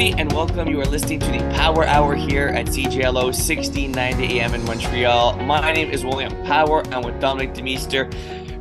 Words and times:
everybody, 0.00 0.22
and 0.22 0.32
welcome. 0.32 0.68
You 0.68 0.80
are 0.80 0.84
listening 0.84 1.18
to 1.18 1.26
the 1.26 1.38
Power 1.54 1.84
Hour 1.84 2.14
here 2.14 2.48
at 2.48 2.66
CJLO 2.66 3.32
1690 3.32 4.38
AM 4.38 4.54
in 4.54 4.64
Montreal. 4.64 5.36
My 5.38 5.72
name 5.72 5.90
is 5.90 6.04
William 6.04 6.30
Power. 6.44 6.86
I'm 6.94 7.02
with 7.02 7.20
Dominic 7.20 7.52
Demeester. 7.52 8.08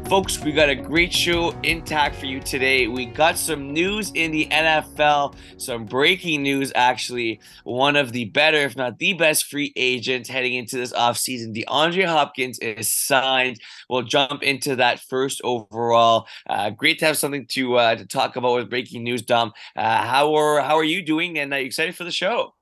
Folks, 0.09 0.39
we 0.41 0.53
got 0.53 0.69
a 0.69 0.75
great 0.75 1.11
show 1.11 1.51
intact 1.63 2.15
for 2.15 2.27
you 2.27 2.39
today. 2.39 2.87
We 2.87 3.07
got 3.07 3.37
some 3.37 3.73
news 3.73 4.09
in 4.15 4.31
the 4.31 4.47
NFL, 4.49 5.35
some 5.57 5.83
breaking 5.83 6.43
news, 6.43 6.71
actually. 6.75 7.41
One 7.65 7.97
of 7.97 8.13
the 8.13 8.23
better, 8.23 8.55
if 8.59 8.77
not 8.77 8.99
the 8.99 9.11
best, 9.15 9.47
free 9.47 9.73
agents 9.75 10.29
heading 10.29 10.53
into 10.53 10.77
this 10.77 10.93
offseason. 10.93 11.53
DeAndre 11.53 12.05
Hopkins 12.05 12.57
is 12.59 12.89
signed. 12.89 13.59
We'll 13.89 14.03
jump 14.03 14.43
into 14.43 14.77
that 14.77 15.01
first 15.01 15.41
overall. 15.43 16.29
Uh, 16.49 16.69
great 16.69 16.99
to 16.99 17.05
have 17.05 17.17
something 17.17 17.45
to 17.47 17.75
uh, 17.75 17.95
to 17.95 18.05
talk 18.05 18.37
about 18.37 18.55
with 18.55 18.69
breaking 18.69 19.03
news, 19.03 19.23
Dom. 19.23 19.51
Uh, 19.75 20.05
how 20.05 20.33
are 20.35 20.61
how 20.61 20.77
are 20.77 20.85
you 20.85 21.01
doing? 21.01 21.37
And 21.37 21.53
are 21.53 21.59
you 21.59 21.65
excited 21.65 21.97
for 21.97 22.05
the 22.05 22.11
show? 22.11 22.53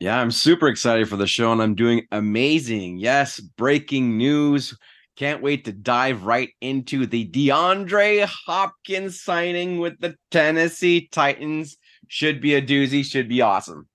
Yeah, 0.00 0.18
I'm 0.18 0.30
super 0.30 0.68
excited 0.68 1.10
for 1.10 1.16
the 1.16 1.26
show, 1.26 1.52
and 1.52 1.60
I'm 1.60 1.74
doing 1.74 2.06
amazing. 2.10 2.96
Yes, 2.96 3.38
breaking 3.38 4.16
news. 4.16 4.74
Can't 5.16 5.42
wait 5.42 5.64
to 5.66 5.72
dive 5.72 6.24
right 6.24 6.50
into 6.60 7.06
the 7.06 7.28
DeAndre 7.28 8.24
Hopkins 8.24 9.22
signing 9.22 9.78
with 9.78 10.00
the 10.00 10.16
Tennessee 10.30 11.08
Titans. 11.10 11.76
Should 12.08 12.40
be 12.40 12.54
a 12.54 12.62
doozy, 12.62 13.04
should 13.04 13.28
be 13.28 13.40
awesome. 13.40 13.88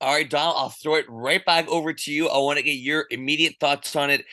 All 0.00 0.12
right, 0.12 0.28
Don, 0.28 0.54
I'll 0.56 0.70
throw 0.70 0.96
it 0.96 1.06
right 1.08 1.44
back 1.44 1.68
over 1.68 1.92
to 1.92 2.12
you. 2.12 2.28
I 2.28 2.38
want 2.38 2.58
to 2.58 2.62
get 2.62 2.72
your 2.72 3.06
immediate 3.10 3.54
thoughts 3.60 3.94
on 3.96 4.10
it. 4.10 4.24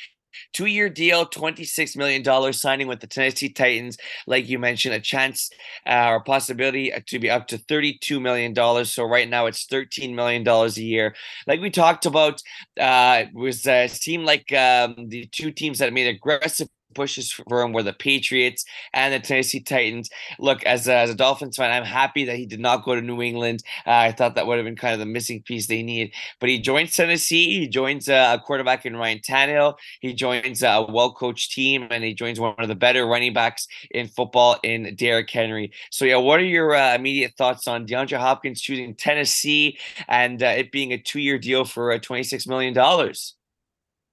Two 0.54 0.66
year 0.66 0.90
deal, 0.90 1.26
$26 1.26 1.96
million 1.98 2.54
signing 2.54 2.88
with 2.88 3.00
the 3.00 3.08
Tennessee 3.08 3.50
Titans. 3.50 3.98
Like 4.28 4.48
you 4.48 4.60
mentioned, 4.60 4.96
a 4.96 5.00
chance 5.00 5.50
uh, 5.88 6.08
or 6.10 6.24
possibility 6.24 6.92
to 7.08 7.20
be 7.20 7.30
up 7.30 7.48
to 7.48 7.58
$32 7.58 8.22
million. 8.22 8.86
So 8.86 9.04
right 9.04 9.30
now 9.30 9.46
it's 9.46 9.66
$13 9.68 10.14
million 10.14 10.48
a 10.48 10.68
year. 10.80 11.16
Like 11.48 11.62
we 11.62 11.70
talked 11.70 12.06
about, 12.06 12.42
uh, 12.80 13.26
was 13.34 13.66
a 13.68 13.88
team 13.88 14.24
like 14.24 14.52
um, 14.54 14.96
the 15.08 15.26
two 15.32 15.52
teams 15.52 15.80
that 15.80 15.94
made 15.94 16.08
aggressive 16.08 16.68
pushes 16.94 17.32
for 17.32 17.62
him 17.62 17.74
were 17.74 17.84
the 17.84 17.94
Patriots 17.94 18.66
and 18.94 19.14
the 19.14 19.20
Tennessee 19.20 19.62
Titans. 19.62 20.10
Look, 20.40 20.64
as 20.64 20.88
a, 20.88 20.96
as 20.96 21.10
a 21.10 21.16
Dolphins 21.16 21.58
fan, 21.58 21.72
I'm 21.72 21.86
happy 21.86 22.26
that 22.26 22.38
he 22.38 22.46
did 22.46 22.60
not 22.60 22.84
go 22.84 22.96
to 22.96 23.02
New 23.02 23.22
England. 23.22 23.64
Uh, 23.86 23.92
I 23.92 24.12
thought 24.12 24.36
that 24.36 24.48
would 24.48 24.58
have 24.58 24.66
been 24.66 24.76
kind 24.76 24.94
of 24.94 25.00
the 25.00 25.06
missing 25.06 25.42
piece 25.42 25.68
they 25.68 25.84
need. 25.84 26.14
But 26.40 26.50
he 26.50 26.60
joins 26.60 26.96
Tennessee. 26.96 27.60
He 27.60 27.68
joins 27.68 28.10
uh, 28.10 28.38
a 28.38 28.44
quarterback 28.44 28.86
in 28.86 28.96
Ryan 28.96 29.20
Tannehill. 29.20 29.76
He 30.00 30.14
joins 30.14 30.64
a 30.64 30.86
well 30.88 31.14
coached 31.14 31.52
team, 31.52 31.88
and 31.90 32.04
he 32.04 32.14
joins 32.14 32.40
one 32.40 32.56
of 32.58 32.68
the 32.68 32.76
better 32.76 33.06
running 33.06 33.34
backs 33.34 33.68
in 33.92 34.08
football 34.08 34.58
in 34.64 34.96
Derrick 34.96 35.30
Henry. 35.30 35.72
So 35.90 36.06
yeah, 36.06 36.18
what 36.18 36.40
are 36.40 36.46
your 36.46 36.76
uh, 36.76 36.96
immediate 36.96 37.34
thoughts 37.38 37.68
on 37.68 37.86
DeAndre 37.86 38.18
Hopkins 38.18 38.62
choosing 38.62 38.96
Tennessee 38.96 39.78
and 40.08 40.42
uh, 40.42 40.48
it 40.48 40.72
being 40.72 40.94
a 40.94 40.98
two 40.98 41.20
year 41.20 41.38
deal 41.38 41.66
for 41.66 41.92
uh, 41.92 42.00
$26 42.00 42.48
million? 42.48 42.74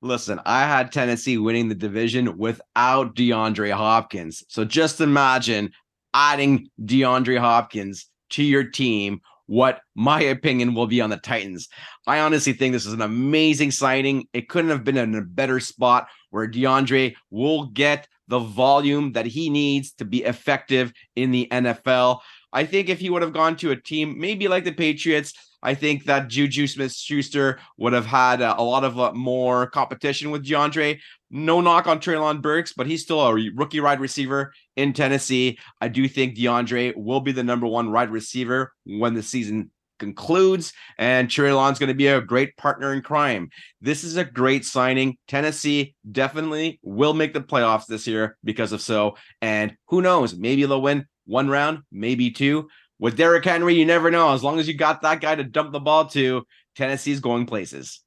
Listen, 0.00 0.40
I 0.46 0.60
had 0.60 0.92
Tennessee 0.92 1.38
winning 1.38 1.68
the 1.68 1.74
division 1.74 2.38
without 2.38 3.16
DeAndre 3.16 3.72
Hopkins. 3.72 4.44
So 4.48 4.64
just 4.64 5.00
imagine 5.00 5.72
adding 6.14 6.68
DeAndre 6.80 7.38
Hopkins 7.38 8.06
to 8.30 8.44
your 8.44 8.64
team, 8.64 9.20
what 9.46 9.80
my 9.96 10.20
opinion 10.20 10.74
will 10.74 10.86
be 10.86 11.00
on 11.00 11.10
the 11.10 11.16
Titans. 11.16 11.68
I 12.06 12.20
honestly 12.20 12.52
think 12.52 12.72
this 12.72 12.86
is 12.86 12.92
an 12.92 13.00
amazing 13.02 13.72
signing. 13.72 14.28
It 14.32 14.48
couldn't 14.48 14.70
have 14.70 14.84
been 14.84 14.98
in 14.98 15.14
a 15.14 15.22
better 15.22 15.58
spot 15.58 16.06
where 16.30 16.46
DeAndre 16.46 17.14
will 17.30 17.66
get 17.66 18.06
the 18.28 18.38
volume 18.38 19.12
that 19.12 19.26
he 19.26 19.50
needs 19.50 19.92
to 19.94 20.04
be 20.04 20.22
effective 20.22 20.92
in 21.16 21.30
the 21.30 21.48
NFL. 21.50 22.20
I 22.52 22.66
think 22.66 22.88
if 22.88 23.00
he 23.00 23.10
would 23.10 23.22
have 23.22 23.32
gone 23.32 23.56
to 23.56 23.70
a 23.70 23.76
team 23.76 24.20
maybe 24.20 24.48
like 24.48 24.64
the 24.64 24.72
Patriots, 24.72 25.32
I 25.62 25.74
think 25.74 26.04
that 26.04 26.28
Juju 26.28 26.66
Smith 26.66 26.92
Schuster 26.92 27.58
would 27.76 27.92
have 27.92 28.06
had 28.06 28.40
a, 28.40 28.60
a 28.60 28.62
lot 28.62 28.84
of 28.84 28.98
uh, 28.98 29.12
more 29.12 29.66
competition 29.66 30.30
with 30.30 30.44
DeAndre. 30.44 30.98
No 31.30 31.60
knock 31.60 31.86
on 31.86 31.98
Treylon 31.98 32.40
Burks, 32.40 32.72
but 32.72 32.86
he's 32.86 33.02
still 33.02 33.20
a 33.20 33.34
rookie 33.54 33.80
wide 33.80 34.00
receiver 34.00 34.52
in 34.76 34.92
Tennessee. 34.92 35.58
I 35.80 35.88
do 35.88 36.08
think 36.08 36.36
DeAndre 36.36 36.96
will 36.96 37.20
be 37.20 37.32
the 37.32 37.42
number 37.42 37.66
one 37.66 37.92
wide 37.92 38.10
receiver 38.10 38.72
when 38.84 39.14
the 39.14 39.22
season 39.22 39.70
concludes, 39.98 40.72
and 40.96 41.28
Treylon's 41.28 41.78
going 41.78 41.88
to 41.88 41.94
be 41.94 42.06
a 42.06 42.20
great 42.20 42.56
partner 42.56 42.92
in 42.92 43.02
crime. 43.02 43.50
This 43.80 44.04
is 44.04 44.16
a 44.16 44.24
great 44.24 44.64
signing. 44.64 45.18
Tennessee 45.26 45.94
definitely 46.10 46.78
will 46.82 47.14
make 47.14 47.34
the 47.34 47.40
playoffs 47.40 47.86
this 47.86 48.06
year 48.06 48.38
because 48.44 48.72
of 48.72 48.80
so. 48.80 49.16
And 49.42 49.74
who 49.88 50.00
knows? 50.00 50.36
Maybe 50.36 50.64
they'll 50.64 50.80
win 50.80 51.06
one 51.26 51.48
round, 51.48 51.80
maybe 51.90 52.30
two 52.30 52.68
with 52.98 53.16
Derrick 53.16 53.44
Henry, 53.44 53.74
you 53.74 53.86
never 53.86 54.10
know. 54.10 54.32
As 54.32 54.42
long 54.42 54.58
as 54.58 54.68
you 54.68 54.74
got 54.74 55.02
that 55.02 55.20
guy 55.20 55.34
to 55.34 55.44
dump 55.44 55.72
the 55.72 55.80
ball 55.80 56.06
to, 56.08 56.44
Tennessee's 56.76 57.20
going 57.20 57.46
places. 57.46 58.00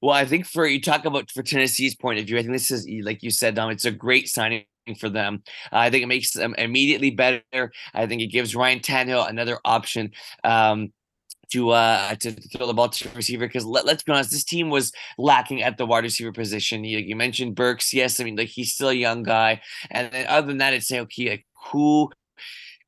Well, 0.00 0.14
I 0.14 0.24
think 0.24 0.46
for 0.46 0.66
you 0.66 0.80
talk 0.80 1.04
about 1.04 1.30
for 1.30 1.42
Tennessee's 1.42 1.96
point 1.96 2.20
of 2.20 2.26
view, 2.26 2.38
I 2.38 2.42
think 2.42 2.52
this 2.52 2.70
is 2.70 2.86
like 3.02 3.22
you 3.22 3.30
said, 3.30 3.54
Dom. 3.54 3.70
It's 3.70 3.84
a 3.84 3.90
great 3.90 4.28
signing 4.28 4.64
for 4.98 5.08
them. 5.08 5.42
Uh, 5.72 5.78
I 5.78 5.90
think 5.90 6.04
it 6.04 6.08
makes 6.08 6.32
them 6.32 6.54
immediately 6.56 7.10
better. 7.10 7.72
I 7.94 8.06
think 8.06 8.22
it 8.22 8.28
gives 8.28 8.54
Ryan 8.54 8.80
Tannehill 8.80 9.28
another 9.28 9.58
option. 9.64 10.12
Um, 10.44 10.92
to 11.50 11.70
uh 11.70 12.14
to 12.16 12.32
throw 12.32 12.66
the 12.66 12.74
ball 12.74 12.90
to 12.90 13.08
the 13.08 13.16
receiver 13.16 13.46
because 13.46 13.64
let, 13.64 13.86
us 13.88 14.02
be 14.02 14.12
honest 14.12 14.30
this 14.30 14.44
team 14.44 14.68
was 14.68 14.92
lacking 15.16 15.62
at 15.62 15.78
the 15.78 15.86
wide 15.86 16.04
receiver 16.04 16.30
position 16.30 16.84
you, 16.84 16.98
you 16.98 17.16
mentioned 17.16 17.54
burks 17.54 17.94
yes 17.94 18.20
i 18.20 18.24
mean 18.24 18.36
like 18.36 18.48
he's 18.48 18.74
still 18.74 18.90
a 18.90 18.94
young 18.94 19.22
guy 19.22 19.58
and 19.90 20.12
then 20.12 20.26
other 20.28 20.46
than 20.46 20.58
that 20.58 20.74
it's 20.74 20.86
say 20.86 21.00
okay 21.00 21.30
like 21.30 21.46
who 21.70 22.10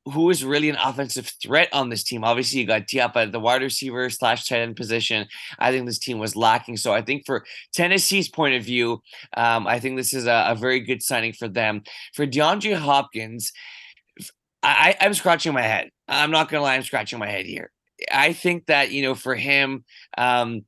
who 0.05 0.29
is 0.29 0.43
really 0.43 0.69
an 0.69 0.77
offensive 0.83 1.31
threat 1.41 1.69
on 1.73 1.89
this 1.89 2.03
team. 2.03 2.23
Obviously, 2.23 2.59
you 2.59 2.65
got 2.65 2.87
D 2.87 2.97
Hop 2.97 3.15
at 3.17 3.31
the 3.31 3.39
wide 3.39 3.61
receiver 3.61 4.09
slash 4.09 4.47
tight 4.47 4.59
end 4.59 4.75
position. 4.75 5.27
I 5.59 5.71
think 5.71 5.85
this 5.85 5.99
team 5.99 6.17
was 6.17 6.35
lacking. 6.35 6.77
So 6.77 6.93
I 6.93 7.01
think 7.01 7.25
for 7.25 7.45
Tennessee's 7.73 8.27
point 8.27 8.55
of 8.55 8.63
view, 8.63 9.01
um, 9.37 9.67
I 9.67 9.79
think 9.79 9.97
this 9.97 10.13
is 10.13 10.25
a, 10.25 10.45
a, 10.49 10.55
very 10.55 10.79
good 10.79 11.03
signing 11.03 11.33
for 11.33 11.47
them. 11.47 11.83
For 12.13 12.25
DeAndre 12.25 12.75
Hopkins, 12.75 13.51
I, 14.63 14.95
I'm 14.99 15.13
scratching 15.13 15.53
my 15.53 15.61
head. 15.61 15.91
I'm 16.07 16.31
not 16.31 16.49
gonna 16.49 16.63
lie, 16.63 16.75
I'm 16.75 16.83
scratching 16.83 17.19
my 17.19 17.29
head 17.29 17.45
here. 17.45 17.71
I 18.11 18.33
think 18.33 18.65
that 18.65 18.91
you 18.91 19.03
know 19.03 19.15
for 19.15 19.35
him, 19.35 19.85
um, 20.17 20.65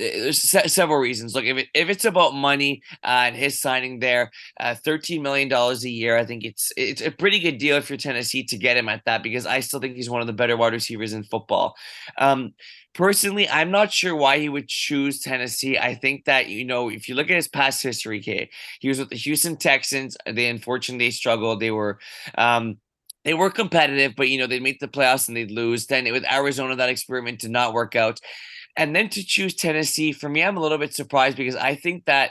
there's 0.00 0.40
several 0.72 0.98
reasons. 0.98 1.34
Look, 1.34 1.44
if 1.44 1.58
it, 1.58 1.68
if 1.74 1.88
it's 1.90 2.04
about 2.04 2.34
money 2.34 2.82
uh, 3.04 3.28
and 3.28 3.36
his 3.36 3.60
signing 3.60 4.00
there, 4.00 4.30
uh, 4.58 4.74
thirteen 4.74 5.22
million 5.22 5.48
dollars 5.48 5.84
a 5.84 5.90
year, 5.90 6.16
I 6.16 6.24
think 6.24 6.44
it's 6.44 6.72
it's 6.76 7.02
a 7.02 7.10
pretty 7.10 7.38
good 7.38 7.58
deal 7.58 7.76
if 7.76 7.90
you're 7.90 7.98
Tennessee 7.98 8.42
to 8.44 8.56
get 8.56 8.76
him 8.76 8.88
at 8.88 9.04
that 9.04 9.22
because 9.22 9.46
I 9.46 9.60
still 9.60 9.78
think 9.78 9.96
he's 9.96 10.10
one 10.10 10.22
of 10.22 10.26
the 10.26 10.32
better 10.32 10.56
wide 10.56 10.72
receivers 10.72 11.12
in 11.12 11.22
football. 11.24 11.76
Um, 12.16 12.54
personally, 12.94 13.48
I'm 13.48 13.70
not 13.70 13.92
sure 13.92 14.16
why 14.16 14.38
he 14.38 14.48
would 14.48 14.68
choose 14.68 15.20
Tennessee. 15.20 15.78
I 15.78 15.94
think 15.94 16.24
that 16.24 16.48
you 16.48 16.64
know 16.64 16.88
if 16.88 17.08
you 17.08 17.14
look 17.14 17.30
at 17.30 17.36
his 17.36 17.48
past 17.48 17.82
history, 17.82 18.20
Kay, 18.20 18.50
he 18.80 18.88
was 18.88 18.98
with 18.98 19.10
the 19.10 19.16
Houston 19.16 19.56
Texans. 19.56 20.16
They 20.26 20.48
unfortunately 20.48 21.10
struggled. 21.10 21.60
They 21.60 21.70
were. 21.70 21.98
Um, 22.38 22.78
they 23.22 23.34
were 23.34 23.50
competitive, 23.50 24.14
but 24.16 24.30
you 24.30 24.38
know 24.38 24.46
they'd 24.46 24.62
make 24.62 24.80
the 24.80 24.88
playoffs 24.88 25.28
and 25.28 25.36
they'd 25.36 25.50
lose. 25.50 25.86
Then 25.86 26.10
with 26.10 26.24
Arizona, 26.24 26.74
that 26.76 26.88
experiment 26.88 27.40
did 27.40 27.50
not 27.50 27.74
work 27.74 27.94
out. 27.94 28.18
And 28.80 28.96
then 28.96 29.10
to 29.10 29.22
choose 29.22 29.52
Tennessee, 29.52 30.10
for 30.10 30.30
me, 30.30 30.42
I'm 30.42 30.56
a 30.56 30.60
little 30.60 30.78
bit 30.78 30.94
surprised 30.94 31.36
because 31.36 31.54
I 31.54 31.74
think 31.74 32.06
that 32.06 32.30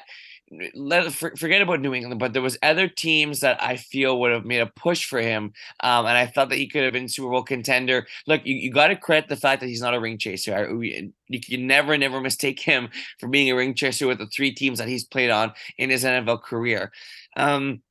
let 0.73 1.13
forget 1.13 1.61
about 1.61 1.79
New 1.79 1.93
England, 1.93 2.19
but 2.19 2.33
there 2.33 2.41
was 2.41 2.57
other 2.63 2.87
teams 2.87 3.41
that 3.41 3.61
I 3.61 3.77
feel 3.77 4.19
would 4.19 4.31
have 4.31 4.45
made 4.45 4.61
a 4.61 4.65
push 4.65 5.05
for 5.05 5.19
him, 5.19 5.53
um, 5.81 6.07
and 6.07 6.17
I 6.17 6.25
thought 6.25 6.49
that 6.49 6.55
he 6.55 6.67
could 6.67 6.83
have 6.83 6.93
been 6.93 7.07
Super 7.07 7.29
Bowl 7.29 7.43
contender. 7.43 8.07
Look, 8.25 8.41
you, 8.45 8.55
you 8.55 8.71
got 8.71 8.87
to 8.87 8.95
credit 8.95 9.29
the 9.29 9.35
fact 9.35 9.61
that 9.61 9.67
he's 9.67 9.83
not 9.83 9.93
a 9.93 9.99
ring 9.99 10.17
chaser. 10.17 10.75
You, 10.83 11.13
you 11.27 11.39
can 11.39 11.67
never, 11.67 11.95
never 11.99 12.19
mistake 12.19 12.59
him 12.59 12.89
for 13.19 13.27
being 13.27 13.51
a 13.51 13.55
ring 13.55 13.75
chaser 13.75 14.07
with 14.07 14.17
the 14.17 14.25
three 14.25 14.51
teams 14.51 14.79
that 14.79 14.87
he's 14.87 15.03
played 15.03 15.29
on 15.29 15.53
in 15.77 15.91
his 15.91 16.03
NFL 16.03 16.41
career. 16.41 16.91
Um, 17.37 17.83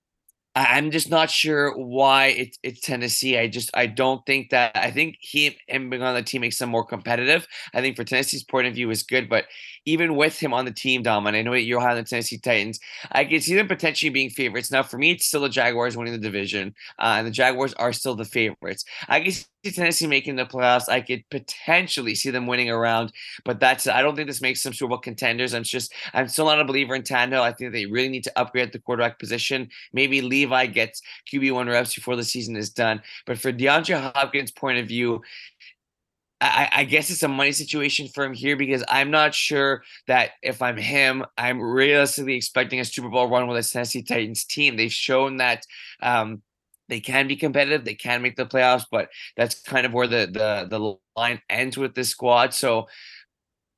I'm 0.58 0.90
just 0.90 1.08
not 1.08 1.30
sure 1.30 1.76
why 1.76 2.26
it's 2.26 2.58
it's 2.64 2.80
Tennessee. 2.80 3.38
I 3.38 3.46
just 3.46 3.70
I 3.74 3.86
don't 3.86 4.24
think 4.26 4.50
that 4.50 4.72
I 4.74 4.90
think 4.90 5.16
he 5.20 5.56
him 5.68 5.88
being 5.88 6.02
on 6.02 6.14
the 6.14 6.22
team 6.22 6.40
makes 6.40 6.58
them 6.58 6.70
more 6.70 6.84
competitive. 6.84 7.46
I 7.74 7.80
think 7.80 7.96
for 7.96 8.02
Tennessee's 8.02 8.42
point 8.42 8.66
of 8.66 8.74
view 8.74 8.90
is 8.90 9.04
good, 9.04 9.28
but 9.28 9.44
even 9.86 10.16
with 10.16 10.38
him 10.38 10.52
on 10.52 10.64
the 10.64 10.72
team, 10.72 11.02
Dom, 11.02 11.26
and 11.26 11.36
I 11.36 11.42
know 11.42 11.52
that 11.52 11.62
you're 11.62 11.80
high 11.80 11.90
on 11.90 11.96
the 11.96 12.02
Tennessee 12.02 12.38
Titans, 12.38 12.80
I 13.12 13.24
can 13.24 13.40
see 13.40 13.54
them 13.54 13.68
potentially 13.68 14.10
being 14.10 14.30
favorites. 14.30 14.70
Now, 14.70 14.82
for 14.82 14.98
me, 14.98 15.12
it's 15.12 15.26
still 15.26 15.40
the 15.42 15.48
Jaguars 15.48 15.96
winning 15.96 16.12
the 16.12 16.18
division, 16.18 16.74
uh, 16.98 17.14
and 17.18 17.26
the 17.26 17.30
Jaguars 17.30 17.72
are 17.74 17.92
still 17.92 18.14
the 18.14 18.24
favorites. 18.24 18.84
I 19.08 19.20
can 19.20 19.32
see 19.32 19.46
Tennessee 19.72 20.06
making 20.06 20.36
the 20.36 20.44
playoffs. 20.44 20.88
I 20.88 21.00
could 21.00 21.24
potentially 21.30 22.14
see 22.14 22.30
them 22.30 22.46
winning 22.46 22.70
around, 22.70 23.12
but 23.44 23.60
that's 23.60 23.86
I 23.86 24.02
don't 24.02 24.14
think 24.14 24.28
this 24.28 24.42
makes 24.42 24.62
them 24.62 24.72
Super 24.72 24.90
Bowl 24.90 24.98
contenders. 24.98 25.54
I'm 25.54 25.62
just 25.62 25.92
I'm 26.12 26.28
still 26.28 26.46
not 26.46 26.60
a 26.60 26.64
believer 26.64 26.94
in 26.94 27.02
Tannehill. 27.02 27.40
I 27.40 27.52
think 27.52 27.72
they 27.72 27.86
really 27.86 28.08
need 28.08 28.24
to 28.24 28.38
upgrade 28.38 28.72
the 28.72 28.78
quarterback 28.78 29.18
position. 29.18 29.68
Maybe 29.92 30.20
Levis 30.50 30.74
gets 30.74 31.02
QB 31.32 31.52
one 31.52 31.68
reps 31.68 31.94
before 31.94 32.16
the 32.16 32.24
season 32.24 32.56
is 32.56 32.70
done. 32.70 33.02
But 33.26 33.38
for 33.38 33.52
DeAndre 33.52 34.12
Hopkins' 34.14 34.50
point 34.50 34.78
of 34.78 34.86
view, 34.86 35.22
I, 36.40 36.68
I, 36.72 36.84
guess 36.84 37.10
it's 37.10 37.24
a 37.24 37.28
money 37.28 37.50
situation 37.50 38.06
for 38.06 38.24
him 38.24 38.32
here 38.32 38.56
because 38.56 38.84
I'm 38.88 39.10
not 39.10 39.34
sure 39.34 39.82
that 40.06 40.32
if 40.40 40.62
I'm 40.62 40.76
him, 40.76 41.24
I'm 41.36 41.60
realistically 41.60 42.36
expecting 42.36 42.78
a 42.78 42.84
Super 42.84 43.08
Bowl 43.08 43.28
run 43.28 43.48
with 43.48 43.58
a 43.58 43.68
Tennessee 43.68 44.02
Titans 44.02 44.44
team. 44.44 44.76
They've 44.76 44.92
shown 44.92 45.38
that 45.38 45.66
um, 46.00 46.42
they 46.88 47.00
can 47.00 47.26
be 47.26 47.34
competitive. 47.34 47.84
They 47.84 47.94
can 47.94 48.22
make 48.22 48.36
the 48.36 48.46
playoffs, 48.46 48.84
but 48.88 49.08
that's 49.36 49.60
kind 49.62 49.84
of 49.84 49.92
where 49.92 50.06
the 50.06 50.28
the 50.30 50.68
the 50.70 50.94
line 51.16 51.42
ends 51.50 51.76
with 51.76 51.94
this 51.94 52.10
squad. 52.10 52.54
So 52.54 52.86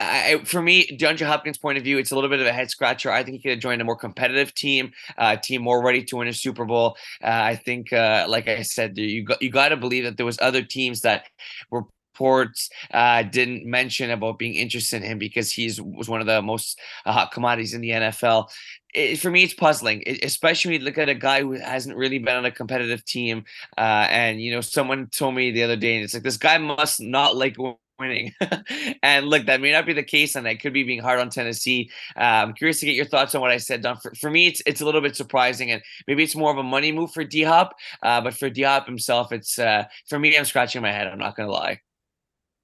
I, 0.00 0.41
for 0.44 0.62
me, 0.62 0.87
DeAndre 0.97 1.26
Hopkins' 1.26 1.58
point 1.58 1.79
of 1.79 1.85
view, 1.85 1.99
it's 1.99 2.11
a 2.11 2.14
little 2.14 2.31
bit 2.31 2.41
of 2.41 2.47
a 2.47 2.52
head 2.52 2.70
scratcher. 2.70 3.11
I 3.11 3.23
think 3.23 3.37
he 3.37 3.43
could 3.43 3.50
have 3.50 3.61
joined 3.61 3.82
a 3.82 3.85
more 3.85 3.97
competitive 3.97 4.55
team, 4.55 4.93
a 5.19 5.23
uh, 5.23 5.37
team 5.37 5.62
more 5.62 5.82
ready 5.82 6.02
to 6.05 6.17
win 6.17 6.29
a 6.29 6.32
Super 6.32 6.64
Bowl. 6.64 6.97
Uh, 7.23 7.29
I 7.29 7.56
think, 7.56 7.93
uh, 7.93 8.25
like 8.29 8.49
I 8.49 8.62
said, 8.62 8.97
you 8.97 9.25
got 9.25 9.43
you 9.43 9.50
got 9.50 9.69
to 9.69 9.76
believe 9.76 10.05
that 10.05 10.17
there 10.17 10.26
was 10.26 10.38
other 10.41 10.62
teams 10.62 11.02
that 11.02 11.26
were 11.70 11.85
reports 12.20 12.69
uh, 12.93 13.23
didn't 13.23 13.64
mention 13.64 14.11
about 14.11 14.38
being 14.38 14.55
interested 14.55 15.02
in 15.02 15.02
him 15.02 15.19
because 15.19 15.50
he's 15.50 15.81
was 15.81 16.08
one 16.08 16.20
of 16.20 16.26
the 16.26 16.43
most 16.43 16.79
uh, 17.06 17.12
hot 17.12 17.32
commodities 17.32 17.75
in 17.75 17.81
the 17.81 17.91
NFL. 17.91 18.49
It, 18.93 19.20
for 19.20 19.31
me, 19.31 19.44
it's 19.44 19.55
puzzling, 19.55 20.03
it, 20.06 20.25
especially 20.25 20.73
when 20.73 20.81
you 20.81 20.85
look 20.85 20.99
at 20.99 21.08
a 21.08 21.14
guy 21.14 21.41
who 21.41 21.53
hasn't 21.53 21.96
really 21.96 22.19
been 22.19 22.37
on 22.37 22.44
a 22.44 22.50
competitive 22.50 23.05
team. 23.05 23.44
Uh, 23.79 24.06
and 24.11 24.41
you 24.41 24.53
know, 24.53 24.61
someone 24.61 25.08
told 25.08 25.35
me 25.35 25.50
the 25.50 25.62
other 25.62 25.76
day, 25.76 25.94
and 25.94 26.05
it's 26.05 26.14
like 26.14 26.23
this 26.23 26.37
guy 26.37 26.58
must 26.58 27.00
not 27.00 27.37
like 27.37 27.56
winning. 28.00 28.32
and 29.02 29.26
look, 29.26 29.47
that 29.47 29.61
may 29.61 29.73
not 29.73 29.87
be 29.87 29.93
the 29.93 30.02
case, 30.02 30.35
and 30.35 30.47
that 30.47 30.61
could 30.61 30.73
be 30.73 30.82
being 30.82 31.00
hard 31.00 31.20
on 31.20 31.31
Tennessee. 31.31 31.91
Uh, 32.17 32.20
I'm 32.20 32.55
curious 32.55 32.81
to 32.81 32.87
get 32.87 32.94
your 32.94 33.05
thoughts 33.05 33.35
on 33.35 33.41
what 33.41 33.50
I 33.50 33.58
said, 33.58 33.82
Don. 33.82 33.97
For, 33.99 34.14
for 34.14 34.31
me, 34.31 34.47
it's 34.47 34.62
it's 34.67 34.81
a 34.81 34.85
little 34.85 35.00
bit 35.00 35.17
surprising, 35.17 35.70
and 35.70 35.82
maybe 36.08 36.23
it's 36.23 36.35
more 36.35 36.50
of 36.50 36.58
a 36.58 36.62
money 36.62 36.91
move 36.91 37.12
for 37.12 37.23
D 37.23 37.43
Hop. 37.43 37.75
Uh, 38.02 38.20
but 38.20 38.35
for 38.35 38.50
D 38.50 38.62
Hop 38.62 38.87
himself, 38.87 39.32
it's 39.32 39.58
uh, 39.58 39.85
for 40.08 40.19
me, 40.19 40.37
I'm 40.37 40.44
scratching 40.44 40.82
my 40.82 40.93
head. 40.93 41.06
I'm 41.06 41.19
not 41.19 41.37
gonna 41.37 41.50
lie. 41.50 41.81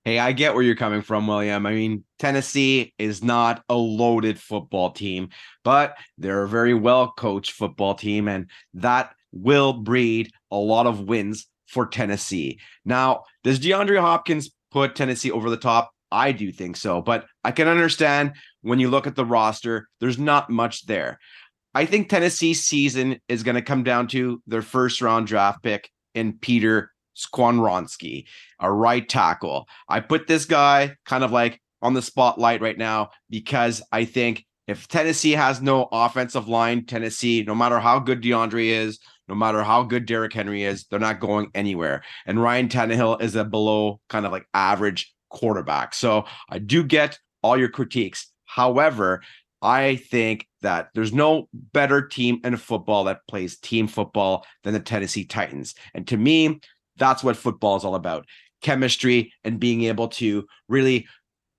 Hey, 0.04 0.20
I 0.20 0.30
get 0.30 0.54
where 0.54 0.62
you're 0.62 0.76
coming 0.76 1.02
from, 1.02 1.26
William. 1.26 1.66
I 1.66 1.72
mean, 1.72 2.04
Tennessee 2.20 2.94
is 2.96 3.24
not 3.24 3.64
a 3.68 3.74
loaded 3.74 4.38
football 4.38 4.92
team, 4.92 5.30
but 5.64 5.96
they're 6.16 6.44
a 6.44 6.48
very 6.48 6.74
well 6.74 7.12
coached 7.16 7.52
football 7.52 7.94
team, 7.94 8.28
and 8.28 8.48
that 8.74 9.14
will 9.32 9.72
breed 9.72 10.30
a 10.52 10.56
lot 10.56 10.86
of 10.86 11.00
wins 11.00 11.48
for 11.66 11.86
Tennessee. 11.86 12.60
Now, 12.84 13.24
does 13.42 13.58
DeAndre 13.58 14.00
Hopkins 14.00 14.50
put 14.76 14.94
Tennessee 14.94 15.30
over 15.30 15.48
the 15.48 15.56
top? 15.56 15.90
I 16.12 16.32
do 16.32 16.52
think 16.52 16.76
so, 16.76 17.00
but 17.00 17.24
I 17.42 17.50
can 17.50 17.66
understand 17.66 18.34
when 18.60 18.78
you 18.78 18.90
look 18.90 19.06
at 19.06 19.16
the 19.16 19.24
roster, 19.24 19.88
there's 20.00 20.18
not 20.18 20.50
much 20.50 20.84
there. 20.84 21.18
I 21.74 21.86
think 21.86 22.10
Tennessee's 22.10 22.66
season 22.66 23.18
is 23.26 23.42
going 23.42 23.54
to 23.54 23.62
come 23.62 23.84
down 23.84 24.06
to 24.08 24.42
their 24.46 24.60
first 24.60 25.00
round 25.00 25.28
draft 25.28 25.62
pick 25.62 25.90
in 26.14 26.34
Peter 26.34 26.90
Skoronski, 27.16 28.26
a 28.60 28.70
right 28.70 29.08
tackle. 29.08 29.66
I 29.88 30.00
put 30.00 30.26
this 30.26 30.44
guy 30.44 30.96
kind 31.06 31.24
of 31.24 31.32
like 31.32 31.58
on 31.80 31.94
the 31.94 32.02
spotlight 32.02 32.60
right 32.60 32.76
now 32.76 33.12
because 33.30 33.82
I 33.92 34.04
think 34.04 34.44
if 34.68 34.88
Tennessee 34.88 35.32
has 35.32 35.62
no 35.62 35.88
offensive 35.90 36.48
line, 36.48 36.84
Tennessee, 36.84 37.44
no 37.46 37.54
matter 37.54 37.80
how 37.80 37.98
good 37.98 38.22
DeAndre 38.22 38.66
is, 38.66 38.98
no 39.28 39.34
matter 39.34 39.62
how 39.62 39.82
good 39.82 40.06
Derrick 40.06 40.32
Henry 40.32 40.62
is, 40.64 40.84
they're 40.84 40.98
not 40.98 41.20
going 41.20 41.50
anywhere. 41.54 42.02
And 42.26 42.42
Ryan 42.42 42.68
Tannehill 42.68 43.20
is 43.20 43.34
a 43.34 43.44
below 43.44 44.00
kind 44.08 44.26
of 44.26 44.32
like 44.32 44.46
average 44.54 45.14
quarterback. 45.30 45.94
So 45.94 46.24
I 46.48 46.58
do 46.58 46.84
get 46.84 47.18
all 47.42 47.56
your 47.56 47.68
critiques. 47.68 48.30
However, 48.44 49.22
I 49.62 49.96
think 49.96 50.46
that 50.62 50.90
there's 50.94 51.12
no 51.12 51.48
better 51.52 52.02
team 52.02 52.40
in 52.44 52.56
football 52.56 53.04
that 53.04 53.26
plays 53.28 53.58
team 53.58 53.88
football 53.88 54.46
than 54.62 54.74
the 54.74 54.80
Tennessee 54.80 55.24
Titans. 55.24 55.74
And 55.94 56.06
to 56.08 56.16
me, 56.16 56.60
that's 56.96 57.24
what 57.24 57.36
football 57.36 57.76
is 57.76 57.84
all 57.84 57.94
about 57.94 58.26
chemistry 58.62 59.32
and 59.44 59.60
being 59.60 59.84
able 59.84 60.08
to 60.08 60.46
really 60.68 61.06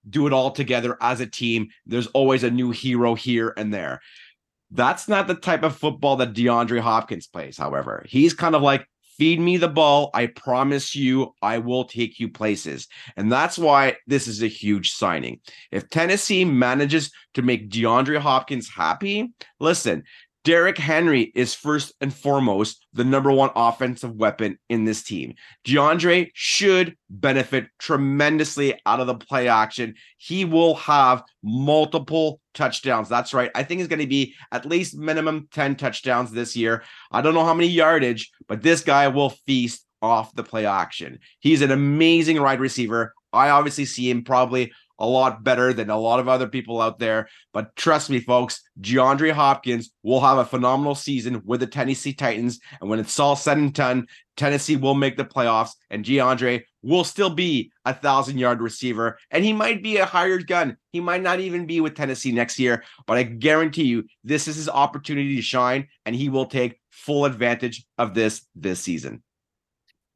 do 0.10 0.26
it 0.26 0.34
all 0.34 0.52
together 0.52 0.98
as 1.02 1.20
a 1.20 1.28
team. 1.28 1.68
There's 1.86 2.08
always 2.08 2.44
a 2.44 2.52
new 2.52 2.72
hero 2.72 3.14
here 3.16 3.54
and 3.58 3.74
there. 3.74 4.02
That's 4.72 5.08
not 5.08 5.28
the 5.28 5.36
type 5.36 5.64
of 5.64 5.78
football 5.78 6.18
that 6.18 6.34
DeAndre 6.34 6.80
Hopkins 6.80 7.28
plays, 7.28 7.58
however. 7.58 8.06
He's 8.08 8.34
kind 8.34 8.56
of 8.56 8.62
like, 8.62 8.86
feed 9.18 9.40
me 9.40 9.58
the 9.58 9.68
ball. 9.68 10.12
I 10.14 10.28
promise 10.28 10.96
you, 10.96 11.34
I 11.42 11.58
will 11.58 11.86
take 11.86 12.20
you 12.20 12.30
places. 12.30 12.88
And 13.16 13.32
that's 13.32 13.58
why 13.58 13.96
this 14.06 14.28
is 14.28 14.44
a 14.44 14.48
huge 14.48 14.92
signing. 14.92 15.40
If 15.72 15.90
Tennessee 15.90 16.46
manages 16.46 17.12
to 17.34 17.42
make 17.42 17.70
DeAndre 17.70 18.20
Hopkins 18.20 18.70
happy, 18.70 19.34
listen, 19.60 20.04
Derrick 20.48 20.78
Henry 20.78 21.24
is 21.36 21.54
first 21.54 21.94
and 22.00 22.14
foremost 22.14 22.88
the 22.94 23.04
number 23.04 23.34
one 23.34 23.50
offensive 23.54 24.16
weapon 24.16 24.58
in 24.70 24.86
this 24.86 25.04
team. 25.04 25.34
DeAndre 25.66 26.30
should 26.34 26.96
benefit 27.10 27.68
tremendously 27.80 28.80
out 28.86 29.02
of 29.02 29.08
the 29.08 29.16
play 29.16 29.50
action. 29.50 29.96
He 30.16 30.46
will 30.46 30.76
have 30.76 31.22
multiple 31.44 32.40
touchdowns. 32.54 33.10
That's 33.10 33.34
right. 33.34 33.52
I 33.56 33.64
think 33.64 33.82
it's 33.82 33.90
going 33.90 34.00
to 34.00 34.08
be 34.08 34.36
at 34.54 34.66
least 34.66 34.96
minimum 34.96 35.50
10 35.52 35.76
touchdowns 35.76 36.32
this 36.32 36.56
year. 36.56 36.82
I 37.12 37.22
don't 37.22 37.34
know 37.34 37.44
how 37.44 37.54
many 37.54 37.68
yardage, 37.68 38.32
but 38.48 38.62
this 38.62 38.80
guy 38.80 39.10
will 39.10 39.32
feast 39.32 39.86
off 40.02 40.34
the 40.34 40.46
play 40.46 40.66
action. 40.66 41.20
He's 41.40 41.62
an 41.62 41.72
amazing 41.72 42.42
wide 42.42 42.62
receiver. 42.62 43.14
I 43.34 43.50
obviously 43.50 43.84
see 43.84 44.10
him 44.10 44.24
probably 44.24 44.72
a 45.00 45.08
lot 45.08 45.44
better 45.44 45.74
than 45.74 45.90
a 45.90 45.98
lot 45.98 46.20
of 46.20 46.28
other 46.28 46.48
people 46.48 46.82
out 46.82 47.00
there. 47.00 47.28
But 47.54 47.76
trust 47.76 48.10
me, 48.10 48.20
folks, 48.20 48.62
DeAndre 48.82 49.32
Hopkins 49.32 49.92
will 50.04 50.22
have 50.22 50.38
a 50.38 50.46
phenomenal 50.46 50.96
season 50.96 51.42
with 51.46 51.60
the 51.60 51.68
Tennessee 51.68 52.14
Titans. 52.14 52.60
And 52.82 52.90
when 52.90 53.00
it's 53.00 53.20
all 53.20 53.36
said 53.36 53.58
and 53.58 53.74
done, 53.74 54.08
Tennessee 54.36 54.76
will 54.76 54.94
make 54.94 55.18
the 55.18 55.26
playoffs, 55.26 55.72
and 55.90 56.06
DeAndre 56.06 56.64
will 56.84 57.04
still 57.04 57.32
be 57.32 57.72
a 57.86 57.94
thousand 57.94 58.38
yard 58.38 58.62
receiver. 58.62 59.18
And 59.32 59.44
he 59.44 59.52
might 59.52 59.82
be 59.82 59.98
a 59.98 60.06
hired 60.06 60.46
gun. 60.48 60.78
He 60.92 61.00
might 61.00 61.24
not 61.24 61.40
even 61.40 61.66
be 61.66 61.82
with 61.82 61.96
Tennessee 61.96 62.32
next 62.32 62.60
year, 62.60 62.84
but 63.08 63.18
I 63.18 63.24
guarantee 63.24 63.86
you, 63.86 64.06
this 64.24 64.48
is 64.48 64.56
his 64.56 64.70
opportunity 64.70 65.36
to 65.36 65.42
shine, 65.42 65.88
and 66.06 66.16
he 66.16 66.30
will 66.30 66.46
take 66.46 66.80
full 66.92 67.26
advantage 67.26 67.86
of 67.98 68.14
this 68.14 68.46
this 68.56 68.80
season 68.80 69.24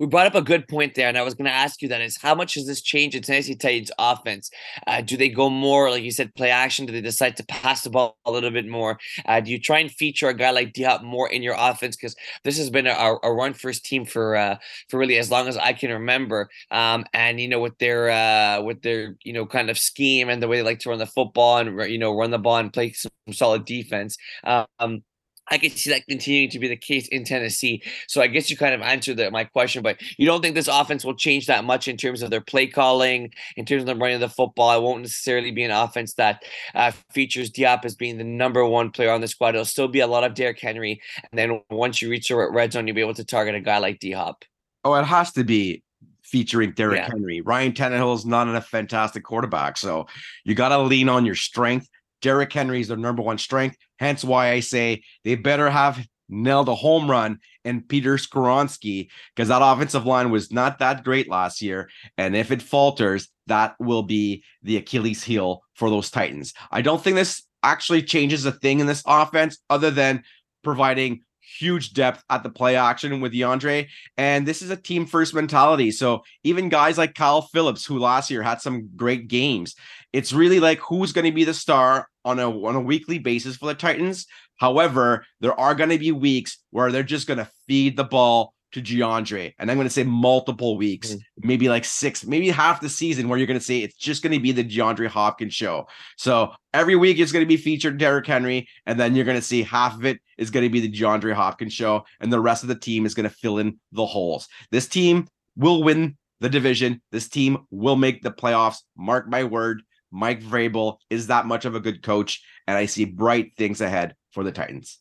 we 0.01 0.07
brought 0.07 0.25
up 0.25 0.33
a 0.33 0.41
good 0.41 0.67
point 0.67 0.95
there, 0.95 1.07
and 1.07 1.15
I 1.15 1.21
was 1.21 1.35
going 1.35 1.45
to 1.45 1.51
ask 1.51 1.79
you 1.79 1.87
that 1.89 2.01
is 2.01 2.17
how 2.17 2.33
much 2.33 2.55
does 2.55 2.65
this 2.65 2.81
change 2.81 3.15
in 3.15 3.21
Tennessee 3.21 3.53
Titans 3.53 3.91
offense? 3.99 4.49
Uh, 4.87 5.01
do 5.01 5.15
they 5.15 5.29
go 5.29 5.47
more, 5.47 5.91
like 5.91 6.01
you 6.01 6.09
said, 6.09 6.33
play 6.33 6.49
action? 6.49 6.87
Do 6.87 6.91
they 6.91 7.01
decide 7.01 7.37
to 7.37 7.45
pass 7.45 7.83
the 7.83 7.91
ball 7.91 8.17
a 8.25 8.31
little 8.31 8.49
bit 8.49 8.67
more? 8.67 8.97
Uh, 9.27 9.41
do 9.41 9.51
you 9.51 9.59
try 9.59 9.77
and 9.77 9.91
feature 9.91 10.27
a 10.27 10.33
guy 10.33 10.49
like 10.49 10.73
D 10.73 10.81
Hop 10.81 11.03
more 11.03 11.29
in 11.29 11.43
your 11.43 11.53
offense? 11.55 11.95
Because 11.95 12.15
this 12.43 12.57
has 12.57 12.71
been 12.71 12.87
a, 12.87 13.15
a 13.21 13.31
run 13.31 13.53
first 13.53 13.85
team 13.85 14.03
for 14.03 14.35
uh, 14.35 14.57
for 14.89 14.97
really 14.97 15.19
as 15.19 15.29
long 15.29 15.47
as 15.47 15.55
I 15.55 15.71
can 15.71 15.91
remember. 15.91 16.49
Um, 16.71 17.05
and 17.13 17.39
you 17.39 17.47
know, 17.47 17.59
with 17.59 17.77
their 17.77 18.09
uh, 18.09 18.63
with 18.63 18.81
their 18.81 19.17
you 19.23 19.33
know 19.33 19.45
kind 19.45 19.69
of 19.69 19.77
scheme 19.77 20.29
and 20.29 20.41
the 20.41 20.47
way 20.47 20.57
they 20.57 20.63
like 20.63 20.79
to 20.79 20.89
run 20.89 20.97
the 20.97 21.05
football 21.05 21.59
and 21.59 21.79
you 21.91 21.99
know 21.99 22.17
run 22.17 22.31
the 22.31 22.39
ball 22.39 22.57
and 22.57 22.73
play 22.73 22.91
some 22.93 23.11
solid 23.33 23.65
defense. 23.65 24.17
Um, 24.45 25.03
I 25.51 25.57
can 25.57 25.69
see 25.71 25.89
that 25.89 26.07
continuing 26.07 26.49
to 26.49 26.59
be 26.59 26.67
the 26.67 26.77
case 26.77 27.07
in 27.09 27.25
Tennessee. 27.25 27.83
So 28.07 28.21
I 28.21 28.27
guess 28.27 28.49
you 28.49 28.57
kind 28.57 28.73
of 28.73 28.81
answered 28.81 29.17
the, 29.17 29.29
my 29.29 29.43
question, 29.43 29.83
but 29.83 30.01
you 30.17 30.25
don't 30.25 30.41
think 30.41 30.55
this 30.55 30.69
offense 30.69 31.03
will 31.03 31.13
change 31.13 31.45
that 31.47 31.65
much 31.65 31.87
in 31.87 31.97
terms 31.97 32.21
of 32.21 32.29
their 32.29 32.41
play 32.41 32.67
calling, 32.67 33.33
in 33.57 33.65
terms 33.65 33.83
of 33.83 33.85
them 33.85 33.99
running 33.99 34.21
the 34.21 34.29
football. 34.29 34.75
It 34.75 34.81
won't 34.81 35.01
necessarily 35.01 35.51
be 35.51 35.63
an 35.63 35.71
offense 35.71 36.13
that 36.13 36.43
uh, 36.73 36.91
features 37.11 37.49
D 37.49 37.63
Hop 37.63 37.83
as 37.83 37.95
being 37.95 38.17
the 38.17 38.23
number 38.23 38.65
one 38.65 38.89
player 38.91 39.11
on 39.11 39.21
the 39.21 39.27
squad. 39.27 39.55
It'll 39.55 39.65
still 39.65 39.89
be 39.89 39.99
a 39.99 40.07
lot 40.07 40.23
of 40.23 40.33
Derrick 40.33 40.59
Henry, 40.59 41.01
and 41.29 41.37
then 41.37 41.61
once 41.69 42.01
you 42.01 42.09
reach 42.09 42.29
the 42.29 42.37
red 42.37 42.71
zone, 42.71 42.87
you'll 42.87 42.95
be 42.95 43.01
able 43.01 43.13
to 43.15 43.25
target 43.25 43.53
a 43.53 43.59
guy 43.59 43.77
like 43.77 43.99
D 43.99 44.11
Hop. 44.11 44.45
Oh, 44.85 44.95
it 44.95 45.03
has 45.03 45.33
to 45.33 45.43
be 45.43 45.83
featuring 46.23 46.71
Derrick 46.71 46.99
yeah. 46.99 47.09
Henry. 47.09 47.41
Ryan 47.41 47.73
Tannehill 47.73 48.15
is 48.15 48.25
not 48.25 48.47
a 48.47 48.61
fantastic 48.61 49.23
quarterback, 49.23 49.77
so 49.77 50.07
you 50.45 50.55
got 50.55 50.69
to 50.69 50.79
lean 50.79 51.09
on 51.09 51.25
your 51.25 51.35
strength. 51.35 51.89
Derrick 52.21 52.53
Henry 52.53 52.81
is 52.81 52.87
their 52.87 52.97
number 52.97 53.21
one 53.21 53.37
strength. 53.37 53.77
Hence 53.99 54.23
why 54.23 54.51
I 54.51 54.59
say 54.59 55.03
they 55.23 55.35
better 55.35 55.69
have 55.69 56.05
nailed 56.29 56.69
a 56.69 56.75
home 56.75 57.11
run 57.11 57.39
and 57.65 57.87
Peter 57.87 58.15
Skoronski 58.15 59.09
because 59.35 59.49
that 59.49 59.61
offensive 59.61 60.05
line 60.05 60.31
was 60.31 60.51
not 60.51 60.79
that 60.79 61.03
great 61.03 61.29
last 61.29 61.61
year. 61.61 61.89
And 62.17 62.35
if 62.35 62.51
it 62.51 62.61
falters, 62.61 63.27
that 63.47 63.75
will 63.79 64.03
be 64.03 64.43
the 64.63 64.77
Achilles 64.77 65.23
heel 65.23 65.61
for 65.75 65.89
those 65.89 66.09
Titans. 66.09 66.53
I 66.71 66.81
don't 66.81 67.03
think 67.03 67.15
this 67.15 67.43
actually 67.63 68.01
changes 68.01 68.45
a 68.45 68.51
thing 68.51 68.79
in 68.79 68.87
this 68.87 69.03
offense 69.05 69.57
other 69.69 69.91
than 69.91 70.23
providing 70.63 71.21
huge 71.59 71.93
depth 71.93 72.23
at 72.29 72.43
the 72.43 72.49
play 72.49 72.75
action 72.75 73.19
with 73.19 73.33
DeAndre. 73.33 73.87
And 74.17 74.47
this 74.47 74.61
is 74.61 74.69
a 74.69 74.77
team 74.77 75.05
first 75.05 75.33
mentality. 75.33 75.91
So 75.91 76.23
even 76.43 76.69
guys 76.69 76.97
like 76.97 77.13
Kyle 77.13 77.41
Philips, 77.41 77.85
who 77.85 77.99
last 77.99 78.31
year 78.31 78.41
had 78.41 78.61
some 78.61 78.89
great 78.95 79.27
games, 79.27 79.75
it's 80.13 80.33
really 80.33 80.59
like 80.59 80.79
who's 80.79 81.13
going 81.13 81.25
to 81.25 81.31
be 81.31 81.43
the 81.43 81.53
star 81.53 82.07
on 82.23 82.39
a 82.39 82.49
on 82.49 82.75
a 82.75 82.81
weekly 82.81 83.19
basis 83.19 83.57
for 83.57 83.67
the 83.67 83.75
Titans. 83.75 84.25
However, 84.57 85.25
there 85.39 85.59
are 85.59 85.75
going 85.75 85.89
to 85.89 85.97
be 85.97 86.11
weeks 86.11 86.59
where 86.69 86.91
they're 86.91 87.03
just 87.03 87.27
going 87.27 87.39
to 87.39 87.49
feed 87.67 87.97
the 87.97 88.03
ball 88.03 88.53
to 88.73 88.81
DeAndre. 88.81 89.53
And 89.59 89.69
I'm 89.69 89.77
going 89.77 89.87
to 89.87 89.93
say 89.93 90.03
multiple 90.03 90.77
weeks, 90.77 91.09
mm-hmm. 91.09 91.47
maybe 91.47 91.69
like 91.69 91.85
six, 91.85 92.25
maybe 92.25 92.49
half 92.49 92.81
the 92.81 92.89
season 92.89 93.27
where 93.27 93.37
you're 93.37 93.47
going 93.47 93.59
to 93.59 93.65
say 93.65 93.79
it's 93.79 93.95
just 93.95 94.23
going 94.23 94.33
to 94.33 94.39
be 94.39 94.51
the 94.51 94.63
DeAndre 94.63 95.07
Hopkins 95.07 95.53
show. 95.53 95.87
So 96.17 96.53
every 96.73 96.95
week 96.95 97.19
it's 97.19 97.31
going 97.31 97.43
to 97.43 97.49
be 97.49 97.57
featured 97.57 97.97
Derrick 97.97 98.25
Henry. 98.25 98.67
And 98.85 98.99
then 98.99 99.15
you're 99.15 99.25
going 99.25 99.37
to 99.37 99.43
see 99.43 99.63
half 99.63 99.95
of 99.95 100.05
it 100.05 100.19
is 100.37 100.51
going 100.51 100.63
to 100.63 100.69
be 100.69 100.79
the 100.79 100.91
DeAndre 100.91 101.33
Hopkins 101.33 101.73
show. 101.73 102.05
And 102.19 102.31
the 102.31 102.39
rest 102.39 102.63
of 102.63 102.69
the 102.69 102.75
team 102.75 103.05
is 103.05 103.13
going 103.13 103.29
to 103.29 103.35
fill 103.35 103.57
in 103.57 103.79
the 103.91 104.05
holes. 104.05 104.47
This 104.71 104.87
team 104.87 105.27
will 105.55 105.83
win 105.83 106.17
the 106.39 106.49
division. 106.49 107.01
This 107.11 107.27
team 107.27 107.65
will 107.71 107.95
make 107.97 108.21
the 108.21 108.31
playoffs. 108.31 108.77
Mark 108.95 109.27
my 109.27 109.43
word. 109.43 109.83
Mike 110.11 110.41
Vrabel 110.41 110.97
is 111.09 111.27
that 111.27 111.45
much 111.45 111.65
of 111.65 111.75
a 111.75 111.79
good 111.79 112.03
coach. 112.03 112.43
And 112.67 112.77
I 112.77 112.85
see 112.85 113.05
bright 113.05 113.53
things 113.57 113.81
ahead 113.81 114.15
for 114.31 114.43
the 114.43 114.51
Titans. 114.51 114.99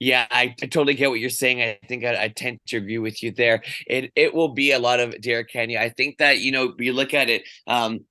Yeah, 0.00 0.26
I, 0.30 0.54
I, 0.62 0.66
totally 0.66 0.94
get 0.94 1.10
what 1.10 1.20
you're 1.20 1.28
saying. 1.28 1.60
I 1.60 1.78
think 1.86 2.04
I, 2.04 2.24
I, 2.24 2.28
tend 2.28 2.58
to 2.68 2.78
agree 2.78 2.96
with 2.96 3.22
you 3.22 3.32
there. 3.32 3.62
It 3.86 4.10
it 4.16 4.32
will 4.32 4.48
be 4.48 4.72
a 4.72 4.78
lot 4.78 4.98
of 4.98 5.20
Derrick 5.20 5.50
Henry. 5.52 5.76
I 5.76 5.90
think 5.90 6.16
that 6.18 6.38
you 6.38 6.52
know 6.52 6.72
you 6.78 6.94
look 6.94 7.12
at 7.12 7.28
it. 7.28 7.42
Um, 7.66 8.06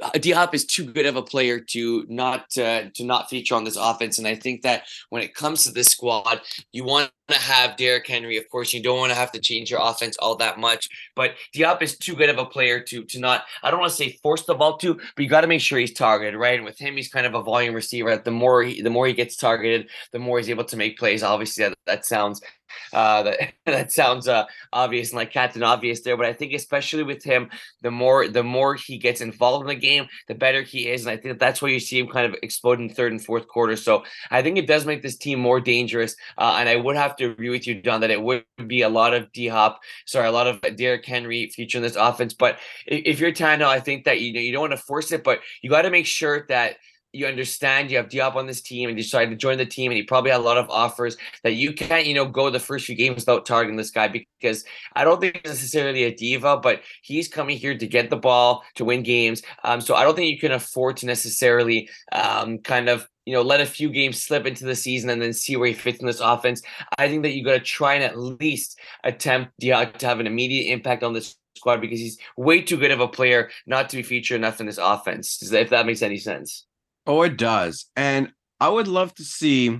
uh, 0.00 0.10
D 0.10 0.30
Hop 0.30 0.54
is 0.54 0.64
too 0.64 0.84
good 0.84 1.06
of 1.06 1.16
a 1.16 1.22
player 1.22 1.58
to 1.58 2.06
not 2.08 2.56
uh, 2.56 2.84
to 2.94 3.04
not 3.04 3.28
feature 3.28 3.56
on 3.56 3.64
this 3.64 3.76
offense, 3.76 4.18
and 4.18 4.28
I 4.28 4.36
think 4.36 4.62
that 4.62 4.84
when 5.10 5.22
it 5.22 5.34
comes 5.34 5.64
to 5.64 5.72
this 5.72 5.88
squad, 5.88 6.40
you 6.70 6.84
want 6.84 7.10
to 7.28 7.34
have 7.34 7.76
Derrick 7.76 8.06
Henry. 8.06 8.36
Of 8.36 8.48
course, 8.48 8.72
you 8.72 8.82
don't 8.82 8.98
want 8.98 9.10
to 9.10 9.16
have 9.16 9.32
to 9.32 9.40
change 9.40 9.70
your 9.70 9.80
offense 9.82 10.16
all 10.18 10.36
that 10.36 10.58
much, 10.58 10.88
but 11.14 11.34
D 11.52 11.62
Hop 11.62 11.82
is 11.82 11.96
too 11.96 12.14
good 12.14 12.30
of 12.30 12.38
a 12.38 12.44
player 12.44 12.80
to 12.80 13.04
to 13.04 13.18
not. 13.18 13.44
I 13.62 13.70
don't 13.70 13.80
want 13.80 13.90
to 13.90 13.96
say 13.96 14.18
force 14.22 14.44
the 14.44 14.54
ball 14.54 14.78
to, 14.78 14.94
but 14.94 15.22
you 15.22 15.28
got 15.28 15.42
to 15.42 15.46
make 15.46 15.60
sure 15.60 15.78
he's 15.78 15.92
targeted 15.92 16.38
right. 16.38 16.56
And 16.56 16.64
with 16.64 16.78
him, 16.78 16.96
he's 16.96 17.08
kind 17.08 17.26
of 17.26 17.34
a 17.34 17.42
volume 17.42 17.74
receiver. 17.74 18.16
The 18.16 18.30
more 18.30 18.62
he, 18.62 18.82
the 18.82 18.90
more 18.90 19.06
he 19.06 19.12
gets 19.12 19.36
targeted, 19.36 19.88
the 20.12 20.18
more 20.18 20.38
he's 20.38 20.50
able 20.50 20.64
to 20.64 20.76
make 20.76 20.98
plays. 20.98 21.22
Obviously, 21.22 21.64
that, 21.64 21.74
that 21.86 22.04
sounds 22.04 22.40
uh, 22.92 23.22
that 23.22 23.52
that 23.66 23.92
sounds 23.92 24.28
uh, 24.28 24.44
obvious 24.72 25.10
and 25.10 25.16
like 25.16 25.32
Captain 25.32 25.62
Obvious 25.62 26.00
there, 26.00 26.16
but 26.16 26.26
I 26.26 26.32
think 26.32 26.52
especially 26.52 27.02
with 27.02 27.22
him, 27.22 27.50
the 27.82 27.90
more 27.90 28.28
the 28.28 28.42
more 28.42 28.74
he 28.74 28.98
gets 28.98 29.20
involved 29.20 29.62
in 29.62 29.68
the 29.68 29.74
game, 29.74 30.06
the 30.28 30.34
better 30.34 30.62
he 30.62 30.88
is, 30.88 31.02
and 31.02 31.10
I 31.10 31.16
think 31.16 31.38
that's 31.38 31.62
why 31.62 31.68
you 31.68 31.80
see 31.80 31.98
him 31.98 32.08
kind 32.08 32.26
of 32.26 32.38
explode 32.42 32.80
in 32.80 32.88
third 32.88 33.12
and 33.12 33.24
fourth 33.24 33.48
quarter. 33.48 33.76
So 33.76 34.04
I 34.30 34.42
think 34.42 34.58
it 34.58 34.66
does 34.66 34.86
make 34.86 35.02
this 35.02 35.16
team 35.16 35.40
more 35.40 35.60
dangerous, 35.60 36.16
uh, 36.38 36.56
and 36.58 36.68
I 36.68 36.76
would 36.76 36.96
have 36.96 37.11
to 37.16 37.30
agree 37.30 37.50
with 37.50 37.66
you, 37.66 37.80
Don, 37.80 38.00
that 38.00 38.10
it 38.10 38.22
would 38.22 38.44
be 38.66 38.82
a 38.82 38.88
lot 38.88 39.14
of 39.14 39.32
D 39.32 39.48
Hop, 39.48 39.80
sorry, 40.06 40.28
a 40.28 40.32
lot 40.32 40.46
of 40.46 40.60
Derrick 40.76 41.04
Henry 41.04 41.48
featuring 41.48 41.82
this 41.82 41.96
offense. 41.96 42.34
But 42.34 42.58
if 42.86 43.20
you're 43.20 43.32
Tano, 43.32 43.64
I 43.64 43.80
think 43.80 44.04
that 44.04 44.20
you 44.20 44.32
know 44.32 44.40
you 44.40 44.52
don't 44.52 44.60
want 44.60 44.72
to 44.72 44.76
force 44.76 45.12
it, 45.12 45.24
but 45.24 45.40
you 45.62 45.70
got 45.70 45.82
to 45.82 45.90
make 45.90 46.06
sure 46.06 46.46
that 46.48 46.76
you 47.12 47.26
understand 47.26 47.90
you 47.90 47.98
have 47.98 48.08
D 48.08 48.18
Hop 48.18 48.36
on 48.36 48.46
this 48.46 48.62
team 48.62 48.88
and 48.88 48.98
you 48.98 49.04
decide 49.04 49.30
to 49.30 49.36
join 49.36 49.58
the 49.58 49.66
team 49.66 49.90
and 49.90 49.96
he 49.96 50.02
probably 50.02 50.30
had 50.30 50.40
a 50.40 50.42
lot 50.42 50.56
of 50.56 50.70
offers 50.70 51.16
that 51.42 51.54
you 51.54 51.72
can't, 51.72 52.06
you 52.06 52.14
know, 52.14 52.26
go 52.26 52.50
the 52.50 52.58
first 52.58 52.86
few 52.86 52.94
games 52.94 53.16
without 53.16 53.44
targeting 53.44 53.76
this 53.76 53.90
guy 53.90 54.08
because 54.08 54.64
I 54.94 55.04
don't 55.04 55.20
think 55.20 55.40
he's 55.42 55.52
necessarily 55.52 56.04
a 56.04 56.14
diva, 56.14 56.56
but 56.56 56.82
he's 57.02 57.28
coming 57.28 57.58
here 57.58 57.76
to 57.76 57.86
get 57.86 58.10
the 58.10 58.16
ball 58.16 58.64
to 58.76 58.84
win 58.84 59.02
games. 59.02 59.42
Um, 59.64 59.80
so 59.80 59.94
I 59.94 60.04
don't 60.04 60.16
think 60.16 60.30
you 60.30 60.38
can 60.38 60.52
afford 60.52 60.96
to 60.98 61.06
necessarily 61.06 61.88
um, 62.12 62.58
kind 62.58 62.88
of 62.88 63.08
you 63.24 63.32
know, 63.32 63.42
let 63.42 63.60
a 63.60 63.66
few 63.66 63.88
games 63.88 64.20
slip 64.20 64.46
into 64.46 64.64
the 64.64 64.74
season 64.74 65.08
and 65.08 65.22
then 65.22 65.32
see 65.32 65.56
where 65.56 65.68
he 65.68 65.74
fits 65.74 66.00
in 66.00 66.06
this 66.06 66.18
offense. 66.18 66.60
I 66.98 67.08
think 67.08 67.22
that 67.22 67.32
you 67.32 67.44
got 67.44 67.52
to 67.52 67.60
try 67.60 67.94
and 67.94 68.02
at 68.02 68.18
least 68.18 68.80
attempt 69.04 69.52
D 69.60 69.68
Hop 69.68 69.96
to 69.98 70.06
have 70.06 70.18
an 70.18 70.26
immediate 70.26 70.72
impact 70.72 71.04
on 71.04 71.12
this 71.12 71.36
squad 71.56 71.80
because 71.80 72.00
he's 72.00 72.18
way 72.36 72.62
too 72.62 72.76
good 72.76 72.90
of 72.90 73.00
a 73.00 73.06
player 73.06 73.50
not 73.66 73.88
to 73.90 73.96
be 73.96 74.02
featured 74.02 74.36
enough 74.36 74.60
in 74.60 74.66
this 74.66 74.78
offense. 74.78 75.40
If 75.52 75.70
that 75.70 75.86
makes 75.86 76.02
any 76.02 76.16
sense. 76.16 76.66
Oh, 77.06 77.22
it 77.22 77.36
does. 77.36 77.86
And 77.96 78.32
I 78.60 78.68
would 78.68 78.88
love 78.88 79.14
to 79.16 79.24
see, 79.24 79.78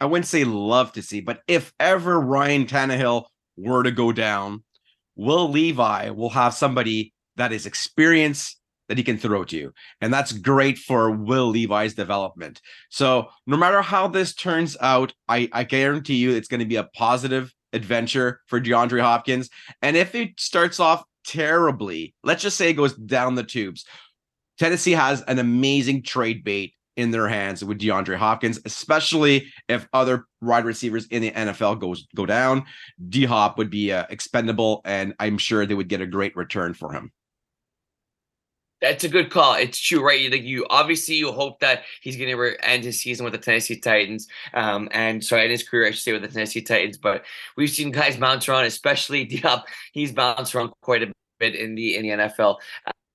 I 0.00 0.06
wouldn't 0.06 0.26
say 0.26 0.44
love 0.44 0.92
to 0.92 1.02
see, 1.02 1.20
but 1.20 1.40
if 1.48 1.72
ever 1.80 2.20
Ryan 2.20 2.66
Tannehill 2.66 3.24
were 3.56 3.82
to 3.82 3.90
go 3.90 4.12
down, 4.12 4.62
Will 5.16 5.50
Levis 5.50 6.12
will 6.12 6.30
have 6.30 6.54
somebody 6.54 7.12
that 7.36 7.52
is 7.52 7.66
experienced 7.66 8.56
that 8.88 8.98
he 8.98 9.04
can 9.04 9.18
throw 9.18 9.44
to 9.44 9.56
you. 9.56 9.72
And 10.00 10.12
that's 10.12 10.32
great 10.32 10.78
for 10.78 11.10
Will 11.10 11.50
Levis' 11.50 11.94
development. 11.94 12.60
So 12.88 13.28
no 13.46 13.56
matter 13.56 13.82
how 13.82 14.08
this 14.08 14.34
turns 14.34 14.76
out, 14.80 15.12
I, 15.28 15.48
I 15.52 15.64
guarantee 15.64 16.16
you 16.16 16.32
it's 16.32 16.48
going 16.48 16.60
to 16.60 16.66
be 16.66 16.76
a 16.76 16.84
positive 16.94 17.52
adventure 17.72 18.40
for 18.46 18.60
DeAndre 18.60 19.00
Hopkins. 19.00 19.48
And 19.80 19.96
if 19.96 20.14
it 20.14 20.30
starts 20.38 20.80
off 20.80 21.04
terribly, 21.24 22.14
let's 22.24 22.42
just 22.42 22.56
say 22.56 22.70
it 22.70 22.74
goes 22.74 22.94
down 22.94 23.36
the 23.36 23.44
tubes, 23.44 23.84
Tennessee 24.60 24.92
has 24.92 25.22
an 25.22 25.38
amazing 25.38 26.02
trade 26.02 26.44
bait 26.44 26.74
in 26.94 27.10
their 27.10 27.26
hands 27.26 27.64
with 27.64 27.78
DeAndre 27.78 28.16
Hopkins, 28.16 28.60
especially 28.66 29.50
if 29.70 29.88
other 29.94 30.26
wide 30.42 30.66
receivers 30.66 31.06
in 31.06 31.22
the 31.22 31.30
NFL 31.30 31.80
goes 31.80 32.06
go 32.14 32.26
down. 32.26 32.66
D 33.08 33.24
Hop 33.24 33.56
would 33.56 33.70
be 33.70 33.90
uh, 33.90 34.04
expendable, 34.10 34.82
and 34.84 35.14
I'm 35.18 35.38
sure 35.38 35.64
they 35.64 35.74
would 35.74 35.88
get 35.88 36.02
a 36.02 36.06
great 36.06 36.36
return 36.36 36.74
for 36.74 36.92
him. 36.92 37.10
That's 38.82 39.04
a 39.04 39.08
good 39.08 39.30
call. 39.30 39.54
It's 39.54 39.78
true, 39.78 40.04
right? 40.04 40.30
Like 40.30 40.42
you 40.42 40.66
obviously 40.68 41.14
you 41.14 41.32
hope 41.32 41.60
that 41.60 41.84
he's 42.02 42.18
going 42.18 42.28
to 42.28 42.54
end 42.62 42.84
his 42.84 43.00
season 43.00 43.24
with 43.24 43.32
the 43.32 43.38
Tennessee 43.38 43.80
Titans, 43.80 44.28
um, 44.52 44.90
and 44.92 45.24
sorry, 45.24 45.44
end 45.44 45.52
his 45.52 45.66
career, 45.66 45.86
I 45.86 45.92
should 45.92 46.02
say, 46.02 46.12
with 46.12 46.20
the 46.20 46.28
Tennessee 46.28 46.60
Titans. 46.60 46.98
But 46.98 47.24
we've 47.56 47.70
seen 47.70 47.92
guys 47.92 48.18
bounce 48.18 48.46
around, 48.46 48.66
especially 48.66 49.24
D 49.26 49.38
Hop. 49.38 49.64
He's 49.94 50.12
bounced 50.12 50.54
around 50.54 50.72
quite 50.82 51.02
a 51.02 51.10
bit 51.38 51.54
in 51.54 51.74
the 51.74 51.96
in 51.96 52.02
the 52.02 52.10
NFL 52.10 52.58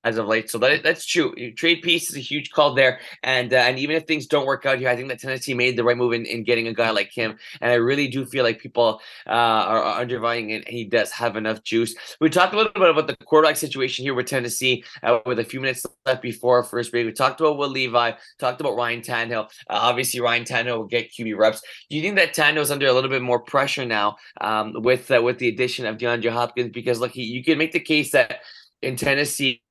as 0.05 0.17
of 0.17 0.27
late. 0.27 0.49
So 0.49 0.59
that, 0.59 0.83
that's 0.83 1.05
true. 1.05 1.33
Trade 1.57 1.81
piece 1.81 2.09
is 2.09 2.15
a 2.15 2.19
huge 2.19 2.51
call 2.51 2.75
there, 2.75 2.99
and 3.23 3.51
uh, 3.51 3.57
and 3.57 3.79
even 3.79 3.95
if 3.95 4.05
things 4.05 4.27
don't 4.27 4.45
work 4.45 4.65
out 4.65 4.77
here, 4.77 4.87
I 4.87 4.95
think 4.95 5.09
that 5.09 5.19
Tennessee 5.19 5.55
made 5.55 5.75
the 5.75 5.83
right 5.83 5.97
move 5.97 6.13
in, 6.13 6.25
in 6.25 6.43
getting 6.43 6.67
a 6.67 6.73
guy 6.73 6.91
like 6.91 7.11
him. 7.11 7.37
And 7.59 7.71
I 7.71 7.75
really 7.75 8.07
do 8.07 8.25
feel 8.25 8.43
like 8.43 8.59
people 8.59 9.01
uh, 9.27 9.31
are, 9.31 9.81
are 9.81 10.01
undervaluing 10.01 10.51
it. 10.51 10.67
He 10.67 10.85
does 10.85 11.11
have 11.11 11.35
enough 11.35 11.63
juice. 11.63 11.95
We 12.21 12.29
talked 12.29 12.53
a 12.53 12.57
little 12.57 12.71
bit 12.71 12.89
about 12.89 13.07
the 13.07 13.17
quarterback 13.25 13.57
situation 13.57 14.05
here 14.05 14.13
with 14.13 14.27
Tennessee 14.27 14.83
uh, 15.01 15.19
with 15.25 15.39
a 15.39 15.43
few 15.43 15.59
minutes 15.59 15.85
left 16.05 16.21
before 16.21 16.63
first 16.63 16.91
break. 16.91 17.05
We 17.05 17.11
talked 17.11 17.41
about 17.41 17.57
Will 17.57 17.69
Levis, 17.69 18.21
talked 18.39 18.61
about 18.61 18.75
Ryan 18.75 19.01
Tannehill. 19.01 19.45
Uh, 19.45 19.79
obviously, 19.89 20.21
Ryan 20.21 20.43
Tannehill 20.43 20.77
will 20.77 20.85
get 20.85 21.11
QB 21.11 21.35
reps. 21.37 21.61
Do 21.89 21.95
you 21.95 22.03
think 22.03 22.15
that 22.17 22.35
Tannehill 22.35 22.61
is 22.61 22.71
under 22.71 22.85
a 22.85 22.93
little 22.93 23.09
bit 23.09 23.23
more 23.23 23.39
pressure 23.39 23.85
now 23.85 24.17
um, 24.39 24.73
with 24.75 25.09
uh, 25.09 25.21
with 25.21 25.39
the 25.39 25.47
addition 25.47 25.87
of 25.87 25.97
DeAndre 25.97 26.29
Hopkins? 26.29 26.71
Because 26.71 26.99
look, 26.99 27.11
he, 27.11 27.23
you 27.23 27.43
can 27.43 27.57
make 27.57 27.71
the 27.71 27.79
case 27.79 28.11
that 28.11 28.41
in 28.81 28.95
Tennessee 28.95 29.61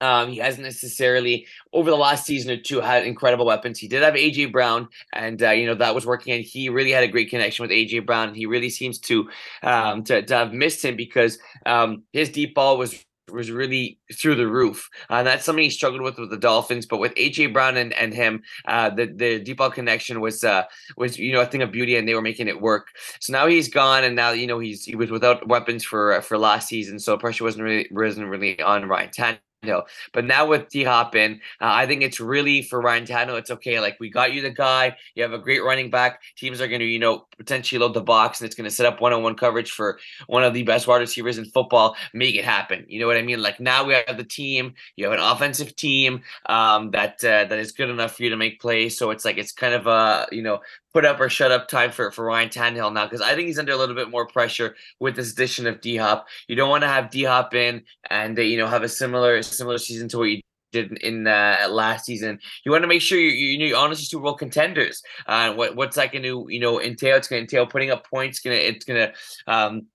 um, 0.00 0.30
he 0.30 0.38
hasn't 0.38 0.64
necessarily 0.64 1.46
over 1.72 1.90
the 1.90 1.96
last 1.96 2.24
season 2.24 2.50
or 2.50 2.56
two 2.56 2.80
had 2.80 3.04
incredible 3.04 3.44
weapons. 3.44 3.78
He 3.78 3.88
did 3.88 4.02
have 4.02 4.14
AJ 4.14 4.52
Brown, 4.52 4.88
and 5.12 5.42
uh, 5.42 5.50
you 5.50 5.66
know 5.66 5.74
that 5.74 5.94
was 5.94 6.06
working. 6.06 6.32
And 6.32 6.44
he 6.44 6.68
really 6.68 6.90
had 6.90 7.04
a 7.04 7.08
great 7.08 7.30
connection 7.30 7.62
with 7.62 7.70
AJ 7.70 8.06
Brown. 8.06 8.34
He 8.34 8.46
really 8.46 8.70
seems 8.70 8.98
to 9.00 9.28
um, 9.62 10.02
to, 10.04 10.22
to 10.22 10.34
have 10.34 10.52
missed 10.52 10.84
him 10.84 10.96
because 10.96 11.38
um, 11.66 12.04
his 12.12 12.30
deep 12.30 12.54
ball 12.54 12.78
was 12.78 13.04
was 13.30 13.50
really 13.50 13.98
through 14.14 14.36
the 14.36 14.46
roof. 14.46 14.88
And 15.08 15.20
uh, 15.26 15.30
that's 15.30 15.44
something 15.44 15.64
he 15.64 15.70
struggled 15.70 16.02
with 16.02 16.18
with 16.18 16.30
the 16.30 16.36
Dolphins. 16.36 16.86
But 16.86 16.98
with 16.98 17.14
AJ 17.14 17.52
Brown 17.52 17.76
and, 17.76 17.92
and 17.94 18.12
him, 18.12 18.42
uh, 18.66 18.90
the 18.90 19.06
the 19.06 19.38
deep 19.40 19.58
ball 19.58 19.70
connection 19.70 20.20
was 20.20 20.44
uh, 20.44 20.64
was 20.96 21.18
you 21.18 21.32
know 21.32 21.40
a 21.40 21.46
thing 21.46 21.62
of 21.62 21.72
beauty, 21.72 21.96
and 21.96 22.08
they 22.08 22.14
were 22.14 22.22
making 22.22 22.48
it 22.48 22.60
work. 22.60 22.88
So 23.20 23.32
now 23.32 23.46
he's 23.46 23.68
gone, 23.68 24.04
and 24.04 24.16
now 24.16 24.30
you 24.30 24.46
know 24.46 24.58
he's 24.58 24.84
he 24.84 24.96
was 24.96 25.10
without 25.10 25.46
weapons 25.48 25.84
for 25.84 26.14
uh, 26.14 26.20
for 26.20 26.38
last 26.38 26.68
season, 26.68 26.98
so 26.98 27.16
pressure 27.16 27.44
wasn't 27.44 27.64
really 27.64 27.88
wasn't 27.90 28.28
really 28.28 28.60
on 28.62 28.88
Ryan 28.88 29.10
Tannehill. 29.10 29.49
Tannehill. 29.62 29.84
But 30.12 30.24
now 30.24 30.46
with 30.46 30.68
D 30.68 30.84
Hop 30.84 31.14
in, 31.14 31.34
uh, 31.60 31.66
I 31.66 31.86
think 31.86 32.02
it's 32.02 32.20
really 32.20 32.62
for 32.62 32.80
Ryan 32.80 33.06
Tannehill. 33.06 33.38
It's 33.38 33.50
okay. 33.50 33.80
Like 33.80 33.98
we 34.00 34.10
got 34.10 34.32
you 34.32 34.42
the 34.42 34.50
guy. 34.50 34.96
You 35.14 35.22
have 35.22 35.32
a 35.32 35.38
great 35.38 35.62
running 35.62 35.90
back. 35.90 36.22
Teams 36.36 36.60
are 36.60 36.68
going 36.68 36.80
to, 36.80 36.86
you 36.86 36.98
know, 36.98 37.26
potentially 37.36 37.78
load 37.78 37.94
the 37.94 38.00
box, 38.00 38.40
and 38.40 38.46
it's 38.46 38.56
going 38.56 38.68
to 38.68 38.74
set 38.74 38.86
up 38.86 39.00
one-on-one 39.00 39.34
coverage 39.36 39.70
for 39.70 39.98
one 40.26 40.44
of 40.44 40.54
the 40.54 40.62
best 40.62 40.86
wide 40.86 40.98
receivers 40.98 41.38
in 41.38 41.44
football. 41.46 41.96
Make 42.14 42.34
it 42.34 42.44
happen. 42.44 42.84
You 42.88 43.00
know 43.00 43.06
what 43.06 43.16
I 43.16 43.22
mean? 43.22 43.42
Like 43.42 43.60
now 43.60 43.84
we 43.84 43.94
have 43.94 44.16
the 44.16 44.24
team. 44.24 44.74
You 44.96 45.04
have 45.06 45.14
an 45.14 45.20
offensive 45.20 45.76
team 45.76 46.22
um, 46.46 46.90
that 46.92 47.22
uh, 47.24 47.44
that 47.44 47.58
is 47.58 47.72
good 47.72 47.90
enough 47.90 48.16
for 48.16 48.22
you 48.22 48.30
to 48.30 48.36
make 48.36 48.60
plays. 48.60 48.96
So 48.96 49.10
it's 49.10 49.24
like 49.24 49.38
it's 49.38 49.52
kind 49.52 49.74
of 49.74 49.86
a 49.86 50.26
you 50.32 50.42
know 50.42 50.60
put 50.92 51.04
up 51.04 51.20
or 51.20 51.28
shut 51.28 51.52
up 51.52 51.68
time 51.68 51.90
for, 51.90 52.10
for 52.10 52.24
Ryan 52.24 52.48
Tannehill 52.48 52.92
now 52.92 53.06
because 53.06 53.20
I 53.20 53.34
think 53.34 53.46
he's 53.46 53.58
under 53.58 53.72
a 53.72 53.76
little 53.76 53.94
bit 53.94 54.10
more 54.10 54.26
pressure 54.26 54.74
with 54.98 55.16
this 55.16 55.32
addition 55.32 55.66
of 55.66 55.80
D 55.80 55.96
Hop. 55.96 56.26
You 56.48 56.56
don't 56.56 56.70
want 56.70 56.82
to 56.82 56.88
have 56.88 57.10
D 57.10 57.24
Hop 57.24 57.54
in 57.54 57.82
and 58.08 58.38
uh, 58.38 58.42
you 58.42 58.58
know 58.58 58.66
have 58.66 58.82
a 58.82 58.88
similar 58.88 59.42
similar 59.42 59.78
season 59.78 60.08
to 60.08 60.18
what 60.18 60.24
you 60.24 60.40
did 60.72 60.92
in 60.98 61.26
uh, 61.26 61.66
last 61.68 62.06
season. 62.06 62.38
You 62.64 62.72
want 62.72 62.82
to 62.82 62.88
make 62.88 63.02
sure 63.02 63.18
you 63.18 63.30
you, 63.30 63.66
you 63.66 63.76
honestly 63.76 64.04
Super 64.04 64.24
Bowl 64.24 64.34
contenders. 64.34 65.02
Uh, 65.26 65.52
what 65.54 65.76
what's 65.76 65.96
that 65.96 66.12
going 66.12 66.24
to 66.24 66.46
you 66.48 66.60
know 66.60 66.80
entail? 66.80 67.16
It's 67.16 67.28
going 67.28 67.46
to 67.46 67.56
entail 67.56 67.66
putting 67.66 67.90
up 67.90 68.08
points. 68.08 68.40
Gonna 68.40 68.56
it's 68.56 68.84
going 68.84 69.08
to 69.08 69.52
um, 69.52 69.86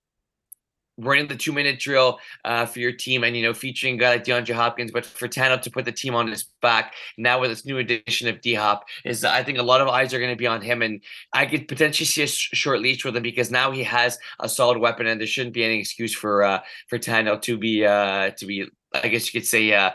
running 0.98 1.26
the 1.26 1.36
two 1.36 1.52
minute 1.52 1.78
drill 1.78 2.18
uh, 2.44 2.66
for 2.66 2.80
your 2.80 2.92
team 2.92 3.24
and 3.24 3.36
you 3.36 3.42
know 3.42 3.54
featuring 3.54 3.94
a 3.94 3.98
guy 3.98 4.10
like 4.10 4.24
DeAndre 4.24 4.54
Hopkins, 4.54 4.90
but 4.90 5.04
for 5.04 5.28
Tano 5.28 5.60
to 5.60 5.70
put 5.70 5.84
the 5.84 5.92
team 5.92 6.14
on 6.14 6.28
his 6.28 6.44
back 6.62 6.94
now 7.18 7.40
with 7.40 7.50
this 7.50 7.64
new 7.64 7.78
addition 7.78 8.28
of 8.28 8.40
D 8.40 8.54
Hop 8.54 8.84
is 9.04 9.24
I 9.24 9.42
think 9.42 9.58
a 9.58 9.62
lot 9.62 9.80
of 9.80 9.88
eyes 9.88 10.14
are 10.14 10.18
going 10.18 10.30
to 10.30 10.36
be 10.36 10.46
on 10.46 10.60
him, 10.60 10.82
and 10.82 11.02
I 11.32 11.46
could 11.46 11.68
potentially 11.68 12.06
see 12.06 12.22
a 12.22 12.26
sh- 12.26 12.50
short 12.54 12.80
leash 12.80 13.04
with 13.04 13.16
him 13.16 13.22
because 13.22 13.50
now 13.50 13.70
he 13.70 13.82
has 13.84 14.18
a 14.40 14.48
solid 14.48 14.78
weapon, 14.78 15.06
and 15.06 15.20
there 15.20 15.26
shouldn't 15.26 15.54
be 15.54 15.64
any 15.64 15.78
excuse 15.78 16.14
for 16.14 16.42
uh, 16.42 16.60
for 16.88 16.98
Tano 16.98 17.40
to 17.42 17.58
be 17.58 17.84
uh, 17.84 18.30
to 18.30 18.46
be 18.46 18.66
I 18.94 19.08
guess 19.08 19.32
you 19.32 19.40
could 19.40 19.48
say 19.48 19.72
uh, 19.74 19.90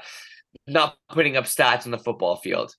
not 0.68 0.98
putting 1.10 1.38
up 1.38 1.46
stats 1.46 1.86
on 1.86 1.92
the 1.92 1.98
football 1.98 2.38
field. 2.38 2.76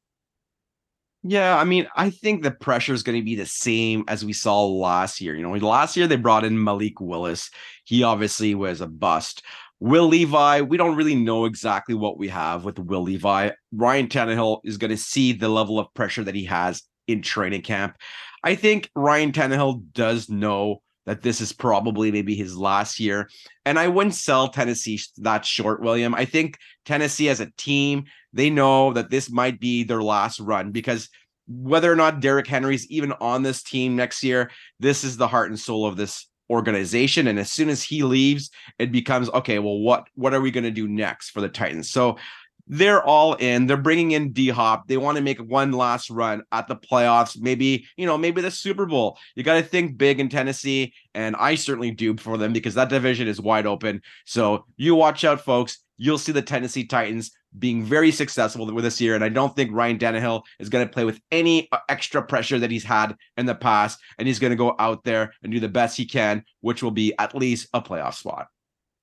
Yeah, 1.25 1.57
I 1.57 1.65
mean, 1.65 1.87
I 1.95 2.11
think 2.11 2.43
the 2.43 2.51
pressure 2.51 2.93
is 2.93 3.05
going 3.05 3.19
to 3.19 3.25
be 3.25 3.37
the 3.37 3.47
same 3.47 4.05
as 4.09 4.25
we 4.25 4.33
saw 4.33 4.65
last 4.67 5.21
year. 5.21 5.37
You 5.37 5.43
know, 5.43 5.53
last 5.53 5.97
year 5.97 6.09
they 6.09 6.17
brought 6.17 6.45
in 6.45 6.63
Malik 6.63 7.01
Willis. 7.01 7.49
He 7.85 8.03
obviously 8.03 8.57
was 8.57 8.81
a 8.81 8.89
bust. 8.89 9.43
Will 9.79 10.09
Levis, 10.09 10.63
we 10.69 10.77
don't 10.77 10.97
really 10.97 11.15
know 11.15 11.45
exactly 11.45 11.95
what 11.95 12.19
we 12.19 12.29
have 12.29 12.65
with 12.65 12.79
Will 12.79 13.05
Levis. 13.05 13.53
Ryan 13.73 14.09
Tannehill 14.09 14.61
is 14.65 14.79
going 14.79 14.91
to 14.91 14.97
see 14.97 15.33
the 15.33 15.49
level 15.49 15.79
of 15.79 15.93
pressure 15.95 16.25
that 16.25 16.35
he 16.35 16.45
has 16.47 16.83
in 17.07 17.23
training 17.23 17.63
camp. 17.63 17.97
I 18.43 18.57
think 18.57 18.91
Ryan 18.97 19.33
Tannehill 19.33 19.93
does 19.93 20.29
know 20.29 20.83
that 21.07 21.23
this 21.23 21.41
is 21.41 21.53
probably 21.53 22.13
maybe 22.13 22.35
his 22.35 22.57
last 22.57 23.01
year. 23.01 23.29
And 23.65 23.79
I 23.79 23.89
wouldn't 23.89 24.15
sell 24.15 24.49
Tennessee 24.49 25.01
that 25.19 25.45
short, 25.45 25.83
William. 25.83 26.15
I 26.15 26.25
think 26.25 26.59
Tennessee 26.85 27.29
as 27.29 27.41
a 27.41 27.51
team, 27.57 28.05
they 28.33 28.51
know 28.51 28.93
that 28.93 29.11
this 29.11 29.31
might 29.31 29.61
be 29.61 29.85
their 29.85 30.03
last 30.03 30.41
run 30.41 30.73
because 30.73 31.09
whether 31.47 31.93
or 31.93 31.97
not 31.97 32.21
Derrick 32.21 32.47
Henry's 32.47 32.87
even 32.87 33.13
on 33.21 33.43
this 33.43 33.63
team 33.63 33.97
next 33.97 34.23
year, 34.23 34.51
this 34.81 35.05
is 35.05 35.17
the 35.17 35.29
heart 35.29 35.51
and 35.51 35.59
soul 35.59 35.87
of 35.87 35.97
this 35.97 36.29
organization. 36.51 37.27
And 37.27 37.39
as 37.39 37.51
soon 37.51 37.69
as 37.69 37.83
he 37.83 38.03
leaves, 38.03 38.51
it 38.79 38.93
becomes 38.93 39.29
okay. 39.31 39.59
Well, 39.59 39.79
what 39.79 40.07
what 40.15 40.35
are 40.35 40.41
we 40.41 40.51
going 40.51 40.65
to 40.65 40.71
do 40.71 40.89
next 40.89 41.31
for 41.31 41.41
the 41.41 41.49
Titans? 41.49 41.91
So 41.91 42.19
they're 42.67 43.03
all 43.03 43.35
in. 43.35 43.67
They're 43.67 43.77
bringing 43.77 44.13
in 44.13 44.33
D 44.33 44.49
Hop. 44.49 44.87
They 44.87 44.97
want 44.97 45.17
to 45.17 45.23
make 45.23 45.39
one 45.39 45.73
last 45.73 46.11
run 46.11 46.43
at 46.53 46.69
the 46.69 46.77
playoffs. 46.77 47.39
Maybe, 47.41 47.87
you 47.97 48.07
know, 48.07 48.17
maybe 48.17 48.41
the 48.41 48.51
Super 48.51 48.87
Bowl. 48.87 49.19
You 49.35 49.43
got 49.43 49.55
to 49.55 49.63
think 49.63 49.99
big 49.99 50.21
in 50.21 50.29
Tennessee. 50.29 50.95
And 51.15 51.37
I 51.37 51.57
certainly 51.57 51.91
do 51.91 52.17
for 52.17 52.39
them 52.39 52.53
because 52.53 52.75
that 52.75 52.89
division 52.89 53.29
is 53.29 53.41
wide 53.41 53.67
open. 53.67 54.01
So 54.27 54.65
you 54.77 54.95
watch 54.95 55.25
out, 55.25 55.41
folks. 55.41 55.79
You'll 55.99 56.19
see 56.19 56.33
the 56.33 56.43
Tennessee 56.43 56.87
Titans 56.87 57.31
being 57.59 57.85
very 57.85 58.11
successful 58.11 58.73
with 58.73 58.85
this 58.85 59.01
year. 59.01 59.15
And 59.15 59.23
I 59.23 59.29
don't 59.29 59.55
think 59.55 59.71
Ryan 59.73 59.99
Tannehill 59.99 60.43
is 60.59 60.69
going 60.69 60.87
to 60.87 60.93
play 60.93 61.05
with 61.05 61.21
any 61.31 61.69
uh, 61.71 61.79
extra 61.89 62.23
pressure 62.23 62.59
that 62.59 62.71
he's 62.71 62.85
had 62.85 63.15
in 63.37 63.47
the 63.47 63.55
past. 63.55 64.01
And 64.19 64.27
he's 64.27 64.39
going 64.39 64.53
to 64.53 64.57
go 64.57 64.75
out 64.79 65.05
there 65.05 65.33
and 65.43 65.53
do 65.53 65.61
the 65.61 65.69
best 65.69 65.97
he 65.97 66.07
can, 66.07 66.45
which 66.61 66.83
will 66.83 66.91
be 66.91 67.13
at 67.19 67.35
least 67.35 67.69
a 67.75 67.83
playoff 67.83 68.15
spot. 68.15 68.47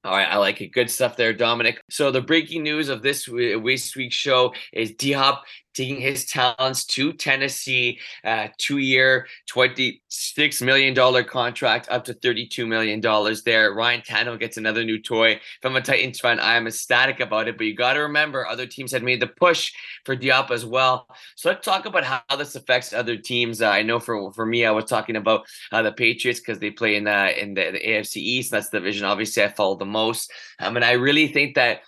All 0.06 0.12
right, 0.16 0.32
I 0.32 0.38
like 0.38 0.62
it. 0.62 0.72
Good 0.72 0.90
stuff 0.90 1.18
there, 1.18 1.34
Dominic. 1.34 1.82
So 1.90 2.10
the 2.10 2.22
breaking 2.22 2.64
news 2.64 2.88
of 2.88 3.02
this 3.02 3.28
week's 3.28 3.96
week 3.96 4.14
show 4.14 4.54
is 4.72 4.92
D 4.92 5.12
Hop 5.12 5.44
taking 5.80 6.02
his 6.02 6.26
talents 6.26 6.86
to 6.86 7.14
Tennessee, 7.14 8.00
uh, 8.24 8.48
two-year, 8.58 9.28
twenty-six 9.48 10.62
million 10.62 10.94
dollar 10.94 11.24
contract, 11.24 11.88
up 11.90 12.04
to 12.06 12.14
thirty-two 12.14 12.68
million 12.68 13.00
dollars. 13.00 13.44
There, 13.44 13.74
Ryan 13.74 14.02
Tannehill 14.02 14.40
gets 14.40 14.58
another 14.58 14.84
new 14.84 15.02
toy 15.02 15.40
from 15.62 15.76
a 15.76 15.82
Titans 15.82 16.20
fan. 16.20 16.40
I 16.40 16.56
am 16.56 16.68
ecstatic 16.68 17.20
about 17.22 17.48
it, 17.48 17.58
but 17.58 17.66
you 17.66 17.76
got 17.76 17.94
to 17.94 18.02
remember, 18.02 18.46
other 18.46 18.66
teams 18.66 18.92
had 18.92 19.04
made 19.04 19.22
the 19.22 19.28
push 19.28 19.72
for 20.06 20.16
D 20.16 20.30
Hop 20.30 20.52
as 20.52 20.66
well. 20.66 21.08
So 21.36 21.50
let's 21.50 21.66
talk 21.66 21.86
about 21.86 22.04
how 22.04 22.36
this 22.36 22.56
affects 22.56 22.92
other 22.94 23.16
teams. 23.16 23.62
Uh, 23.62 23.70
I 23.70 23.82
know 23.82 24.00
for 24.00 24.34
for 24.34 24.46
me, 24.46 24.66
I 24.66 24.72
was 24.72 24.86
talking 24.86 25.16
about 25.16 25.46
uh, 25.72 25.82
the 25.82 25.94
Patriots 25.94 26.40
because 26.42 26.60
they 26.60 26.72
play 26.72 26.96
in 26.96 27.06
the 27.06 27.42
in 27.42 27.54
the, 27.54 27.72
the 27.72 27.80
AFC 27.80 28.18
East. 28.18 28.52
That's 28.52 28.70
the 28.70 28.80
division. 28.80 29.06
Obviously, 29.06 29.44
I 29.44 29.48
follow 29.48 29.78
the 29.78 29.86
most, 29.86 30.32
um, 30.60 30.76
and 30.76 30.84
I 30.84 30.94
really 30.94 31.28
think 31.28 31.56
that 31.56 31.82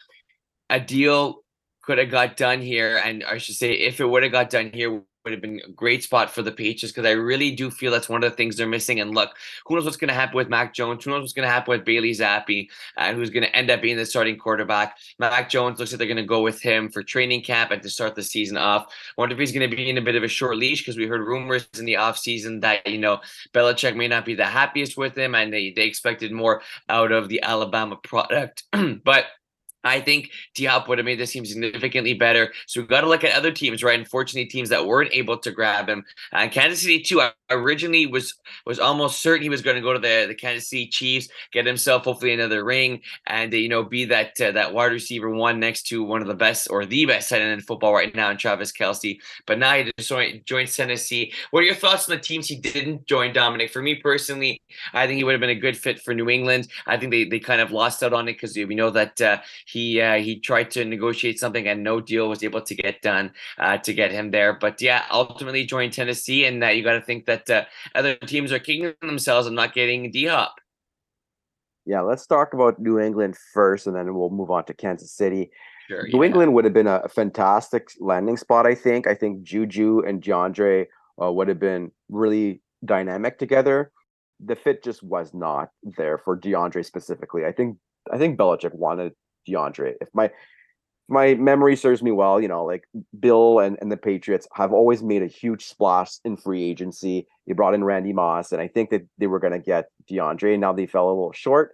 a 0.70 0.80
deal 0.80 1.41
could 1.82 1.98
have 1.98 2.12
got 2.12 2.38
done 2.38 2.62
here, 2.62 3.02
and 3.04 3.24
I 3.24 3.38
should 3.38 3.56
say, 3.56 3.74
if 3.74 4.00
it 4.00 4.06
would 4.06 4.24
have 4.24 4.32
got 4.32 4.50
done 4.50 4.72
here, 4.74 5.02
would 5.24 5.34
have 5.34 5.42
been 5.42 5.62
a 5.66 5.72
great 5.72 6.04
spot 6.04 6.32
for 6.32 6.42
the 6.42 6.52
Patriots 6.52 6.94
because 6.94 7.08
I 7.08 7.12
really 7.12 7.52
do 7.52 7.70
feel 7.70 7.92
that's 7.92 8.10
one 8.10 8.24
of 8.24 8.32
the 8.32 8.36
things 8.36 8.56
they're 8.56 8.68
missing. 8.68 9.00
And 9.00 9.14
look, 9.14 9.36
who 9.66 9.76
knows 9.76 9.86
what's 9.86 9.98
going 9.98 10.10
to 10.10 10.14
happen 10.14 10.36
with 10.36 10.50
Mac 10.50 10.74
Jones? 10.74 11.04
Who 11.04 11.12
knows 11.12 11.22
what's 11.22 11.34
going 11.34 11.48
to 11.48 11.54
happen 11.54 11.72
with 11.72 11.86
Bailey 11.86 12.12
Zappe 12.12 12.68
and 12.98 13.16
uh, 13.16 13.18
who's 13.18 13.30
going 13.30 13.44
to 13.44 13.56
end 13.56 13.70
up 13.70 13.82
being 13.82 13.98
the 13.98 14.06
starting 14.06 14.38
quarterback? 14.38 14.98
Mac 15.20 15.50
Jones 15.50 15.80
looks 15.80 15.92
like 15.92 16.00
they're 16.00 16.08
going 16.08 16.18
to 16.18 16.24
go 16.24 16.42
with 16.42 16.62
him 16.62 16.90
for 16.90 17.04
training 17.04 17.44
camp 17.44 17.72
and 17.72 17.82
to 17.84 17.90
start 17.90 18.16
the 18.16 18.24
season 18.24 18.58
off. 18.58 18.94
Wonder 19.18 19.34
if 19.34 19.40
he's 19.40 19.52
going 19.52 19.70
to 19.70 19.76
be 19.76 19.90
in 19.90 19.98
a 19.98 20.02
bit 20.02 20.16
of 20.16 20.24
a 20.24 20.28
short 20.28 20.58
leash 20.58 20.82
because 20.82 20.98
we 20.98 21.08
heard 21.08 21.22
rumors 21.22 21.68
in 21.78 21.86
the 21.86 21.96
offseason 21.96 22.62
that, 22.62 22.86
you 22.88 22.98
know, 22.98 23.22
Belichick 23.54 23.96
may 23.96 24.08
not 24.08 24.26
be 24.26 24.36
the 24.36 24.46
happiest 24.46 24.98
with 24.98 25.18
him 25.18 25.36
and 25.36 25.54
they, 25.54 25.72
they 25.72 25.84
expected 25.84 26.32
more 26.32 26.62
out 26.90 27.12
of 27.12 27.30
the 27.30 27.42
Alabama 27.44 27.96
product. 27.96 28.64
but 29.04 29.26
I 29.84 30.02
think 30.02 30.30
D 30.56 30.66
Hop 30.66 30.88
would 30.88 30.98
have 30.98 31.06
made 31.06 31.20
this 31.20 31.32
team 31.32 31.46
significantly 31.46 32.14
better. 32.14 32.54
So 32.68 32.82
we've 32.82 32.90
got 32.90 33.02
to 33.02 33.10
look 33.10 33.24
at 33.24 33.36
other 33.36 33.52
teams, 33.52 33.84
right? 33.84 34.00
Unfortunately, 34.00 34.46
teams 34.46 34.70
that 34.70 34.86
weren't 34.86 35.14
able 35.14 35.38
to 35.40 35.52
grab 35.52 35.90
him. 35.90 36.04
Uh, 36.34 36.48
Kansas 36.50 36.82
City 36.82 37.02
too. 37.02 37.22
originally 37.50 38.06
was 38.08 38.36
was 38.66 38.80
almost 38.80 39.22
certain 39.22 39.44
he 39.44 39.50
was 39.50 39.62
going 39.62 39.76
to 39.76 39.82
go 39.82 39.94
to 39.94 40.00
the 40.00 40.26
the 40.28 40.36
Kansas 40.36 40.70
City 40.70 40.88
Chiefs, 40.88 41.30
get 41.52 41.66
himself 41.66 42.04
hopefully 42.04 42.34
another 42.34 42.64
ring, 42.64 43.02
and 43.28 43.54
uh, 43.54 43.58
you 43.58 43.70
know 43.70 43.84
be 43.84 44.06
that 44.06 44.40
uh, 44.40 44.52
that 44.52 44.74
wide 44.74 44.92
receiver 44.92 45.30
one 45.30 45.60
next 45.60 45.84
to 45.88 46.04
one 46.04 46.22
of 46.22 46.28
the 46.28 46.34
best 46.34 46.68
or 46.70 46.86
the 46.86 47.06
best 47.06 47.30
tight 47.30 47.42
end 47.42 47.52
in 47.52 47.62
football 47.62 47.94
right 47.94 48.14
now, 48.16 48.30
in 48.30 48.38
Travis 48.38 48.72
Kelce. 48.72 49.20
But 49.46 49.60
now 49.60 49.76
he 49.76 49.92
just 49.98 50.10
joined 50.46 50.72
Tennessee. 50.72 51.34
What 51.52 51.62
are 51.62 51.66
your 51.66 51.76
thoughts 51.76 52.10
on 52.10 52.16
the 52.16 52.22
teams 52.22 52.48
he 52.48 52.56
didn't 52.56 53.06
join, 53.08 53.34
Dominic? 53.34 53.72
For 53.72 53.82
me 53.82 53.96
personally, 53.96 54.62
I 54.94 55.08
think 55.08 55.18
he 55.18 55.24
would 55.24 55.34
have 55.34 55.42
been 55.42 55.50
a 55.50 55.56
good 55.56 55.78
fit 55.78 56.00
for 56.02 56.14
New 56.14 56.30
England. 56.30 56.68
I 56.86 56.98
think 56.98 57.12
they 57.12 57.26
they 57.26 57.40
kind 57.40 57.62
of 57.62 57.72
lost 57.72 58.04
out 58.04 58.14
on 58.14 58.28
it 58.28 58.34
because 58.34 58.56
we 58.56 58.76
know 58.76 58.90
that 58.92 59.20
uh, 59.22 59.40
he 59.72 60.02
uh, 60.02 60.16
he 60.16 60.40
tried 60.40 60.72
to 60.72 60.84
negotiate 60.84 61.40
something 61.40 61.68
and 61.68 61.84
no 61.84 62.02
deal 62.02 62.28
was 62.28 62.44
able 62.44 62.62
to 62.62 62.76
get 62.76 63.02
done 63.02 63.32
uh, 63.58 63.78
to 63.78 63.94
get 63.94 64.12
him 64.12 64.32
there. 64.32 64.54
But 64.54 64.82
yeah, 64.82 65.06
ultimately 65.12 65.66
joined 65.66 65.94
Tennessee, 65.94 66.46
and 66.46 66.64
uh, 66.64 66.68
you 66.68 66.84
got 66.84 66.94
to 66.94 67.02
think 67.02 67.26
that 67.26 67.50
uh, 67.50 67.66
other 67.96 68.16
teams 68.16 68.52
are 68.52 68.60
kicking 68.60 68.94
themselves 69.02 69.48
and 69.48 69.56
not 69.56 69.74
getting 69.74 70.12
D 70.12 70.26
Hop. 70.26 70.56
Yeah, 71.86 72.02
let's 72.02 72.28
talk 72.28 72.54
about 72.54 72.80
New 72.80 73.00
England 73.00 73.36
first, 73.54 73.88
and 73.88 73.96
then 73.96 74.14
we'll 74.14 74.30
move 74.30 74.52
on 74.52 74.66
to 74.66 74.74
Kansas 74.74 75.12
City. 75.12 75.52
Sure, 75.88 76.08
New 76.08 76.22
yeah. 76.22 76.28
England 76.28 76.54
would 76.54 76.66
have 76.66 76.74
been 76.74 76.88
a 76.88 77.08
fantastic 77.08 77.90
landing 78.00 78.38
spot. 78.38 78.66
I 78.66 78.76
think. 78.76 79.08
I 79.08 79.16
think 79.16 79.44
Juju 79.44 80.02
and 80.06 80.22
DeAndre 80.22 80.88
uh, 81.22 81.32
would 81.32 81.48
have 81.48 81.60
been 81.60 81.92
really 82.10 82.62
dynamic 82.84 83.40
together. 83.40 83.92
The 84.44 84.56
fit 84.56 84.84
just 84.84 85.04
was 85.04 85.34
not 85.34 85.70
there 85.98 86.18
for 86.18 86.38
DeAndre 86.38 86.84
specifically. 86.84 87.46
I 87.46 87.52
think 87.52 87.78
I 88.12 88.18
think 88.18 88.38
Belichick 88.38 88.74
wanted 88.74 89.14
DeAndre. 89.48 89.94
If 90.02 90.10
my 90.14 90.32
my 91.08 91.34
memory 91.36 91.76
serves 91.76 92.02
me 92.02 92.12
well, 92.12 92.40
you 92.40 92.48
know, 92.48 92.64
like 92.64 92.86
Bill 93.20 93.60
and, 93.60 93.78
and 93.82 93.92
the 93.92 93.98
Patriots 93.98 94.48
have 94.54 94.72
always 94.72 95.04
made 95.04 95.22
a 95.22 95.28
huge 95.28 95.66
splash 95.66 96.12
in 96.24 96.38
free 96.38 96.64
agency. 96.64 97.28
They 97.46 97.54
brought 97.54 97.74
in 97.74 97.84
Randy 97.84 98.14
Moss, 98.14 98.54
and 98.54 98.62
I 98.62 98.70
think 98.70 98.92
that 98.92 99.06
they 99.18 99.28
were 99.28 99.40
going 99.40 99.52
to 99.52 99.60
get 99.60 99.90
DeAndre, 100.10 100.54
and 100.54 100.62
now 100.62 100.72
they 100.72 100.86
fell 100.86 101.08
a 101.08 101.12
little 101.12 101.34
short. 101.34 101.74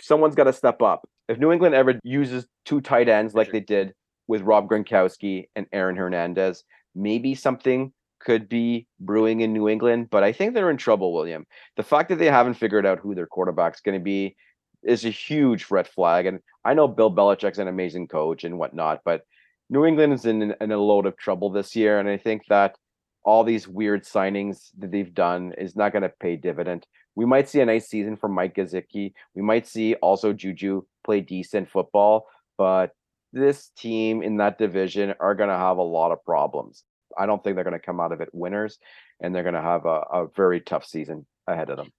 Someone's 0.00 0.34
got 0.34 0.44
to 0.44 0.52
step 0.52 0.80
up. 0.80 1.06
If 1.28 1.38
New 1.38 1.52
England 1.52 1.74
ever 1.74 2.00
uses 2.04 2.46
two 2.64 2.80
tight 2.80 3.08
ends 3.08 3.34
like 3.34 3.52
they 3.52 3.60
did 3.60 3.92
with 4.28 4.42
Rob 4.42 4.68
Gronkowski 4.68 5.44
and 5.54 5.66
Aaron 5.72 5.96
Hernandez, 5.96 6.64
maybe 6.94 7.34
something 7.34 7.92
could 8.24 8.48
be 8.48 8.86
brewing 9.00 9.40
in 9.40 9.52
New 9.52 9.68
England, 9.68 10.08
but 10.10 10.24
I 10.24 10.32
think 10.32 10.54
they're 10.54 10.70
in 10.70 10.78
trouble, 10.78 11.12
William. 11.12 11.46
The 11.76 11.82
fact 11.82 12.08
that 12.08 12.16
they 12.16 12.30
haven't 12.30 12.54
figured 12.54 12.86
out 12.86 12.98
who 12.98 13.14
their 13.14 13.26
quarterback's 13.26 13.82
going 13.82 13.98
to 13.98 14.02
be 14.02 14.36
is 14.84 15.04
a 15.04 15.10
huge 15.10 15.70
red 15.70 15.88
flag. 15.88 16.26
And 16.26 16.40
I 16.64 16.74
know 16.74 16.88
Bill 16.88 17.14
Belichick's 17.14 17.58
an 17.58 17.68
amazing 17.68 18.08
coach 18.08 18.44
and 18.44 18.58
whatnot, 18.58 19.00
but 19.04 19.22
New 19.70 19.84
England 19.84 20.12
is 20.12 20.26
in, 20.26 20.54
in 20.60 20.72
a 20.72 20.78
load 20.78 21.06
of 21.06 21.16
trouble 21.16 21.50
this 21.50 21.74
year. 21.74 21.98
And 21.98 22.08
I 22.08 22.16
think 22.16 22.42
that 22.48 22.76
all 23.24 23.44
these 23.44 23.66
weird 23.66 24.04
signings 24.04 24.70
that 24.78 24.90
they've 24.90 25.14
done 25.14 25.54
is 25.56 25.74
not 25.74 25.92
going 25.92 26.02
to 26.02 26.12
pay 26.20 26.36
dividend. 26.36 26.86
We 27.16 27.24
might 27.24 27.48
see 27.48 27.60
a 27.60 27.66
nice 27.66 27.88
season 27.88 28.16
from 28.16 28.32
Mike 28.32 28.54
Gesicki. 28.54 29.12
We 29.34 29.42
might 29.42 29.66
see 29.66 29.94
also 29.94 30.32
Juju 30.32 30.82
play 31.04 31.20
decent 31.20 31.70
football, 31.70 32.26
but 32.58 32.90
this 33.32 33.70
team 33.76 34.22
in 34.22 34.36
that 34.38 34.58
division 34.58 35.14
are 35.20 35.34
going 35.34 35.48
to 35.48 35.56
have 35.56 35.78
a 35.78 35.82
lot 35.82 36.12
of 36.12 36.24
problems. 36.24 36.84
I 37.16 37.26
don't 37.26 37.42
think 37.42 37.54
they're 37.54 37.64
going 37.64 37.78
to 37.78 37.84
come 37.84 38.00
out 38.00 38.12
of 38.12 38.20
it 38.20 38.28
winners, 38.32 38.78
and 39.20 39.34
they're 39.34 39.42
going 39.42 39.54
to 39.54 39.62
have 39.62 39.86
a, 39.86 40.00
a 40.12 40.26
very 40.36 40.60
tough 40.60 40.84
season 40.84 41.26
ahead 41.46 41.70
of 41.70 41.76
them. 41.76 41.92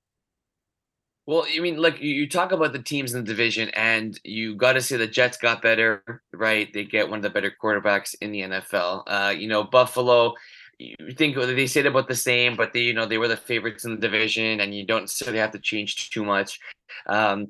Well, 1.27 1.45
I 1.51 1.59
mean, 1.59 1.77
look, 1.77 1.99
you 1.99 2.29
talk 2.29 2.51
about 2.51 2.71
the 2.71 2.81
teams 2.81 3.13
in 3.13 3.21
the 3.21 3.27
division, 3.27 3.69
and 3.69 4.19
you 4.23 4.55
got 4.55 4.73
to 4.73 4.81
say 4.81 4.95
the 4.95 5.07
Jets 5.07 5.37
got 5.37 5.61
better, 5.61 6.03
right? 6.31 6.71
They 6.71 6.83
get 6.83 7.09
one 7.09 7.17
of 7.17 7.23
the 7.23 7.31
better 7.31 7.51
quarterbacks 7.51 8.13
in 8.21 8.31
the 8.31 8.41
NFL. 8.41 9.03
Uh, 9.07 9.33
you 9.35 9.47
know, 9.47 9.63
Buffalo, 9.63 10.35
you 10.77 10.95
think 11.17 11.35
they 11.35 11.65
said 11.65 11.87
about 11.87 12.07
the 12.07 12.15
same, 12.15 12.55
but 12.55 12.73
they, 12.73 12.81
you 12.81 12.93
know, 12.93 13.07
they 13.07 13.17
were 13.17 13.27
the 13.27 13.37
favorites 13.37 13.85
in 13.85 13.91
the 13.91 14.01
division, 14.01 14.59
and 14.59 14.75
you 14.75 14.85
don't 14.85 15.03
necessarily 15.03 15.39
have 15.39 15.51
to 15.51 15.59
change 15.59 16.11
too 16.11 16.23
much. 16.23 16.59
Um, 17.07 17.47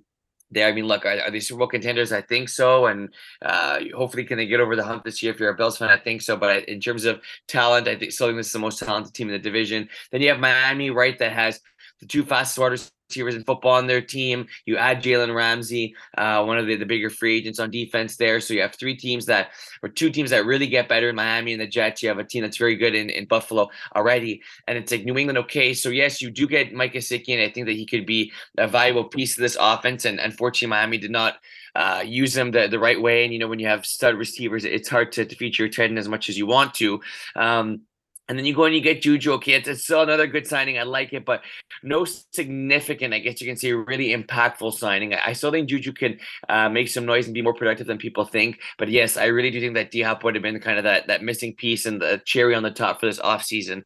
they, 0.52 0.64
I 0.64 0.72
mean, 0.72 0.86
look, 0.86 1.06
are, 1.06 1.20
are 1.20 1.32
they 1.32 1.42
Super 1.42 1.60
Bowl 1.60 1.68
contenders? 1.68 2.14
I 2.14 2.22
think 2.22 2.48
so, 2.48 2.86
and 2.86 3.10
uh, 3.42 3.80
hopefully, 3.94 4.24
can 4.24 4.38
they 4.38 4.46
get 4.46 4.62
over 4.62 4.78
the 4.78 4.84
hump 4.86 5.04
this 5.04 5.22
year? 5.22 5.34
If 5.34 5.40
you're 5.40 5.50
a 5.50 5.56
Bills 5.56 5.78
fan, 5.78 5.90
I 5.90 5.98
think 5.98 6.22
so. 6.22 6.38
But 6.38 6.70
in 6.70 6.80
terms 6.80 7.04
of 7.04 7.20
talent, 7.48 7.90
I 7.90 7.98
think 7.98 8.14
still 8.14 8.28
think 8.28 8.38
this 8.38 8.48
is 8.48 8.54
the 8.54 8.60
most 8.60 8.80
talented 8.80 9.14
team 9.14 9.28
in 9.28 9.34
the 9.34 9.40
division. 9.40 9.90
Then 10.12 10.22
you 10.22 10.30
have 10.30 10.40
Miami, 10.40 10.92
right, 10.92 11.18
that 11.20 11.34
has 11.34 11.60
the 12.00 12.06
two 12.06 12.24
fastest 12.24 12.60
wide 12.60 12.72
receivers 13.10 13.36
in 13.36 13.44
football 13.44 13.74
on 13.74 13.88
their 13.88 14.02
team. 14.02 14.48
You 14.66 14.78
add 14.78 15.04
Jalen 15.04 15.34
Ramsey, 15.36 15.96
uh, 16.18 16.44
one 16.44 16.58
of 16.58 16.66
the, 16.66 16.76
the 16.76 16.86
bigger 16.86 17.10
free 17.10 17.38
agents 17.38 17.60
on 17.60 17.70
defense 17.70 18.18
there. 18.18 18.40
So 18.40 18.54
you 18.54 18.62
have 18.62 18.76
three 18.76 18.96
teams 18.98 19.28
that, 19.28 19.50
or 19.84 19.90
two 19.90 20.10
teams 20.10 20.32
that 20.32 20.46
really 20.46 20.68
get 20.68 20.90
better 20.90 21.10
in 21.10 21.16
Miami 21.16 21.54
and 21.54 21.62
the 21.62 21.68
Jets. 21.68 22.02
You 22.02 22.10
have 22.10 22.18
a 22.18 22.24
team 22.24 22.42
that's 22.42 22.58
very 22.58 22.76
good 22.76 22.96
in, 22.96 23.10
in 23.10 23.26
Buffalo 23.26 23.70
already. 23.96 24.42
And 24.68 24.78
it's 24.78 24.92
like 24.92 25.06
New 25.06 25.18
England, 25.18 25.38
okay. 25.38 25.74
So 25.74 25.90
yes, 25.90 26.22
you 26.22 26.32
do 26.32 26.48
get 26.48 26.74
Mike 26.74 26.94
Gesicki, 26.94 27.30
and 27.30 27.42
I 27.42 27.50
think 27.50 27.68
that 27.68 27.74
he 27.76 27.86
could 27.86 28.06
be 28.06 28.32
a 28.58 28.68
valuable 28.68 29.06
piece 29.06 29.38
of 29.38 29.42
this 29.42 29.58
offense. 29.60 30.06
And 30.06 30.20
unfortunately, 30.20 30.70
Miami 30.70 30.98
did 30.98 31.12
not 31.12 31.36
uh, 31.76 32.04
use 32.06 32.34
them 32.34 32.52
the, 32.52 32.68
the 32.68 32.80
right 32.80 33.00
way. 33.00 33.24
And, 33.24 33.32
you 33.32 33.40
know, 33.40 33.48
when 33.48 33.60
you 33.60 33.68
have 33.68 33.86
stud 33.86 34.16
receivers, 34.16 34.66
it's 34.66 34.90
hard 34.90 35.12
to, 35.14 35.26
to 35.26 35.36
feature 35.36 35.66
your 35.68 35.98
as 35.98 36.08
much 36.08 36.30
as 36.30 36.38
you 36.38 36.48
want 36.48 36.74
to. 36.76 37.02
Um, 37.36 37.82
and 38.28 38.38
then 38.38 38.46
you 38.46 38.56
go 38.56 38.66
and 38.66 38.74
you 38.74 38.82
get 38.82 39.02
Juju. 39.02 39.34
Okay, 39.34 39.54
it's, 39.54 39.84
still 39.84 40.02
another 40.02 40.28
good 40.28 40.48
signing. 40.48 40.80
I 40.80 40.84
like 40.84 41.14
it, 41.14 41.26
but 41.26 41.42
no 41.84 42.06
significant, 42.06 43.14
I 43.14 43.20
guess 43.20 43.40
you 43.40 43.48
can 43.48 43.56
say, 43.56 43.72
really 43.74 44.16
impactful 44.16 44.74
signing. 44.74 45.14
I, 45.14 45.22
I 45.28 45.34
still 45.34 45.52
think 45.52 45.70
Juju 45.70 45.94
can 45.94 46.20
uh, 46.50 46.70
make 46.70 46.88
some 46.88 47.06
noise 47.06 47.26
and 47.26 47.34
be 47.34 47.42
more 47.42 47.54
productive 47.54 47.88
than 47.88 47.98
people 47.98 48.26
think. 48.26 48.60
But 48.78 48.90
yes, 48.90 49.18
I 49.18 49.26
really 49.26 49.52
do 49.52 49.60
think 49.60 49.76
that 49.76 49.92
D 49.92 50.02
Hop 50.02 50.24
would 50.24 50.36
have 50.36 50.42
been 50.42 50.60
kind 50.60 50.78
of 50.78 50.84
that 50.86 51.08
that 51.08 51.24
missing 51.24 51.54
piece 51.56 51.86
and 51.86 52.02
the 52.02 52.22
cherry 52.26 52.56
on 52.56 52.64
the 52.64 52.72
top 52.72 53.00
for 53.00 53.06
this 53.06 53.20
offseason 53.20 53.84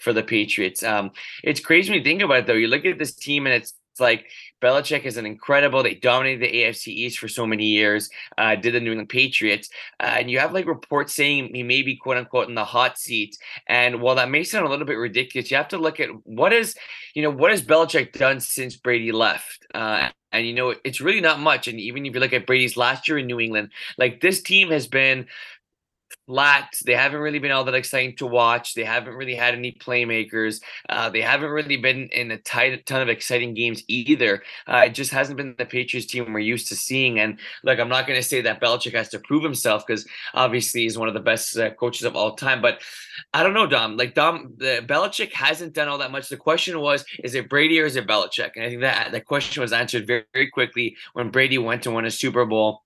for 0.00 0.12
the 0.12 0.22
Patriots. 0.22 0.82
Um, 0.82 1.10
it's 1.44 1.60
crazy 1.60 1.90
when 1.90 1.98
you 1.98 2.04
think 2.04 2.22
about 2.22 2.38
it, 2.38 2.46
though. 2.46 2.54
You 2.54 2.68
look 2.68 2.84
at 2.84 2.98
this 2.98 3.14
team 3.14 3.46
and 3.46 3.54
it's 3.54 3.74
like 4.00 4.26
Belichick 4.60 5.04
is 5.04 5.16
an 5.16 5.26
incredible. 5.26 5.82
They 5.82 5.94
dominated 5.94 6.42
the 6.42 6.56
AFC 6.56 6.88
East 6.88 7.18
for 7.18 7.28
so 7.28 7.46
many 7.46 7.66
years. 7.66 8.10
Uh, 8.38 8.54
did 8.54 8.74
the 8.74 8.80
New 8.80 8.92
England 8.92 9.08
Patriots, 9.08 9.68
uh, 10.00 10.16
and 10.18 10.30
you 10.30 10.38
have 10.38 10.52
like 10.52 10.66
reports 10.66 11.14
saying 11.14 11.54
he 11.54 11.62
may 11.62 11.82
be 11.82 11.96
quote 11.96 12.16
unquote 12.16 12.48
in 12.48 12.54
the 12.54 12.64
hot 12.64 12.98
seat. 12.98 13.36
And 13.66 14.00
while 14.00 14.14
that 14.16 14.30
may 14.30 14.44
sound 14.44 14.66
a 14.66 14.70
little 14.70 14.86
bit 14.86 14.94
ridiculous, 14.94 15.50
you 15.50 15.56
have 15.56 15.68
to 15.68 15.78
look 15.78 16.00
at 16.00 16.08
what 16.24 16.52
is, 16.52 16.76
you 17.14 17.22
know, 17.22 17.30
what 17.30 17.50
has 17.50 17.62
Belichick 17.62 18.12
done 18.12 18.40
since 18.40 18.76
Brady 18.76 19.12
left. 19.12 19.66
Uh, 19.74 20.10
and 20.32 20.46
you 20.46 20.54
know, 20.54 20.74
it's 20.84 21.00
really 21.00 21.20
not 21.20 21.40
much. 21.40 21.68
And 21.68 21.78
even 21.78 22.06
if 22.06 22.14
you 22.14 22.20
look 22.20 22.32
at 22.32 22.46
Brady's 22.46 22.76
last 22.76 23.06
year 23.06 23.18
in 23.18 23.26
New 23.26 23.40
England, 23.40 23.70
like 23.98 24.20
this 24.20 24.42
team 24.42 24.70
has 24.70 24.86
been 24.86 25.26
flat. 26.26 26.72
They 26.84 26.94
haven't 26.94 27.20
really 27.20 27.38
been 27.38 27.50
all 27.50 27.64
that 27.64 27.74
exciting 27.74 28.16
to 28.16 28.26
watch. 28.26 28.74
They 28.74 28.84
haven't 28.84 29.14
really 29.14 29.34
had 29.34 29.54
any 29.54 29.72
playmakers. 29.72 30.60
Uh, 30.88 31.10
they 31.10 31.20
haven't 31.20 31.50
really 31.50 31.76
been 31.76 32.08
in 32.12 32.30
a 32.30 32.38
tight 32.38 32.84
ton 32.86 33.02
of 33.02 33.08
exciting 33.08 33.54
games 33.54 33.82
either. 33.88 34.42
Uh, 34.66 34.84
it 34.86 34.90
just 34.90 35.10
hasn't 35.10 35.36
been 35.36 35.54
the 35.58 35.66
Patriots 35.66 36.06
team 36.06 36.32
we're 36.32 36.40
used 36.40 36.68
to 36.68 36.76
seeing. 36.76 37.20
And 37.20 37.38
look, 37.64 37.78
I'm 37.78 37.88
not 37.88 38.06
going 38.06 38.20
to 38.20 38.26
say 38.26 38.40
that 38.42 38.60
Belichick 38.60 38.94
has 38.94 39.08
to 39.10 39.18
prove 39.18 39.42
himself 39.42 39.86
because 39.86 40.06
obviously 40.34 40.82
he's 40.82 40.98
one 40.98 41.08
of 41.08 41.14
the 41.14 41.20
best 41.20 41.56
uh, 41.56 41.70
coaches 41.74 42.04
of 42.04 42.16
all 42.16 42.34
time. 42.34 42.62
But 42.62 42.82
I 43.34 43.42
don't 43.42 43.54
know, 43.54 43.66
Dom. 43.66 43.96
Like 43.96 44.14
Dom, 44.14 44.54
the 44.56 44.84
Belichick 44.86 45.32
hasn't 45.32 45.74
done 45.74 45.88
all 45.88 45.98
that 45.98 46.12
much. 46.12 46.28
The 46.28 46.36
question 46.36 46.80
was, 46.80 47.04
is 47.22 47.34
it 47.34 47.48
Brady 47.48 47.80
or 47.80 47.86
is 47.86 47.96
it 47.96 48.06
Belichick? 48.06 48.52
And 48.56 48.64
I 48.64 48.68
think 48.68 48.80
that 48.82 49.12
that 49.12 49.26
question 49.26 49.60
was 49.60 49.72
answered 49.72 50.06
very, 50.06 50.24
very 50.32 50.50
quickly 50.50 50.96
when 51.12 51.30
Brady 51.30 51.58
went 51.58 51.82
to 51.82 51.90
win 51.90 52.04
a 52.04 52.10
Super 52.10 52.44
Bowl 52.44 52.82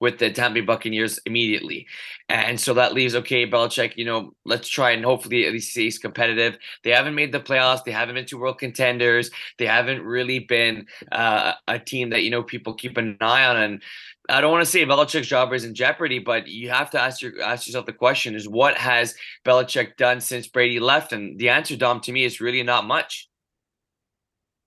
with 0.00 0.18
the 0.18 0.30
Tampa 0.30 0.54
Bay 0.54 0.60
Buccaneers 0.62 1.20
immediately. 1.26 1.86
And 2.28 2.58
so 2.58 2.74
that 2.74 2.94
leaves, 2.94 3.14
okay, 3.14 3.48
Belichick, 3.48 3.96
you 3.96 4.06
know, 4.06 4.34
let's 4.44 4.68
try 4.68 4.92
and 4.92 5.04
hopefully 5.04 5.46
at 5.46 5.52
least 5.52 5.72
stay 5.72 5.90
competitive. 5.90 6.58
They 6.82 6.90
haven't 6.90 7.14
made 7.14 7.32
the 7.32 7.40
playoffs. 7.40 7.84
They 7.84 7.92
haven't 7.92 8.14
been 8.14 8.24
to 8.26 8.38
world 8.38 8.58
contenders. 8.58 9.30
They 9.58 9.66
haven't 9.66 10.02
really 10.02 10.40
been 10.40 10.86
uh, 11.12 11.52
a 11.68 11.78
team 11.78 12.10
that, 12.10 12.22
you 12.22 12.30
know, 12.30 12.42
people 12.42 12.74
keep 12.74 12.96
an 12.96 13.18
eye 13.20 13.44
on. 13.44 13.56
And 13.56 13.82
I 14.28 14.40
don't 14.40 14.52
want 14.52 14.64
to 14.64 14.70
say 14.70 14.86
Belichick's 14.86 15.26
job 15.26 15.52
is 15.52 15.64
in 15.64 15.74
jeopardy, 15.74 16.18
but 16.18 16.48
you 16.48 16.70
have 16.70 16.90
to 16.90 17.00
ask 17.00 17.20
your 17.20 17.40
ask 17.42 17.66
yourself 17.66 17.86
the 17.86 17.92
question 17.92 18.34
is 18.34 18.48
what 18.48 18.76
has 18.76 19.14
Belichick 19.44 19.96
done 19.96 20.20
since 20.20 20.46
Brady 20.46 20.80
left? 20.80 21.12
And 21.12 21.38
the 21.38 21.50
answer, 21.50 21.76
Dom, 21.76 22.00
to 22.02 22.12
me 22.12 22.24
is 22.24 22.40
really 22.40 22.62
not 22.62 22.86
much. 22.86 23.28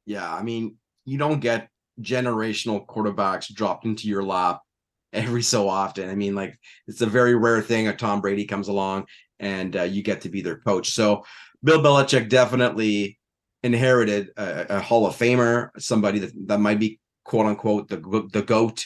Yeah, 0.06 0.32
I 0.32 0.44
mean, 0.44 0.76
you 1.06 1.18
don't 1.18 1.40
get 1.40 1.70
generational 2.02 2.86
quarterbacks 2.86 3.54
dropped 3.54 3.86
into 3.86 4.08
your 4.08 4.24
lap 4.24 4.62
every 5.14 5.44
so 5.44 5.70
often. 5.70 6.10
I 6.10 6.16
mean, 6.16 6.36
like 6.36 6.58
it's 6.88 7.02
a 7.02 7.06
very 7.06 7.36
rare 7.36 7.62
thing. 7.62 7.88
A 7.88 7.96
Tom 7.96 8.22
Brady 8.22 8.46
comes 8.46 8.68
along 8.68 9.06
and 9.40 9.76
uh, 9.76 9.84
you 9.84 10.02
get 10.04 10.22
to 10.22 10.30
be 10.30 10.42
their 10.42 10.58
coach. 10.58 10.92
So 10.92 11.24
Bill 11.64 11.82
Belichick 11.82 12.30
definitely 12.30 13.20
inherited 13.62 14.30
a, 14.36 14.78
a 14.78 14.80
Hall 14.80 15.06
of 15.06 15.16
Famer, 15.16 15.70
somebody 15.78 16.20
that, 16.20 16.32
that 16.48 16.60
might 16.60 16.80
be 16.80 17.00
quote 17.24 17.46
unquote 17.46 17.88
the 17.88 18.28
the 18.32 18.42
goat. 18.42 18.86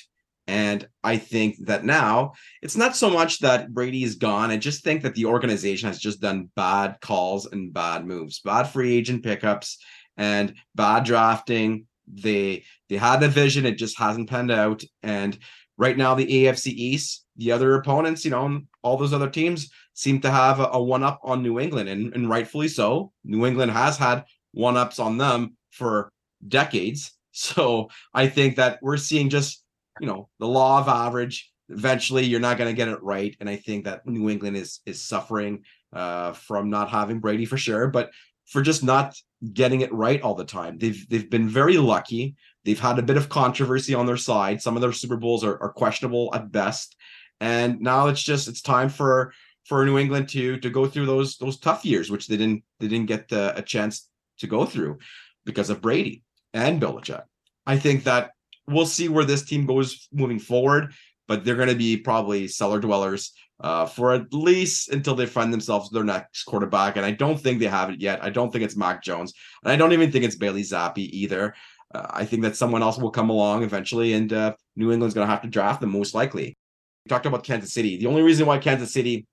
And 0.49 0.87
I 1.03 1.17
think 1.17 1.57
that 1.65 1.83
now 1.83 2.33
it's 2.61 2.77
not 2.77 2.95
so 2.95 3.09
much 3.09 3.39
that 3.39 3.73
Brady 3.73 4.03
is 4.03 4.15
gone. 4.15 4.49
I 4.49 4.57
just 4.57 4.81
think 4.81 5.01
that 5.01 5.13
the 5.13 5.25
organization 5.25 5.87
has 5.87 5.99
just 5.99 6.21
done 6.21 6.49
bad 6.55 6.97
calls 7.01 7.47
and 7.47 7.73
bad 7.73 8.05
moves, 8.05 8.39
bad 8.39 8.63
free 8.63 8.95
agent 8.95 9.23
pickups, 9.23 9.77
and 10.15 10.53
bad 10.73 11.03
drafting. 11.03 11.85
They 12.07 12.63
they 12.87 12.95
had 12.95 13.21
a 13.23 13.27
vision, 13.27 13.65
it 13.65 13.77
just 13.77 13.99
hasn't 13.99 14.29
panned 14.29 14.51
out. 14.51 14.83
And 15.03 15.37
right 15.77 15.97
now 15.97 16.15
the 16.15 16.25
AFC 16.25 16.67
East, 16.67 17.25
the 17.37 17.51
other 17.51 17.75
opponents, 17.75 18.25
you 18.25 18.31
know, 18.31 18.61
all 18.81 18.97
those 18.97 19.13
other 19.13 19.29
teams 19.29 19.69
seem 19.93 20.19
to 20.21 20.31
have 20.31 20.59
a, 20.59 20.69
a 20.73 20.81
one 20.81 21.03
up 21.03 21.19
on 21.23 21.43
New 21.43 21.59
England, 21.59 21.89
and, 21.89 22.13
and 22.13 22.29
rightfully 22.29 22.67
so. 22.67 23.11
New 23.23 23.45
England 23.45 23.71
has 23.71 23.97
had 23.97 24.25
one 24.51 24.77
ups 24.77 24.99
on 24.99 25.17
them 25.17 25.55
for 25.71 26.11
decades. 26.47 27.11
So 27.39 27.89
I 28.15 28.27
think 28.27 28.55
that 28.55 28.79
we're 28.81 28.97
seeing 28.97 29.29
just, 29.29 29.63
you 29.99 30.07
know, 30.07 30.27
the 30.39 30.47
law 30.47 30.79
of 30.79 30.87
average. 30.87 31.51
Eventually, 31.69 32.25
you're 32.25 32.39
not 32.39 32.57
going 32.57 32.67
to 32.67 32.75
get 32.75 32.87
it 32.87 33.03
right, 33.03 33.37
and 33.39 33.47
I 33.47 33.57
think 33.57 33.85
that 33.85 34.07
New 34.07 34.27
England 34.27 34.57
is 34.57 34.79
is 34.87 34.99
suffering 34.99 35.61
uh, 35.93 36.31
from 36.31 36.71
not 36.71 36.89
having 36.89 37.19
Brady 37.19 37.45
for 37.45 37.55
sure, 37.55 37.89
but 37.89 38.09
for 38.47 38.63
just 38.63 38.83
not 38.83 39.15
getting 39.53 39.81
it 39.81 39.93
right 39.93 40.19
all 40.21 40.33
the 40.33 40.45
time. 40.45 40.79
They've 40.79 41.07
they've 41.09 41.29
been 41.29 41.47
very 41.47 41.77
lucky. 41.77 42.35
They've 42.67 42.77
had 42.77 42.99
a 42.99 43.01
bit 43.03 43.15
of 43.15 43.29
controversy 43.29 43.93
on 43.93 44.05
their 44.05 44.17
side. 44.17 44.61
Some 44.61 44.75
of 44.75 44.81
their 44.81 44.91
Super 44.91 45.15
Bowls 45.15 45.45
are, 45.45 45.57
are 45.63 45.71
questionable 45.71 46.29
at 46.35 46.51
best. 46.51 46.97
And 47.39 47.79
now 47.79 48.07
it's 48.07 48.21
just 48.21 48.49
it's 48.49 48.61
time 48.61 48.89
for 48.89 49.33
for 49.63 49.85
New 49.85 49.97
England 49.97 50.27
to 50.29 50.57
to 50.57 50.69
go 50.69 50.85
through 50.85 51.05
those 51.05 51.37
those 51.37 51.59
tough 51.59 51.85
years, 51.85 52.11
which 52.11 52.27
they 52.27 52.35
didn't 52.35 52.63
they 52.81 52.89
didn't 52.89 53.07
get 53.07 53.29
the, 53.29 53.57
a 53.57 53.61
chance 53.61 54.09
to 54.39 54.47
go 54.47 54.65
through 54.65 54.97
because 55.45 55.69
of 55.69 55.81
Brady 55.81 56.23
and 56.53 56.81
Belichick. 56.81 57.23
I 57.65 57.77
think 57.77 58.03
that 58.03 58.31
we'll 58.67 58.85
see 58.85 59.07
where 59.07 59.23
this 59.23 59.45
team 59.45 59.65
goes 59.65 60.09
moving 60.11 60.39
forward, 60.39 60.93
but 61.25 61.45
they're 61.45 61.55
going 61.55 61.69
to 61.69 61.75
be 61.75 61.95
probably 61.95 62.49
cellar 62.49 62.81
dwellers 62.81 63.31
uh, 63.61 63.85
for 63.85 64.11
at 64.11 64.33
least 64.33 64.89
until 64.89 65.15
they 65.15 65.25
find 65.25 65.53
themselves 65.53 65.89
their 65.89 66.03
next 66.03 66.43
quarterback. 66.43 66.97
And 66.97 67.05
I 67.05 67.11
don't 67.11 67.39
think 67.39 67.59
they 67.59 67.67
have 67.67 67.91
it 67.91 68.01
yet. 68.01 68.21
I 68.21 68.29
don't 68.29 68.51
think 68.51 68.65
it's 68.65 68.75
Mac 68.75 69.01
Jones, 69.03 69.33
and 69.63 69.71
I 69.71 69.77
don't 69.77 69.93
even 69.93 70.11
think 70.11 70.25
it's 70.25 70.35
Bailey 70.35 70.63
Zappe 70.63 70.97
either. 70.97 71.55
Uh, 71.93 72.07
I 72.09 72.25
think 72.25 72.41
that 72.43 72.55
someone 72.55 72.83
else 72.83 72.97
will 72.97 73.11
come 73.11 73.29
along 73.29 73.63
eventually, 73.63 74.13
and 74.13 74.31
uh, 74.33 74.55
New 74.75 74.91
England's 74.91 75.15
going 75.15 75.27
to 75.27 75.31
have 75.31 75.41
to 75.43 75.47
draft 75.47 75.81
them 75.81 75.91
most 75.91 76.13
likely. 76.13 76.57
We 77.05 77.09
talked 77.09 77.25
about 77.25 77.43
Kansas 77.43 77.73
City. 77.73 77.97
The 77.97 78.07
only 78.07 78.21
reason 78.21 78.45
why 78.45 78.57
Kansas 78.57 78.91
City 78.91 79.25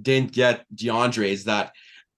didn't 0.00 0.32
get 0.32 0.64
DeAndre 0.74 1.28
is 1.28 1.44
that 1.44 1.72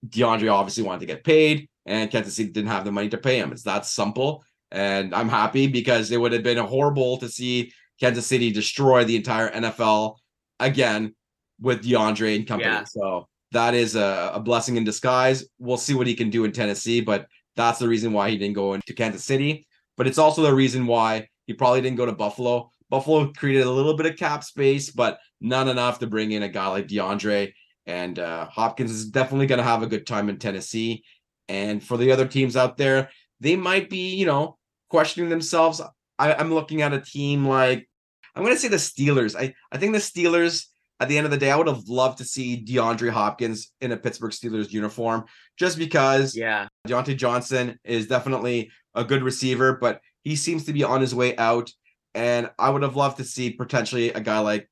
DeAndre 0.08 0.52
obviously 0.52 0.82
wanted 0.82 1.00
to 1.00 1.06
get 1.06 1.24
paid, 1.24 1.68
and 1.84 2.10
Kansas 2.10 2.36
City 2.36 2.50
didn't 2.50 2.70
have 2.70 2.84
the 2.84 2.92
money 2.92 3.08
to 3.10 3.18
pay 3.18 3.38
him. 3.38 3.52
It's 3.52 3.64
that 3.64 3.86
simple. 3.86 4.44
And 4.70 5.14
I'm 5.14 5.28
happy 5.28 5.66
because 5.66 6.10
it 6.10 6.20
would 6.20 6.32
have 6.32 6.42
been 6.42 6.58
horrible 6.58 7.18
to 7.18 7.28
see 7.28 7.72
Kansas 8.00 8.26
City 8.26 8.50
destroy 8.50 9.04
the 9.04 9.16
entire 9.16 9.50
NFL 9.50 10.16
again 10.58 11.14
with 11.60 11.84
DeAndre 11.84 12.36
and 12.36 12.46
company. 12.46 12.72
Yeah. 12.72 12.84
So 12.84 13.28
that 13.52 13.74
is 13.74 13.96
a, 13.96 14.32
a, 14.34 14.40
blessing 14.40 14.76
in 14.76 14.84
disguise. 14.84 15.46
We'll 15.58 15.76
see 15.76 15.94
what 15.94 16.06
he 16.06 16.14
can 16.14 16.30
do 16.30 16.44
in 16.44 16.52
Tennessee, 16.52 17.00
but 17.00 17.26
that's 17.54 17.78
the 17.78 17.88
reason 17.88 18.12
why 18.12 18.30
he 18.30 18.36
didn't 18.36 18.54
go 18.54 18.74
into 18.74 18.92
Kansas 18.92 19.24
City. 19.24 19.65
But 19.96 20.06
it's 20.06 20.18
also 20.18 20.42
the 20.42 20.54
reason 20.54 20.86
why 20.86 21.28
he 21.46 21.54
probably 21.54 21.80
didn't 21.80 21.96
go 21.96 22.06
to 22.06 22.12
Buffalo. 22.12 22.70
Buffalo 22.90 23.32
created 23.32 23.66
a 23.66 23.70
little 23.70 23.96
bit 23.96 24.06
of 24.06 24.16
cap 24.16 24.44
space, 24.44 24.90
but 24.90 25.18
not 25.40 25.68
enough 25.68 25.98
to 26.00 26.06
bring 26.06 26.32
in 26.32 26.42
a 26.42 26.48
guy 26.48 26.68
like 26.68 26.88
DeAndre. 26.88 27.52
And 27.86 28.18
uh, 28.18 28.46
Hopkins 28.46 28.90
is 28.90 29.08
definitely 29.08 29.46
going 29.46 29.58
to 29.58 29.64
have 29.64 29.82
a 29.82 29.86
good 29.86 30.06
time 30.06 30.28
in 30.28 30.38
Tennessee. 30.38 31.04
And 31.48 31.82
for 31.82 31.96
the 31.96 32.12
other 32.12 32.26
teams 32.26 32.56
out 32.56 32.76
there, 32.76 33.10
they 33.40 33.56
might 33.56 33.88
be, 33.88 34.14
you 34.14 34.26
know, 34.26 34.58
questioning 34.88 35.30
themselves. 35.30 35.80
I, 36.18 36.34
I'm 36.34 36.52
looking 36.52 36.82
at 36.82 36.92
a 36.92 37.00
team 37.00 37.46
like 37.46 37.88
I'm 38.34 38.42
going 38.42 38.54
to 38.54 38.60
say 38.60 38.68
the 38.68 38.76
Steelers. 38.76 39.34
I, 39.38 39.54
I 39.72 39.78
think 39.78 39.92
the 39.92 39.98
Steelers 39.98 40.66
at 40.98 41.08
the 41.08 41.16
end 41.16 41.26
of 41.26 41.30
the 41.30 41.36
day, 41.36 41.50
I 41.50 41.56
would 41.56 41.66
have 41.66 41.88
loved 41.88 42.18
to 42.18 42.24
see 42.24 42.64
DeAndre 42.64 43.10
Hopkins 43.10 43.72
in 43.80 43.92
a 43.92 43.96
Pittsburgh 43.96 44.32
Steelers 44.32 44.72
uniform 44.72 45.24
just 45.58 45.78
because 45.78 46.34
yeah, 46.34 46.68
Diontae 46.88 47.16
Johnson 47.16 47.78
is 47.84 48.06
definitely 48.06 48.70
a 48.94 49.04
good 49.04 49.22
receiver, 49.22 49.76
but 49.80 50.00
he 50.22 50.36
seems 50.36 50.64
to 50.64 50.72
be 50.72 50.84
on 50.84 51.00
his 51.00 51.14
way 51.14 51.36
out. 51.36 51.70
And 52.14 52.50
I 52.58 52.70
would 52.70 52.82
have 52.82 52.96
loved 52.96 53.18
to 53.18 53.24
see 53.24 53.50
potentially 53.50 54.10
a 54.10 54.20
guy 54.20 54.38
like 54.38 54.70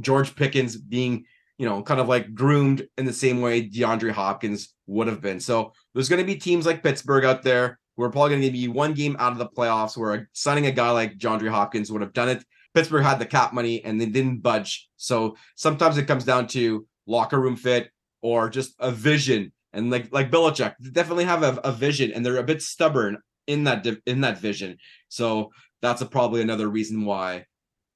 George 0.00 0.34
Pickens 0.34 0.76
being, 0.76 1.24
you 1.56 1.66
know, 1.66 1.82
kind 1.82 2.00
of 2.00 2.08
like 2.08 2.34
groomed 2.34 2.86
in 2.98 3.04
the 3.04 3.12
same 3.12 3.40
way 3.40 3.68
DeAndre 3.68 4.10
Hopkins 4.10 4.74
would 4.88 5.06
have 5.06 5.20
been. 5.20 5.38
So 5.38 5.72
there's 5.94 6.08
going 6.08 6.20
to 6.20 6.26
be 6.26 6.34
teams 6.34 6.66
like 6.66 6.82
Pittsburgh 6.82 7.24
out 7.24 7.44
there 7.44 7.78
who 7.96 8.02
are 8.02 8.10
probably 8.10 8.30
going 8.30 8.42
to 8.42 8.50
be 8.50 8.66
one 8.66 8.92
game 8.92 9.16
out 9.20 9.30
of 9.30 9.38
the 9.38 9.46
playoffs 9.46 9.96
where 9.96 10.28
signing 10.32 10.66
a 10.66 10.72
guy 10.72 10.90
like 10.90 11.16
DeAndre 11.16 11.48
Hopkins 11.48 11.92
would 11.92 12.02
have 12.02 12.12
done 12.12 12.28
it 12.28 12.44
Pittsburgh 12.74 13.04
had 13.04 13.18
the 13.18 13.26
cap 13.26 13.52
money 13.52 13.84
and 13.84 14.00
they 14.00 14.06
didn't 14.06 14.42
budge. 14.42 14.88
So 14.96 15.36
sometimes 15.54 15.96
it 15.96 16.06
comes 16.06 16.24
down 16.24 16.48
to 16.48 16.86
locker 17.06 17.40
room 17.40 17.56
fit 17.56 17.90
or 18.22 18.48
just 18.48 18.74
a 18.80 18.90
vision. 18.90 19.52
And 19.72 19.90
like 19.90 20.12
like 20.12 20.30
Belichick, 20.30 20.74
they 20.80 20.90
definitely 20.90 21.24
have 21.24 21.42
a, 21.42 21.60
a 21.64 21.72
vision, 21.72 22.12
and 22.12 22.24
they're 22.24 22.36
a 22.36 22.44
bit 22.44 22.62
stubborn 22.62 23.18
in 23.46 23.64
that 23.64 23.86
in 24.06 24.20
that 24.20 24.38
vision. 24.38 24.78
So 25.08 25.50
that's 25.82 26.00
a, 26.00 26.06
probably 26.06 26.42
another 26.42 26.68
reason 26.68 27.04
why 27.04 27.46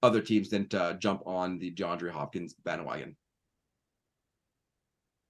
other 0.02 0.20
teams 0.20 0.48
didn't 0.48 0.74
uh, 0.74 0.94
jump 0.94 1.22
on 1.26 1.58
the 1.58 1.72
DeAndre 1.72 2.10
Hopkins 2.10 2.54
bandwagon. 2.64 3.16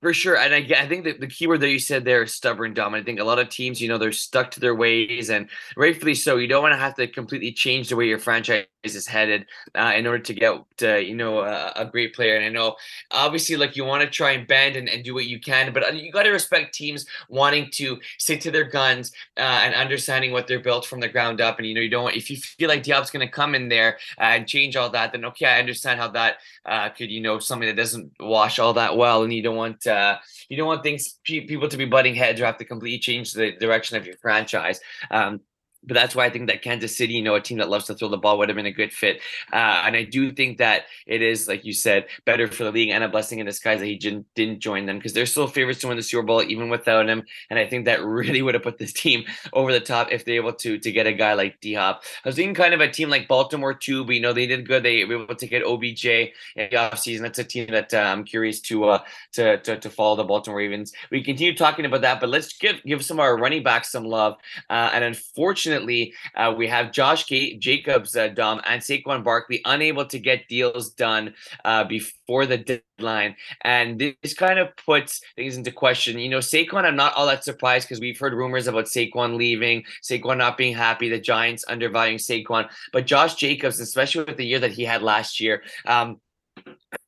For 0.00 0.14
sure. 0.14 0.36
And 0.36 0.54
I, 0.54 0.58
I 0.80 0.86
think 0.86 1.02
that 1.04 1.18
the 1.18 1.26
keyword 1.26 1.60
that 1.60 1.70
you 1.70 1.80
said 1.80 2.04
there 2.04 2.22
is 2.22 2.32
stubborn, 2.32 2.72
Dom. 2.72 2.94
I 2.94 3.02
think 3.02 3.18
a 3.18 3.24
lot 3.24 3.40
of 3.40 3.48
teams, 3.48 3.80
you 3.80 3.88
know, 3.88 3.98
they're 3.98 4.12
stuck 4.12 4.52
to 4.52 4.60
their 4.60 4.76
ways 4.76 5.28
and 5.28 5.48
rightfully 5.76 6.14
so. 6.14 6.36
You 6.36 6.46
don't 6.46 6.62
want 6.62 6.72
to 6.72 6.78
have 6.78 6.94
to 6.96 7.08
completely 7.08 7.50
change 7.50 7.88
the 7.88 7.96
way 7.96 8.06
your 8.06 8.20
franchise 8.20 8.66
is 8.84 9.08
headed 9.08 9.46
uh, 9.74 9.92
in 9.96 10.06
order 10.06 10.20
to 10.20 10.34
get, 10.34 10.52
uh, 10.82 10.94
you 10.94 11.16
know, 11.16 11.40
a, 11.40 11.72
a, 11.74 11.84
great 11.84 12.14
player. 12.14 12.36
And 12.36 12.44
I 12.44 12.48
know 12.48 12.76
obviously 13.10 13.56
like 13.56 13.76
you 13.76 13.84
want 13.84 14.02
to 14.02 14.08
try 14.08 14.30
and 14.30 14.46
bend 14.46 14.76
and, 14.76 14.88
and 14.88 15.02
do 15.02 15.14
what 15.14 15.26
you 15.26 15.40
can, 15.40 15.72
but 15.72 15.82
uh, 15.82 15.88
you 15.88 16.12
got 16.12 16.22
to 16.22 16.30
respect 16.30 16.74
teams 16.74 17.04
wanting 17.28 17.68
to 17.72 17.98
stick 18.18 18.40
to 18.42 18.52
their 18.52 18.64
guns 18.64 19.10
uh, 19.36 19.40
and 19.40 19.74
understanding 19.74 20.30
what 20.30 20.46
they're 20.46 20.60
built 20.60 20.86
from 20.86 21.00
the 21.00 21.08
ground 21.08 21.40
up. 21.40 21.58
And, 21.58 21.66
you 21.66 21.74
know, 21.74 21.80
you 21.80 21.90
don't, 21.90 22.14
if 22.14 22.30
you 22.30 22.36
feel 22.36 22.68
like 22.68 22.84
D 22.84 22.92
Hop's 22.92 23.10
going 23.10 23.26
to 23.26 23.32
come 23.32 23.56
in 23.56 23.68
there 23.68 23.98
and 24.16 24.46
change 24.46 24.76
all 24.76 24.90
that, 24.90 25.10
then 25.10 25.24
okay, 25.24 25.46
I 25.46 25.58
understand 25.58 25.98
how 25.98 26.08
that 26.12 26.36
uh, 26.64 26.88
could, 26.90 27.10
you 27.10 27.20
know, 27.20 27.40
something 27.40 27.66
that 27.66 27.76
doesn't 27.76 28.12
wash 28.20 28.60
all 28.60 28.74
that 28.74 28.96
well. 28.96 29.24
And 29.24 29.32
you 29.32 29.42
don't 29.42 29.56
want, 29.56 29.87
uh, 29.88 30.18
you 30.48 30.56
don't 30.56 30.66
want 30.66 30.82
things 30.82 31.18
people 31.24 31.68
to 31.68 31.76
be 31.76 31.84
butting 31.84 32.14
heads 32.14 32.40
or 32.40 32.46
have 32.46 32.58
to 32.58 32.64
completely 32.64 32.98
change 32.98 33.32
the 33.32 33.52
direction 33.52 33.96
of 33.96 34.06
your 34.06 34.16
franchise. 34.16 34.80
Um, 35.10 35.40
but 35.84 35.94
that's 35.94 36.14
why 36.14 36.26
I 36.26 36.30
think 36.30 36.48
that 36.48 36.62
Kansas 36.62 36.96
City, 36.96 37.14
you 37.14 37.22
know, 37.22 37.34
a 37.34 37.40
team 37.40 37.58
that 37.58 37.68
loves 37.68 37.86
to 37.86 37.94
throw 37.94 38.08
the 38.08 38.16
ball, 38.16 38.38
would 38.38 38.48
have 38.48 38.56
been 38.56 38.66
a 38.66 38.72
good 38.72 38.92
fit. 38.92 39.20
Uh, 39.52 39.82
and 39.86 39.96
I 39.96 40.04
do 40.04 40.32
think 40.32 40.58
that 40.58 40.84
it 41.06 41.22
is, 41.22 41.48
like 41.48 41.64
you 41.64 41.72
said, 41.72 42.06
better 42.24 42.48
for 42.48 42.64
the 42.64 42.72
league 42.72 42.90
and 42.90 43.04
a 43.04 43.08
blessing 43.08 43.38
in 43.38 43.46
disguise 43.46 43.80
that 43.80 43.86
he 43.86 43.96
didn't, 43.96 44.26
didn't 44.34 44.60
join 44.60 44.86
them 44.86 44.98
because 44.98 45.12
they're 45.12 45.26
still 45.26 45.46
favorites 45.46 45.80
to 45.80 45.88
win 45.88 45.96
the 45.96 46.02
Super 46.02 46.22
Bowl 46.22 46.42
even 46.42 46.68
without 46.68 47.08
him. 47.08 47.22
And 47.50 47.58
I 47.58 47.66
think 47.66 47.84
that 47.84 48.04
really 48.18 48.42
would 48.42 48.54
have 48.54 48.62
put 48.62 48.78
this 48.78 48.92
team 48.92 49.24
over 49.52 49.72
the 49.72 49.80
top 49.80 50.08
if 50.10 50.24
they're 50.24 50.36
able 50.36 50.52
to 50.54 50.78
to 50.78 50.92
get 50.92 51.06
a 51.06 51.12
guy 51.12 51.34
like 51.34 51.60
D 51.60 51.74
Hop. 51.74 52.02
I 52.24 52.28
was 52.28 52.36
thinking 52.36 52.54
kind 52.54 52.74
of 52.74 52.80
a 52.80 52.90
team 52.90 53.08
like 53.08 53.28
Baltimore 53.28 53.74
too, 53.74 54.04
but 54.04 54.14
you 54.14 54.20
know 54.20 54.32
they 54.32 54.46
did 54.46 54.66
good. 54.66 54.82
They 54.82 55.04
were 55.04 55.22
able 55.22 55.34
to 55.34 55.46
get 55.46 55.64
OBJ 55.64 56.04
in 56.04 56.32
the 56.56 56.76
offseason. 56.76 57.20
That's 57.20 57.38
a 57.38 57.44
team 57.44 57.68
that 57.68 57.94
uh, 57.94 57.98
I'm 57.98 58.24
curious 58.24 58.60
to, 58.62 58.84
uh, 58.84 59.02
to 59.34 59.58
to 59.58 59.78
to 59.78 59.90
follow 59.90 60.16
the 60.16 60.24
Baltimore 60.24 60.58
Ravens. 60.58 60.92
We 61.10 61.22
continue 61.22 61.54
talking 61.54 61.84
about 61.84 62.02
that, 62.02 62.20
but 62.20 62.28
let's 62.28 62.52
give 62.56 62.82
give 62.84 63.04
some 63.04 63.18
of 63.18 63.24
our 63.24 63.36
running 63.36 63.62
backs 63.62 63.92
some 63.92 64.04
love. 64.04 64.36
Uh, 64.68 64.90
and 64.92 65.04
unfortunately 65.04 65.67
unfortunately, 65.68 66.14
uh, 66.34 66.54
we 66.56 66.66
have 66.66 66.92
Josh 66.92 67.24
K- 67.24 67.56
Jacobs, 67.56 68.16
uh, 68.16 68.28
Dom, 68.28 68.60
and 68.64 68.80
Saquon 68.80 69.22
Barkley 69.22 69.60
unable 69.64 70.06
to 70.06 70.18
get 70.18 70.48
deals 70.48 70.90
done 70.90 71.34
uh, 71.64 71.84
before 71.84 72.46
the 72.46 72.58
deadline. 72.58 73.36
And 73.62 73.98
this 74.22 74.34
kind 74.34 74.58
of 74.58 74.74
puts 74.76 75.20
things 75.36 75.56
into 75.56 75.70
question. 75.70 76.18
You 76.18 76.28
know, 76.28 76.38
Saquon, 76.38 76.84
I'm 76.84 76.96
not 76.96 77.14
all 77.14 77.26
that 77.26 77.44
surprised 77.44 77.88
because 77.88 78.00
we've 78.00 78.18
heard 78.18 78.32
rumors 78.32 78.66
about 78.66 78.86
Saquon 78.86 79.36
leaving, 79.36 79.84
Saquon 80.02 80.38
not 80.38 80.56
being 80.56 80.74
happy, 80.74 81.08
the 81.08 81.20
Giants 81.20 81.64
undervaluing 81.68 82.18
Saquon. 82.18 82.68
But 82.92 83.06
Josh 83.06 83.34
Jacobs, 83.34 83.80
especially 83.80 84.24
with 84.24 84.36
the 84.36 84.46
year 84.46 84.60
that 84.60 84.72
he 84.72 84.84
had 84.84 85.02
last 85.02 85.40
year, 85.40 85.62
um, 85.86 86.20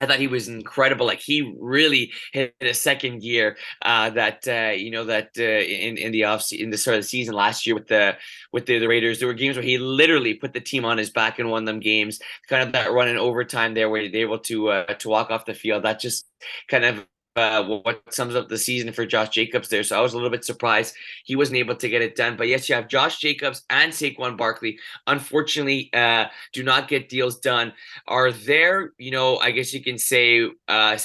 I 0.01 0.07
thought 0.07 0.19
he 0.19 0.27
was 0.27 0.49
incredible. 0.49 1.07
Like 1.07 1.21
he 1.21 1.55
really 1.59 2.13
hit 2.33 2.55
a 2.61 2.73
second 2.73 3.21
gear. 3.21 3.57
Uh, 3.83 4.11
that 4.11 4.47
uh, 4.47 4.73
you 4.73 4.91
know 4.91 5.05
that 5.05 5.31
uh, 5.39 5.43
in 5.43 5.97
in 5.97 6.13
the 6.13 6.25
off 6.25 6.53
in 6.53 6.71
the 6.71 6.79
start 6.79 6.97
of 6.97 7.03
the 7.03 7.09
season 7.09 7.35
last 7.35 7.67
year 7.67 7.75
with 7.75 7.89
the 7.89 8.17
with 8.53 8.67
the, 8.67 8.79
the 8.79 8.89
Raiders, 8.89 9.19
there 9.19 9.29
were 9.29 9.35
games 9.35 9.57
where 9.57 9.65
he 9.65 9.79
literally 9.79 10.35
put 10.35 10.53
the 10.53 10.61
team 10.61 10.85
on 10.85 10.99
his 10.99 11.11
back 11.11 11.39
and 11.39 11.51
won 11.51 11.65
them 11.65 11.81
games. 11.81 12.21
Kind 12.49 12.63
of 12.63 12.73
that 12.73 12.93
run 12.93 13.09
in 13.09 13.17
overtime 13.17 13.75
there, 13.75 13.89
where 13.89 14.09
they 14.11 14.25
were 14.25 14.35
able 14.35 14.39
to 14.41 14.69
uh, 14.71 14.95
to 14.95 15.09
walk 15.09 15.31
off 15.31 15.47
the 15.47 15.55
field. 15.55 15.85
That 15.85 16.01
just 16.01 16.27
kind 16.69 16.85
of 16.85 17.07
uh, 17.41 17.65
what 17.65 18.03
sums 18.13 18.35
up 18.35 18.49
the 18.49 18.59
season 18.59 18.93
for 18.93 19.07
Josh 19.07 19.31
Jacobs 19.31 19.69
there. 19.69 19.83
So 19.83 19.99
I 19.99 20.01
was 20.01 20.13
a 20.13 20.17
little 20.17 20.31
bit 20.31 20.45
surprised 20.45 20.95
he 21.25 21.37
wasn't 21.37 21.59
able 21.59 21.77
to 21.77 21.89
get 21.89 22.03
it 22.03 22.17
done. 22.17 22.37
But 22.37 22.49
yes, 22.49 22.69
you 22.69 22.75
have 22.75 22.89
Josh 22.89 23.19
Jacobs 23.19 23.63
and 23.71 23.93
Saquon 23.93 24.37
Barkley. 24.37 24.79
Unfortunately, 25.07 25.91
uh, 25.93 26.27
do 26.53 26.63
not 26.63 26.89
get 26.89 27.09
deals 27.09 27.39
done. 27.41 27.73
Are 28.07 28.31
there, 28.31 28.93
you 28.99 29.11
know, 29.11 29.39
I 29.39 29.51
guess 29.51 29.73
you 29.73 29.83
can 29.83 29.99
say, 29.99 30.49
uh, 30.69 30.99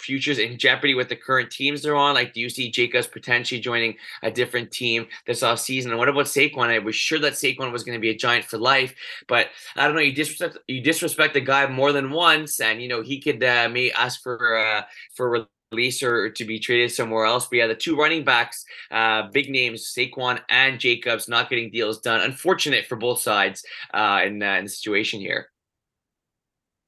futures 0.00 0.38
in 0.38 0.58
jeopardy 0.58 0.94
with 0.94 1.08
the 1.08 1.16
current 1.16 1.50
teams 1.50 1.82
they're 1.82 1.96
on? 1.96 2.14
Like, 2.14 2.32
do 2.32 2.40
you 2.40 2.48
see 2.48 2.70
Jacobs 2.70 3.06
potentially 3.06 3.60
joining 3.60 3.96
a 4.22 4.30
different 4.30 4.70
team 4.70 5.06
this 5.26 5.42
offseason? 5.42 5.90
And 5.90 5.98
what 5.98 6.08
about 6.08 6.26
Saquon? 6.26 6.68
I 6.68 6.78
was 6.78 6.96
sure 6.96 7.18
that 7.20 7.34
Saquon 7.34 7.72
was 7.72 7.84
going 7.84 7.96
to 7.96 8.00
be 8.00 8.10
a 8.10 8.16
giant 8.16 8.46
for 8.46 8.58
life, 8.58 8.94
but 9.28 9.48
I 9.76 9.86
don't 9.86 9.94
know. 9.94 10.00
You 10.00 10.14
disrespect 10.14 10.58
you 10.66 10.80
disrespect 10.80 11.34
the 11.34 11.40
guy 11.40 11.66
more 11.66 11.92
than 11.92 12.10
once, 12.10 12.60
and 12.60 12.82
you 12.82 12.88
know 12.88 13.02
he 13.02 13.20
could 13.20 13.42
uh, 13.44 13.68
may 13.68 13.90
ask 13.92 14.22
for 14.22 14.56
uh, 14.56 14.82
for 15.14 15.46
release 15.72 16.02
or 16.02 16.30
to 16.30 16.44
be 16.44 16.58
traded 16.58 16.90
somewhere 16.92 17.24
else. 17.24 17.46
But 17.46 17.58
yeah, 17.58 17.66
the 17.66 17.74
two 17.74 17.96
running 17.96 18.24
backs, 18.24 18.64
uh, 18.90 19.28
big 19.32 19.50
names, 19.50 19.92
Saquon 19.96 20.40
and 20.48 20.80
Jacobs, 20.80 21.28
not 21.28 21.48
getting 21.48 21.70
deals 21.70 22.00
done. 22.00 22.20
Unfortunate 22.20 22.86
for 22.86 22.96
both 22.96 23.20
sides 23.20 23.64
uh, 23.94 24.22
in, 24.24 24.42
uh, 24.42 24.54
in 24.54 24.64
the 24.64 24.70
situation 24.70 25.20
here. 25.20 25.48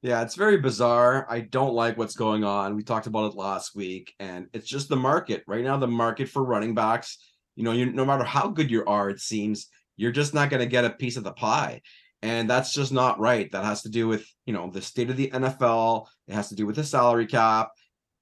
Yeah, 0.02 0.22
it's 0.22 0.34
very 0.34 0.56
bizarre. 0.56 1.26
I 1.30 1.40
don't 1.40 1.74
like 1.74 1.96
what's 1.96 2.16
going 2.16 2.42
on. 2.42 2.74
We 2.74 2.82
talked 2.82 3.06
about 3.06 3.32
it 3.32 3.36
last 3.36 3.76
week, 3.76 4.14
and 4.18 4.48
it's 4.52 4.66
just 4.66 4.88
the 4.88 4.96
market 4.96 5.44
right 5.46 5.62
now. 5.62 5.76
The 5.76 5.86
market 5.86 6.28
for 6.28 6.42
running 6.42 6.74
backs, 6.74 7.18
you 7.54 7.62
know, 7.62 7.70
you 7.70 7.92
no 7.92 8.04
matter 8.04 8.24
how 8.24 8.48
good 8.48 8.68
you 8.68 8.84
are, 8.84 9.10
it 9.10 9.20
seems 9.20 9.68
you're 9.96 10.10
just 10.10 10.34
not 10.34 10.50
going 10.50 10.58
to 10.58 10.66
get 10.66 10.84
a 10.84 10.90
piece 10.90 11.16
of 11.16 11.22
the 11.22 11.32
pie, 11.32 11.82
and 12.20 12.50
that's 12.50 12.74
just 12.74 12.92
not 12.92 13.20
right. 13.20 13.48
That 13.52 13.64
has 13.64 13.82
to 13.82 13.90
do 13.90 14.08
with 14.08 14.26
you 14.44 14.52
know 14.52 14.68
the 14.68 14.82
state 14.82 15.08
of 15.08 15.16
the 15.16 15.30
NFL. 15.30 16.08
It 16.26 16.34
has 16.34 16.48
to 16.48 16.56
do 16.56 16.66
with 16.66 16.74
the 16.74 16.82
salary 16.82 17.28
cap 17.28 17.70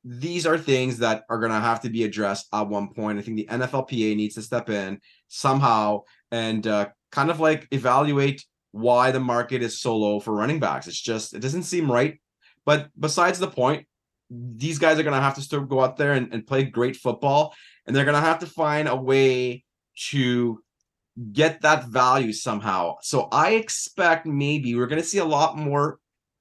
these 0.04 0.46
are 0.46 0.56
things 0.56 0.98
that 0.98 1.24
are 1.28 1.38
going 1.38 1.52
to 1.52 1.60
have 1.60 1.80
to 1.82 1.90
be 1.90 2.04
addressed 2.04 2.46
at 2.52 2.68
one 2.68 2.88
point. 2.88 3.18
I 3.18 3.22
think 3.22 3.36
the 3.36 3.48
NFLPA 3.50 4.16
needs 4.16 4.34
to 4.36 4.42
step 4.42 4.70
in 4.70 5.00
somehow 5.28 6.02
and 6.30 6.66
uh, 6.66 6.88
kind 7.12 7.30
of 7.30 7.40
like 7.40 7.68
evaluate 7.70 8.44
why 8.72 9.10
the 9.10 9.20
market 9.20 9.62
is 9.62 9.80
so 9.80 9.96
low 9.96 10.20
for 10.20 10.32
running 10.32 10.60
backs. 10.60 10.86
It's 10.86 11.00
just 11.00 11.34
it 11.34 11.40
doesn't 11.40 11.64
seem 11.64 11.90
right. 11.90 12.20
But 12.64 12.88
besides 12.98 13.38
the 13.38 13.48
point, 13.48 13.86
these 14.30 14.78
guys 14.78 14.98
are 14.98 15.02
going 15.02 15.14
to 15.16 15.20
have 15.20 15.34
to 15.34 15.42
still 15.42 15.62
go 15.62 15.80
out 15.80 15.96
there 15.96 16.12
and, 16.12 16.32
and 16.32 16.46
play 16.46 16.64
great 16.64 16.96
football, 16.96 17.54
and 17.86 17.94
they're 17.94 18.04
going 18.04 18.14
to 18.14 18.20
have 18.20 18.38
to 18.40 18.46
find 18.46 18.88
a 18.88 18.96
way 18.96 19.64
to 20.10 20.62
get 21.32 21.60
that 21.62 21.86
value 21.86 22.32
somehow. 22.32 22.96
So 23.02 23.28
I 23.32 23.52
expect 23.52 24.26
maybe 24.26 24.74
we're 24.74 24.86
going 24.86 25.02
to 25.02 25.06
see 25.08 25.18
a 25.18 25.24
lot 25.24 25.58
more 25.58 25.98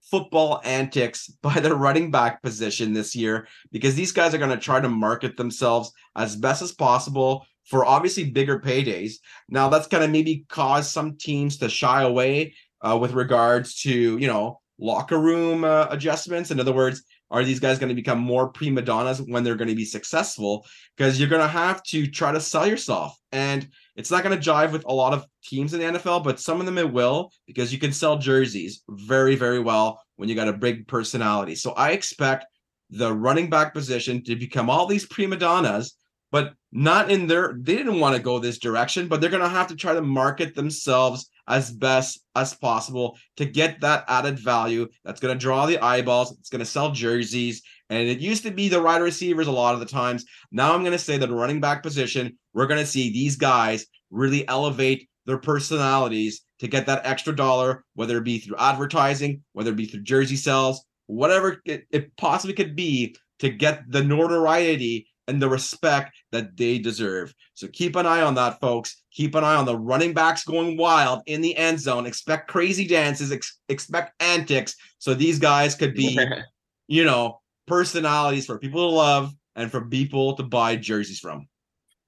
football 0.09 0.61
antics 0.63 1.27
by 1.41 1.59
the 1.59 1.75
running 1.75 2.11
back 2.11 2.41
position 2.41 2.93
this 2.93 3.15
year 3.15 3.47
because 3.71 3.95
these 3.95 4.11
guys 4.11 4.33
are 4.33 4.39
going 4.39 4.49
to 4.49 4.57
try 4.57 4.79
to 4.79 4.89
market 4.89 5.37
themselves 5.37 5.91
as 6.15 6.35
best 6.35 6.61
as 6.61 6.71
possible 6.71 7.45
for 7.65 7.85
obviously 7.85 8.29
bigger 8.29 8.59
paydays. 8.59 9.15
Now 9.47 9.69
that's 9.69 9.87
going 9.87 10.05
to 10.05 10.11
maybe 10.11 10.45
cause 10.49 10.91
some 10.91 11.17
teams 11.17 11.57
to 11.57 11.69
shy 11.69 12.01
away 12.01 12.55
uh, 12.81 12.97
with 12.97 13.13
regards 13.13 13.81
to, 13.81 14.17
you 14.17 14.27
know, 14.27 14.59
locker 14.79 15.19
room 15.19 15.63
uh, 15.63 15.87
adjustments. 15.89 16.51
In 16.51 16.59
other 16.59 16.73
words, 16.73 17.03
are 17.31 17.43
these 17.43 17.59
guys 17.59 17.77
going 17.77 17.89
to 17.89 17.95
become 17.95 18.19
more 18.19 18.49
prima 18.49 18.81
donnas 18.81 19.21
when 19.21 19.43
they're 19.43 19.55
going 19.55 19.69
to 19.69 19.75
be 19.75 19.85
successful? 19.85 20.65
Because 20.97 21.19
you're 21.19 21.29
going 21.29 21.41
to 21.41 21.47
have 21.47 21.83
to 21.83 22.07
try 22.07 22.31
to 22.31 22.41
sell 22.41 22.65
yourself. 22.65 23.17
And 23.31 23.67
it's 23.95 24.09
not 24.09 24.23
going 24.23 24.39
to 24.39 24.49
jive 24.49 24.71
with 24.71 24.85
a 24.85 24.93
lot 24.93 25.13
of 25.13 25.25
teams 25.43 25.73
in 25.73 25.79
the 25.79 25.99
NFL, 25.99 26.23
but 26.23 26.39
some 26.39 26.59
of 26.59 26.65
them 26.65 26.77
it 26.77 26.91
will 26.91 27.31
because 27.45 27.71
you 27.71 27.79
can 27.79 27.91
sell 27.91 28.17
jerseys 28.17 28.83
very, 28.89 29.35
very 29.35 29.59
well 29.59 30.01
when 30.15 30.27
you 30.29 30.35
got 30.35 30.47
a 30.47 30.53
big 30.53 30.87
personality. 30.87 31.55
So 31.55 31.71
I 31.73 31.91
expect 31.91 32.45
the 32.89 33.13
running 33.13 33.49
back 33.49 33.73
position 33.73 34.23
to 34.23 34.35
become 34.35 34.69
all 34.69 34.87
these 34.87 35.05
prima 35.05 35.35
donnas, 35.35 35.95
but 36.31 36.53
not 36.71 37.11
in 37.11 37.27
their, 37.27 37.55
they 37.59 37.75
didn't 37.75 37.99
want 37.99 38.15
to 38.15 38.21
go 38.21 38.39
this 38.39 38.59
direction, 38.59 39.07
but 39.07 39.21
they're 39.21 39.29
going 39.29 39.43
to 39.43 39.49
have 39.49 39.67
to 39.67 39.75
try 39.75 39.93
to 39.93 40.01
market 40.01 40.55
themselves 40.55 41.29
as 41.49 41.71
best 41.71 42.23
as 42.35 42.53
possible 42.53 43.17
to 43.37 43.45
get 43.45 43.81
that 43.81 44.05
added 44.07 44.39
value 44.39 44.87
that's 45.03 45.19
going 45.19 45.35
to 45.35 45.41
draw 45.41 45.65
the 45.65 45.79
eyeballs. 45.79 46.31
It's 46.39 46.49
going 46.49 46.59
to 46.59 46.65
sell 46.65 46.91
jerseys. 46.91 47.61
And 47.89 48.07
it 48.07 48.19
used 48.19 48.43
to 48.43 48.51
be 48.51 48.69
the 48.69 48.81
wide 48.81 49.01
receivers 49.01 49.47
a 49.47 49.51
lot 49.51 49.73
of 49.73 49.79
the 49.79 49.85
times. 49.85 50.23
Now 50.51 50.73
I'm 50.73 50.81
going 50.81 50.93
to 50.93 50.99
say 50.99 51.17
that 51.17 51.31
running 51.31 51.59
back 51.59 51.83
position, 51.83 52.37
we're 52.53 52.67
going 52.67 52.79
to 52.79 52.85
see 52.85 53.11
these 53.11 53.35
guys 53.35 53.85
really 54.11 54.47
elevate 54.47 55.09
their 55.25 55.39
personalities 55.39 56.41
to 56.59 56.67
get 56.67 56.85
that 56.85 57.05
extra 57.05 57.35
dollar, 57.35 57.83
whether 57.95 58.17
it 58.17 58.23
be 58.23 58.39
through 58.39 58.57
advertising, 58.57 59.43
whether 59.53 59.71
it 59.71 59.77
be 59.77 59.85
through 59.85 60.03
jersey 60.03 60.35
sales, 60.35 60.85
whatever 61.07 61.61
it, 61.65 61.85
it 61.91 62.15
possibly 62.17 62.53
could 62.53 62.75
be 62.75 63.15
to 63.39 63.49
get 63.49 63.83
the 63.89 64.03
notoriety 64.03 65.07
and 65.29 65.41
the 65.41 65.47
respect 65.47 66.17
that 66.31 66.57
they 66.57 66.79
deserve. 66.79 67.33
So 67.53 67.67
keep 67.67 67.95
an 67.95 68.05
eye 68.05 68.21
on 68.21 68.35
that, 68.35 68.59
folks. 68.59 69.03
Keep 69.11 69.35
an 69.35 69.43
eye 69.43 69.55
on 69.55 69.65
the 69.65 69.77
running 69.77 70.13
backs 70.13 70.43
going 70.43 70.75
wild 70.75 71.21
in 71.27 71.41
the 71.41 71.55
end 71.55 71.79
zone. 71.79 72.05
Expect 72.05 72.49
crazy 72.49 72.87
dances, 72.87 73.31
ex- 73.31 73.59
expect 73.69 74.21
antics. 74.21 74.75
So 74.97 75.13
these 75.13 75.39
guys 75.39 75.75
could 75.75 75.93
be, 75.93 76.19
you 76.87 77.05
know, 77.05 77.39
personalities 77.67 78.47
for 78.47 78.57
people 78.57 78.89
to 78.89 78.95
love 78.95 79.31
and 79.55 79.71
for 79.71 79.85
people 79.85 80.35
to 80.35 80.43
buy 80.43 80.75
jerseys 80.75 81.19
from. 81.19 81.47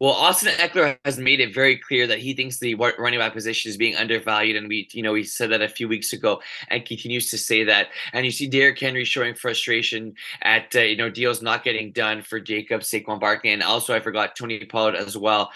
Well, 0.01 0.13
Austin 0.13 0.51
Ekeler 0.53 0.97
has 1.05 1.19
made 1.19 1.41
it 1.41 1.53
very 1.53 1.77
clear 1.77 2.07
that 2.07 2.17
he 2.17 2.33
thinks 2.33 2.57
the 2.57 2.73
running 2.73 3.19
back 3.19 3.33
position 3.33 3.69
is 3.69 3.77
being 3.77 3.95
undervalued, 3.95 4.55
and 4.55 4.67
we, 4.67 4.89
you 4.93 5.03
know, 5.03 5.13
he 5.13 5.23
said 5.23 5.51
that 5.51 5.61
a 5.61 5.69
few 5.69 5.87
weeks 5.87 6.11
ago, 6.11 6.41
and 6.69 6.83
continues 6.83 7.29
to 7.29 7.37
say 7.37 7.63
that. 7.65 7.89
And 8.11 8.25
you 8.25 8.31
see 8.31 8.47
Derrick 8.47 8.79
Henry 8.79 9.05
showing 9.05 9.35
frustration 9.35 10.15
at 10.41 10.75
uh, 10.75 10.79
you 10.79 10.97
know 10.97 11.11
deals 11.11 11.43
not 11.43 11.63
getting 11.63 11.91
done 11.91 12.23
for 12.23 12.39
Jacob 12.39 12.81
Saquon 12.81 13.19
Barkley, 13.19 13.51
and 13.51 13.61
also 13.61 13.93
I 13.93 13.99
forgot 13.99 14.35
Tony 14.35 14.65
Pollard 14.65 14.95
as 14.95 15.15
well 15.15 15.51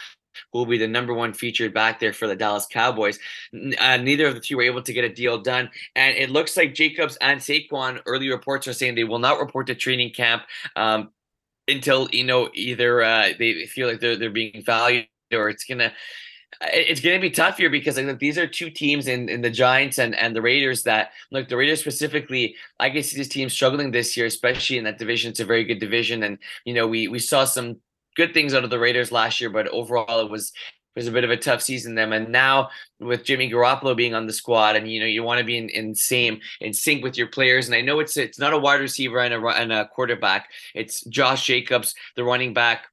who 0.52 0.60
will 0.60 0.66
be 0.66 0.78
the 0.78 0.88
number 0.88 1.14
one 1.14 1.34
featured 1.34 1.74
back 1.74 1.98
there 1.98 2.12
for 2.12 2.28
the 2.28 2.36
Dallas 2.36 2.68
Cowboys. 2.70 3.18
Uh, 3.54 3.98
neither 3.98 4.28
of 4.28 4.34
the 4.34 4.42
two 4.42 4.58
were 4.58 4.64
able 4.64 4.82
to 4.82 4.92
get 4.92 5.06
a 5.06 5.10
deal 5.10 5.38
done. 5.38 5.70
And 5.96 6.16
it 6.18 6.30
looks 6.30 6.58
like 6.58 6.74
Jacobs 6.74 7.18
and 7.22 7.40
Saquon, 7.40 8.02
early 8.06 8.30
reports 8.30 8.68
are 8.68 8.74
saying 8.74 8.96
they 8.96 9.06
will 9.06 9.18
not 9.18 9.40
report 9.40 9.68
to 9.68 9.76
training 9.76 10.12
camp. 10.12 10.44
Um, 10.76 11.12
until 11.68 12.08
you 12.12 12.24
know 12.24 12.50
either 12.54 13.04
uh, 13.04 13.30
they 13.38 13.66
feel 13.66 13.88
like 13.88 14.00
they're 14.00 14.16
they're 14.16 14.30
being 14.30 14.64
valued 14.66 15.08
or 15.34 15.50
it's 15.50 15.66
gonna 15.66 15.92
it's 16.62 17.02
going 17.02 17.16
to 17.16 17.22
be 17.22 17.32
tough 17.32 17.58
here 17.58 17.70
because 17.70 17.98
like, 17.98 18.20
these 18.20 18.38
are 18.38 18.48
two 18.48 18.70
teams 18.70 19.08
in, 19.08 19.30
in 19.30 19.42
the 19.42 19.50
Giants 19.50 19.98
and, 19.98 20.16
and 20.16 20.36
the 20.36 20.42
Raiders 20.42 20.84
that 20.84 21.12
look 21.32 21.50
the 21.50 21.58
Raiders 21.58 21.82
specifically. 21.82 22.56
I 22.80 22.90
can 22.90 23.04
see 23.04 23.18
this 23.18 23.28
team 23.28 23.50
struggling 23.50 23.92
this 23.92 24.16
year, 24.16 24.26
especially 24.26 24.78
in 24.78 24.86
that 24.86 24.98
division. 24.98 25.32
It's 25.32 25.40
a 25.40 25.46
very 25.46 25.64
good 25.64 25.80
division, 25.80 26.24
and 26.24 26.38
you 26.66 26.74
know 26.74 26.88
we 26.88 27.08
we 27.08 27.20
saw 27.20 27.46
some 27.46 27.78
good 28.16 28.34
things 28.34 28.54
out 28.54 28.64
of 28.64 28.70
the 28.70 28.80
Raiders 28.80 29.12
last 29.12 29.42
year, 29.42 29.50
but 29.50 29.68
overall 29.68 30.22
it 30.22 30.30
was 30.30 30.54
it 30.96 31.00
was 31.00 31.08
a 31.08 31.12
bit 31.12 31.24
of 31.26 31.30
a 31.30 31.38
tough 31.38 31.62
season 31.62 31.96
them. 31.96 32.14
And 32.14 32.30
now 32.30 32.70
with 33.00 33.26
Jimmy 33.26 33.50
Garoppolo 33.50 33.96
being 33.96 34.16
on 34.16 34.28
the 34.28 34.34
squad, 34.34 34.76
and 34.76 34.90
you 34.90 35.00
know 35.00 35.06
you 35.06 35.24
want 35.24 35.40
to 35.40 35.46
be 35.46 35.58
in, 35.58 35.70
in 35.70 35.94
same 35.94 36.40
in 36.62 36.74
sync 36.74 37.04
with 37.04 37.18
your 37.18 37.28
players. 37.28 37.66
And 37.66 37.76
I 37.76 37.82
know 37.82 38.00
it's 38.00 38.16
it's 38.16 38.40
not 38.40 38.54
a 38.54 38.58
wide 38.58 38.80
receiver 38.80 39.20
and 39.20 39.34
a 39.34 39.48
and 39.48 39.74
a 39.74 39.88
quarterback. 39.88 40.50
It's 40.74 41.04
Josh 41.06 41.46
Jacobs, 41.46 41.94
the 42.16 42.24
running 42.24 42.54
back 42.54 42.88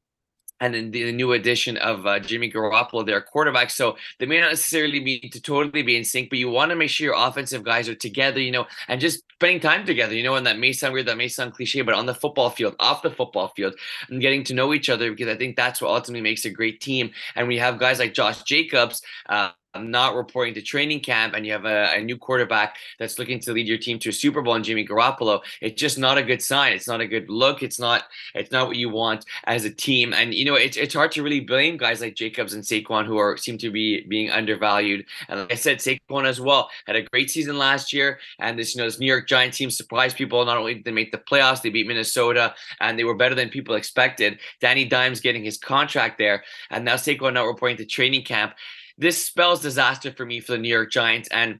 and 0.62 0.72
then 0.74 0.90
the 0.92 1.10
new 1.10 1.32
addition 1.32 1.76
of 1.78 2.06
uh, 2.06 2.20
Jimmy 2.20 2.48
Garoppolo, 2.50 3.04
their 3.04 3.20
quarterback. 3.20 3.68
So 3.68 3.96
they 4.18 4.26
may 4.26 4.40
not 4.40 4.50
necessarily 4.50 5.00
be 5.00 5.18
to 5.18 5.40
totally 5.40 5.82
be 5.82 5.96
in 5.96 6.04
sync, 6.04 6.30
but 6.30 6.38
you 6.38 6.48
want 6.50 6.70
to 6.70 6.76
make 6.76 6.88
sure 6.88 7.04
your 7.04 7.16
offensive 7.16 7.64
guys 7.64 7.88
are 7.88 7.96
together, 7.96 8.38
you 8.40 8.52
know, 8.52 8.66
and 8.86 9.00
just 9.00 9.24
spending 9.32 9.58
time 9.58 9.84
together, 9.84 10.14
you 10.14 10.22
know, 10.22 10.36
and 10.36 10.46
that 10.46 10.60
may 10.60 10.72
sound 10.72 10.94
weird, 10.94 11.06
that 11.06 11.16
may 11.16 11.26
sound 11.26 11.52
cliche, 11.52 11.82
but 11.82 11.94
on 11.94 12.06
the 12.06 12.14
football 12.14 12.48
field, 12.48 12.76
off 12.78 13.02
the 13.02 13.10
football 13.10 13.48
field, 13.56 13.74
and 14.08 14.20
getting 14.20 14.44
to 14.44 14.54
know 14.54 14.72
each 14.72 14.88
other 14.88 15.10
because 15.10 15.26
I 15.26 15.36
think 15.36 15.56
that's 15.56 15.82
what 15.82 15.90
ultimately 15.90 16.22
makes 16.22 16.44
a 16.44 16.50
great 16.50 16.80
team. 16.80 17.10
And 17.34 17.48
we 17.48 17.58
have 17.58 17.80
guys 17.80 17.98
like 17.98 18.14
Josh 18.14 18.44
Jacobs, 18.44 19.02
uh, 19.28 19.50
not 19.80 20.14
reporting 20.14 20.54
to 20.54 20.62
training 20.62 21.00
camp 21.00 21.34
and 21.34 21.46
you 21.46 21.52
have 21.52 21.64
a, 21.64 21.94
a, 21.94 22.02
new 22.02 22.16
quarterback 22.16 22.76
that's 22.98 23.18
looking 23.18 23.40
to 23.40 23.52
lead 23.52 23.66
your 23.66 23.78
team 23.78 23.98
to 23.98 24.10
a 24.10 24.12
Super 24.12 24.42
Bowl 24.42 24.54
and 24.54 24.64
Jimmy 24.64 24.86
Garoppolo, 24.86 25.40
it's 25.60 25.80
just 25.80 25.98
not 25.98 26.18
a 26.18 26.22
good 26.22 26.42
sign. 26.42 26.74
It's 26.74 26.86
not 26.86 27.00
a 27.00 27.06
good 27.06 27.30
look. 27.30 27.62
It's 27.62 27.78
not 27.78 28.04
it's 28.34 28.50
not 28.50 28.66
what 28.66 28.76
you 28.76 28.90
want 28.90 29.24
as 29.44 29.64
a 29.64 29.70
team. 29.70 30.12
And 30.12 30.34
you 30.34 30.44
know, 30.44 30.54
it's 30.54 30.76
it's 30.76 30.94
hard 30.94 31.12
to 31.12 31.22
really 31.22 31.40
blame 31.40 31.76
guys 31.78 32.00
like 32.00 32.14
Jacobs 32.14 32.52
and 32.52 32.62
Saquon 32.62 33.06
who 33.06 33.16
are 33.16 33.36
seem 33.36 33.56
to 33.58 33.70
be 33.70 34.02
being 34.02 34.30
undervalued. 34.30 35.06
And 35.28 35.40
like 35.40 35.52
I 35.52 35.56
said, 35.56 35.78
Saquon 35.78 36.26
as 36.26 36.40
well 36.40 36.68
had 36.86 36.96
a 36.96 37.02
great 37.02 37.30
season 37.30 37.56
last 37.56 37.92
year. 37.92 38.18
And 38.38 38.58
this, 38.58 38.74
you 38.74 38.80
know, 38.80 38.86
this 38.86 38.98
New 38.98 39.06
York 39.06 39.26
Giants 39.26 39.56
team 39.56 39.70
surprised 39.70 40.16
people. 40.16 40.44
Not 40.44 40.58
only 40.58 40.74
did 40.74 40.84
they 40.84 40.92
make 40.92 41.12
the 41.12 41.18
playoffs, 41.18 41.62
they 41.62 41.70
beat 41.70 41.86
Minnesota 41.86 42.54
and 42.80 42.98
they 42.98 43.04
were 43.04 43.16
better 43.16 43.34
than 43.34 43.48
people 43.48 43.74
expected. 43.74 44.38
Danny 44.60 44.84
Dimes 44.84 45.20
getting 45.20 45.44
his 45.44 45.56
contract 45.56 46.18
there. 46.18 46.44
And 46.70 46.84
now 46.84 46.96
Saquon 46.96 47.32
not 47.32 47.46
reporting 47.46 47.78
to 47.78 47.86
training 47.86 48.24
camp 48.24 48.54
this 49.02 49.26
spells 49.26 49.60
disaster 49.60 50.12
for 50.12 50.24
me 50.24 50.40
for 50.40 50.52
the 50.52 50.58
New 50.58 50.68
York 50.68 50.90
Giants. 50.90 51.28
And 51.30 51.58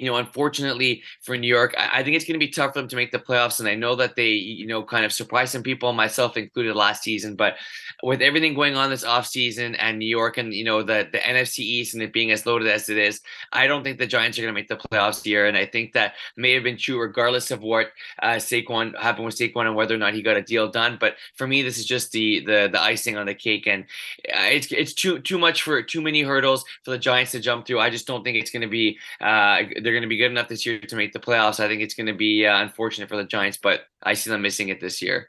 you 0.00 0.10
know, 0.10 0.16
unfortunately 0.16 1.02
for 1.20 1.36
New 1.36 1.46
York, 1.46 1.74
I, 1.76 2.02
think 2.02 2.16
it's 2.16 2.24
going 2.24 2.40
to 2.40 2.44
be 2.44 2.50
tough 2.50 2.72
for 2.72 2.80
them 2.80 2.88
to 2.88 2.96
make 2.96 3.12
the 3.12 3.18
playoffs. 3.18 3.60
And 3.60 3.68
I 3.68 3.74
know 3.74 3.94
that 3.96 4.16
they, 4.16 4.30
you 4.30 4.66
know, 4.66 4.82
kind 4.82 5.04
of 5.04 5.12
surprised 5.12 5.52
some 5.52 5.62
people, 5.62 5.92
myself 5.92 6.36
included, 6.36 6.74
last 6.74 7.02
season. 7.02 7.36
But 7.36 7.56
with 8.02 8.22
everything 8.22 8.54
going 8.54 8.76
on 8.76 8.88
this 8.88 9.04
offseason 9.04 9.76
and 9.78 9.98
New 9.98 10.08
York 10.08 10.38
and, 10.38 10.54
you 10.54 10.64
know, 10.64 10.82
the, 10.82 11.08
the 11.12 11.18
NFC 11.18 11.58
East 11.58 11.94
and 11.94 12.02
it 12.02 12.12
being 12.12 12.30
as 12.30 12.46
loaded 12.46 12.68
as 12.68 12.88
it 12.88 12.96
is, 12.96 13.20
I 13.52 13.66
don't 13.66 13.84
think 13.84 13.98
the 13.98 14.06
Giants 14.06 14.38
are 14.38 14.42
going 14.42 14.54
to 14.54 14.58
make 14.58 14.68
the 14.68 14.76
playoffs 14.76 15.22
here. 15.22 15.46
And 15.46 15.56
I 15.56 15.66
think 15.66 15.92
that 15.92 16.14
may 16.36 16.52
have 16.54 16.62
been 16.62 16.78
true 16.78 16.98
regardless 16.98 17.50
of 17.50 17.60
what 17.60 17.88
uh, 18.22 18.36
Saquon 18.36 18.98
happened 18.98 19.26
with 19.26 19.36
Saquon 19.36 19.66
and 19.66 19.76
whether 19.76 19.94
or 19.94 19.98
not 19.98 20.14
he 20.14 20.22
got 20.22 20.36
a 20.36 20.42
deal 20.42 20.70
done. 20.70 20.96
But 20.98 21.16
for 21.36 21.46
me, 21.46 21.62
this 21.62 21.78
is 21.78 21.84
just 21.84 22.12
the 22.12 22.40
the 22.40 22.68
the 22.72 22.80
icing 22.80 23.16
on 23.16 23.26
the 23.26 23.34
cake. 23.34 23.66
And 23.66 23.84
uh, 24.32 24.48
it's 24.50 24.72
it's 24.72 24.94
too 24.94 25.18
too 25.20 25.38
much 25.38 25.62
for 25.62 25.82
too 25.82 26.00
many 26.00 26.22
hurdles 26.22 26.64
for 26.84 26.90
the 26.90 26.98
Giants 26.98 27.32
to 27.32 27.40
jump 27.40 27.66
through. 27.66 27.80
I 27.80 27.90
just 27.90 28.06
don't 28.06 28.24
think 28.24 28.38
it's 28.38 28.50
going 28.50 28.62
to 28.62 28.68
be 28.68 28.98
uh, 29.20 29.62
they're 29.90 29.98
going 29.98 30.08
to 30.08 30.08
be 30.08 30.18
good 30.18 30.30
enough 30.30 30.46
this 30.46 30.64
year 30.64 30.78
to 30.78 30.94
make 30.94 31.12
the 31.12 31.18
playoffs. 31.18 31.58
I 31.58 31.66
think 31.66 31.82
it's 31.82 31.94
going 31.94 32.06
to 32.06 32.14
be 32.14 32.46
uh, 32.46 32.62
unfortunate 32.62 33.08
for 33.08 33.16
the 33.16 33.24
Giants, 33.24 33.58
but 33.60 33.80
I 34.00 34.14
see 34.14 34.30
them 34.30 34.40
missing 34.40 34.68
it 34.68 34.80
this 34.80 35.02
year. 35.02 35.28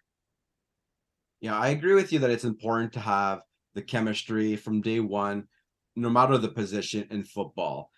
Yeah, 1.40 1.58
I 1.58 1.70
agree 1.70 1.96
with 1.96 2.14
you 2.14 2.20
that 2.20 2.30
it's 2.30 2.44
important 2.44 2.94
to 2.94 3.00
have 3.00 3.42
the 3.74 3.82
chemistry 3.82 4.56
from 4.56 4.82
day 4.82 5.00
one, 5.00 5.48
no 5.96 6.12
matter 6.12 6.38
the 6.38 6.48
position 6.48 7.08
in 7.10 7.24
football. 7.24 7.90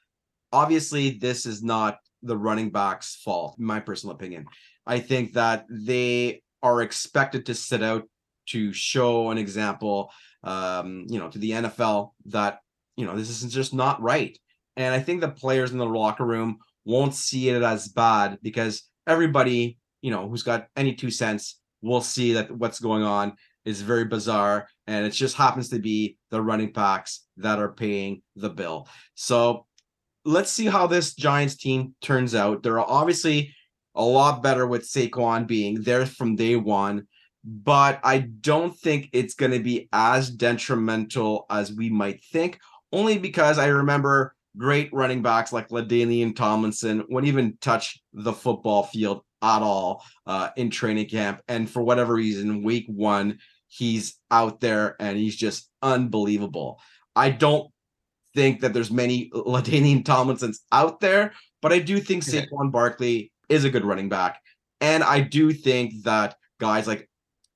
Obviously, 0.53 1.17
this 1.17 1.45
is 1.45 1.61
not 1.61 1.97
the 2.21 2.37
running 2.37 2.69
back's 2.69 3.15
fault, 3.15 3.59
my 3.59 3.81
personal 3.81 4.15
opinion. 4.15 4.45
I 4.87 4.99
think 4.99 5.33
that 5.33 5.65
they 5.69 6.43
are 6.61 6.81
expected 6.81 7.45
to 7.47 7.55
sit 7.55 7.83
out 7.83 8.03
to 8.51 8.71
show 8.71 9.31
an 9.31 9.37
example, 9.37 10.13
um, 10.45 11.07
you 11.09 11.19
know, 11.19 11.27
to 11.27 11.39
the 11.39 11.51
NFL 11.51 12.11
that 12.27 12.59
you 12.95 13.05
know 13.05 13.17
this 13.17 13.29
is 13.29 13.53
just 13.53 13.73
not 13.73 14.01
right. 14.01 14.39
And 14.77 14.93
I 14.93 14.99
think 14.99 15.21
the 15.21 15.29
players 15.29 15.71
in 15.71 15.77
the 15.77 15.85
locker 15.85 16.25
room 16.25 16.57
won't 16.85 17.13
see 17.13 17.49
it 17.49 17.61
as 17.61 17.87
bad 17.87 18.39
because 18.41 18.83
everybody, 19.07 19.77
you 20.01 20.11
know, 20.11 20.27
who's 20.27 20.43
got 20.43 20.67
any 20.75 20.93
two 20.93 21.11
cents 21.11 21.59
will 21.81 22.01
see 22.01 22.33
that 22.33 22.51
what's 22.51 22.79
going 22.79 23.03
on 23.03 23.33
is 23.65 23.81
very 23.81 24.05
bizarre 24.05 24.67
and 24.87 25.05
it 25.05 25.11
just 25.11 25.35
happens 25.35 25.69
to 25.69 25.79
be 25.79 26.17
the 26.31 26.41
running 26.41 26.71
backs 26.71 27.25
that 27.37 27.59
are 27.59 27.71
paying 27.71 28.21
the 28.35 28.49
bill. 28.49 28.87
So 29.15 29.65
let's 30.25 30.51
see 30.51 30.65
how 30.65 30.87
this 30.87 31.15
Giants 31.15 31.55
team 31.55 31.95
turns 32.01 32.35
out. 32.35 32.63
They're 32.63 32.79
obviously 32.79 33.53
a 33.95 34.03
lot 34.03 34.43
better 34.43 34.65
with 34.65 34.83
Saquon 34.83 35.47
being 35.47 35.81
there 35.81 36.05
from 36.05 36.35
day 36.35 36.55
one, 36.55 37.07
but 37.43 37.99
I 38.03 38.19
don't 38.19 38.75
think 38.77 39.09
it's 39.13 39.35
going 39.35 39.51
to 39.51 39.59
be 39.59 39.87
as 39.93 40.29
detrimental 40.29 41.45
as 41.49 41.71
we 41.71 41.89
might 41.89 42.23
think, 42.23 42.59
only 42.91 43.17
because 43.17 43.57
I 43.57 43.67
remember 43.67 44.35
great 44.57 44.89
running 44.93 45.21
backs 45.21 45.51
like 45.51 45.69
LaDainian 45.69 46.35
Tomlinson 46.35 47.03
wouldn't 47.09 47.27
even 47.27 47.57
touch 47.61 48.01
the 48.13 48.33
football 48.33 48.83
field 48.83 49.21
at 49.41 49.61
all 49.61 50.03
uh, 50.25 50.49
in 50.55 50.69
training 50.69 51.09
camp. 51.09 51.41
And 51.47 51.69
for 51.69 51.81
whatever 51.81 52.13
reason, 52.13 52.63
week 52.63 52.85
one, 52.87 53.39
he's 53.67 54.19
out 54.31 54.59
there 54.61 54.95
and 54.99 55.17
he's 55.17 55.35
just 55.35 55.69
unbelievable. 55.81 56.79
I 57.15 57.29
don't 57.29 57.69
think 58.35 58.61
that 58.61 58.73
there's 58.73 58.91
many 58.91 59.29
LaDainian 59.33 60.03
Tomlinsons 60.03 60.59
out 60.71 60.99
there, 60.99 61.33
but 61.61 61.73
I 61.73 61.79
do 61.79 61.99
think 61.99 62.23
Saquon 62.23 62.71
Barkley 62.71 63.31
is 63.49 63.65
a 63.65 63.69
good 63.69 63.85
running 63.85 64.09
back. 64.09 64.39
And 64.81 65.03
I 65.03 65.21
do 65.21 65.53
think 65.53 66.03
that 66.03 66.35
guys 66.59 66.87
like 66.87 67.09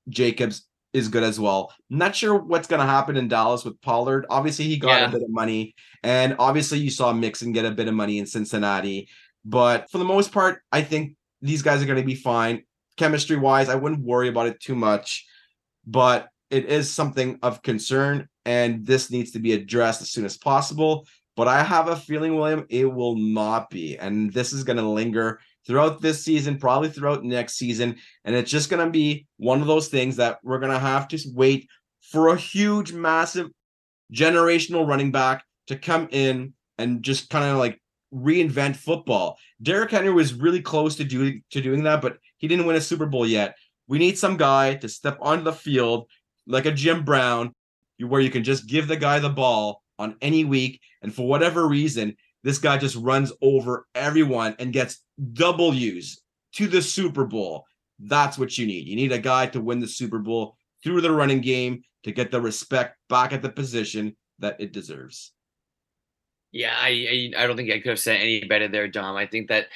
Jacobs 0.09 0.65
is 0.97 1.07
good 1.07 1.23
as 1.23 1.39
well. 1.39 1.73
Not 1.89 2.15
sure 2.15 2.35
what's 2.35 2.67
going 2.67 2.79
to 2.79 2.85
happen 2.85 3.17
in 3.17 3.27
Dallas 3.27 3.63
with 3.63 3.79
Pollard. 3.81 4.25
Obviously, 4.29 4.65
he 4.65 4.77
got 4.77 4.99
yeah. 4.99 5.07
a 5.07 5.11
bit 5.11 5.21
of 5.21 5.29
money, 5.29 5.75
and 6.03 6.35
obviously, 6.39 6.79
you 6.79 6.89
saw 6.89 7.13
Mixon 7.13 7.51
get 7.51 7.65
a 7.65 7.71
bit 7.71 7.87
of 7.87 7.93
money 7.93 8.17
in 8.17 8.25
Cincinnati. 8.25 9.09
But 9.45 9.89
for 9.91 9.97
the 9.97 10.05
most 10.05 10.31
part, 10.31 10.61
I 10.71 10.81
think 10.81 11.15
these 11.41 11.61
guys 11.61 11.81
are 11.81 11.85
going 11.85 11.99
to 11.99 12.05
be 12.05 12.15
fine. 12.15 12.63
Chemistry 12.97 13.37
wise, 13.37 13.69
I 13.69 13.75
wouldn't 13.75 14.03
worry 14.03 14.27
about 14.27 14.47
it 14.47 14.59
too 14.59 14.75
much, 14.75 15.25
but 15.85 16.27
it 16.49 16.65
is 16.65 16.91
something 16.91 17.39
of 17.43 17.61
concern, 17.61 18.27
and 18.45 18.85
this 18.85 19.11
needs 19.11 19.31
to 19.31 19.39
be 19.39 19.53
addressed 19.53 20.01
as 20.01 20.09
soon 20.09 20.25
as 20.25 20.37
possible. 20.37 21.05
But 21.35 21.47
I 21.47 21.61
have 21.61 21.87
a 21.87 21.95
feeling, 21.95 22.35
William, 22.35 22.65
it 22.69 22.91
will 22.91 23.15
not 23.15 23.69
be. 23.69 23.97
And 23.97 24.33
this 24.33 24.53
is 24.53 24.63
going 24.63 24.77
to 24.77 24.89
linger 24.89 25.39
throughout 25.67 26.01
this 26.01 26.23
season, 26.23 26.57
probably 26.57 26.89
throughout 26.89 27.23
next 27.23 27.55
season. 27.55 27.97
And 28.23 28.35
it's 28.35 28.49
just 28.49 28.69
going 28.69 28.83
to 28.83 28.91
be 28.91 29.27
one 29.37 29.61
of 29.61 29.67
those 29.67 29.89
things 29.89 30.15
that 30.15 30.39
we're 30.43 30.59
going 30.59 30.71
to 30.71 30.79
have 30.79 31.07
to 31.09 31.19
wait 31.35 31.67
for 32.01 32.29
a 32.29 32.37
huge, 32.37 32.93
massive 32.93 33.49
generational 34.13 34.87
running 34.87 35.11
back 35.11 35.43
to 35.67 35.77
come 35.77 36.07
in 36.11 36.53
and 36.77 37.03
just 37.03 37.29
kind 37.29 37.45
of 37.45 37.57
like 37.57 37.81
reinvent 38.13 38.77
football. 38.77 39.37
Derrick 39.61 39.91
Henry 39.91 40.11
was 40.11 40.33
really 40.33 40.61
close 40.61 40.95
to 40.95 41.03
doing 41.03 41.43
to 41.51 41.61
doing 41.61 41.83
that, 41.83 42.01
but 42.01 42.17
he 42.37 42.47
didn't 42.47 42.65
win 42.65 42.77
a 42.77 42.81
Super 42.81 43.05
Bowl 43.05 43.27
yet. 43.27 43.55
We 43.87 43.99
need 43.99 44.17
some 44.17 44.37
guy 44.37 44.75
to 44.75 44.87
step 44.87 45.17
onto 45.21 45.43
the 45.43 45.53
field 45.53 46.07
like 46.45 46.65
a 46.65 46.71
Jim 46.71 47.03
Brown, 47.03 47.53
where 47.99 48.21
you 48.21 48.29
can 48.29 48.43
just 48.43 48.67
give 48.67 48.87
the 48.87 48.95
guy 48.95 49.19
the 49.19 49.29
ball 49.29 49.81
on 49.99 50.15
any 50.21 50.45
week, 50.45 50.79
and 51.01 51.13
for 51.13 51.27
whatever 51.27 51.67
reason, 51.67 52.15
this 52.43 52.57
guy 52.57 52.77
just 52.77 52.95
runs 52.95 53.31
over 53.41 53.87
everyone 53.95 54.55
and 54.59 54.73
gets 54.73 55.03
W's 55.33 56.21
to 56.53 56.67
the 56.67 56.81
Super 56.81 57.25
Bowl. 57.25 57.65
That's 57.99 58.37
what 58.37 58.57
you 58.57 58.67
need. 58.67 58.87
You 58.87 58.95
need 58.95 59.11
a 59.11 59.19
guy 59.19 59.47
to 59.47 59.61
win 59.61 59.79
the 59.79 59.87
Super 59.87 60.19
Bowl 60.19 60.55
through 60.83 61.01
the 61.01 61.11
running 61.11 61.41
game 61.41 61.81
to 62.03 62.11
get 62.11 62.31
the 62.31 62.39
respect 62.41 62.97
back 63.09 63.33
at 63.33 63.41
the 63.41 63.49
position 63.49 64.15
that 64.39 64.59
it 64.59 64.71
deserves. 64.71 65.33
Yeah, 66.51 66.73
I 66.75 67.31
I, 67.37 67.45
don't 67.45 67.57
think 67.57 67.71
I 67.71 67.79
could 67.79 67.89
have 67.89 67.99
said 67.99 68.21
any 68.21 68.45
better 68.45 68.67
there, 68.67 68.87
Dom. 68.87 69.15
I 69.15 69.25
think 69.25 69.49
that 69.49 69.67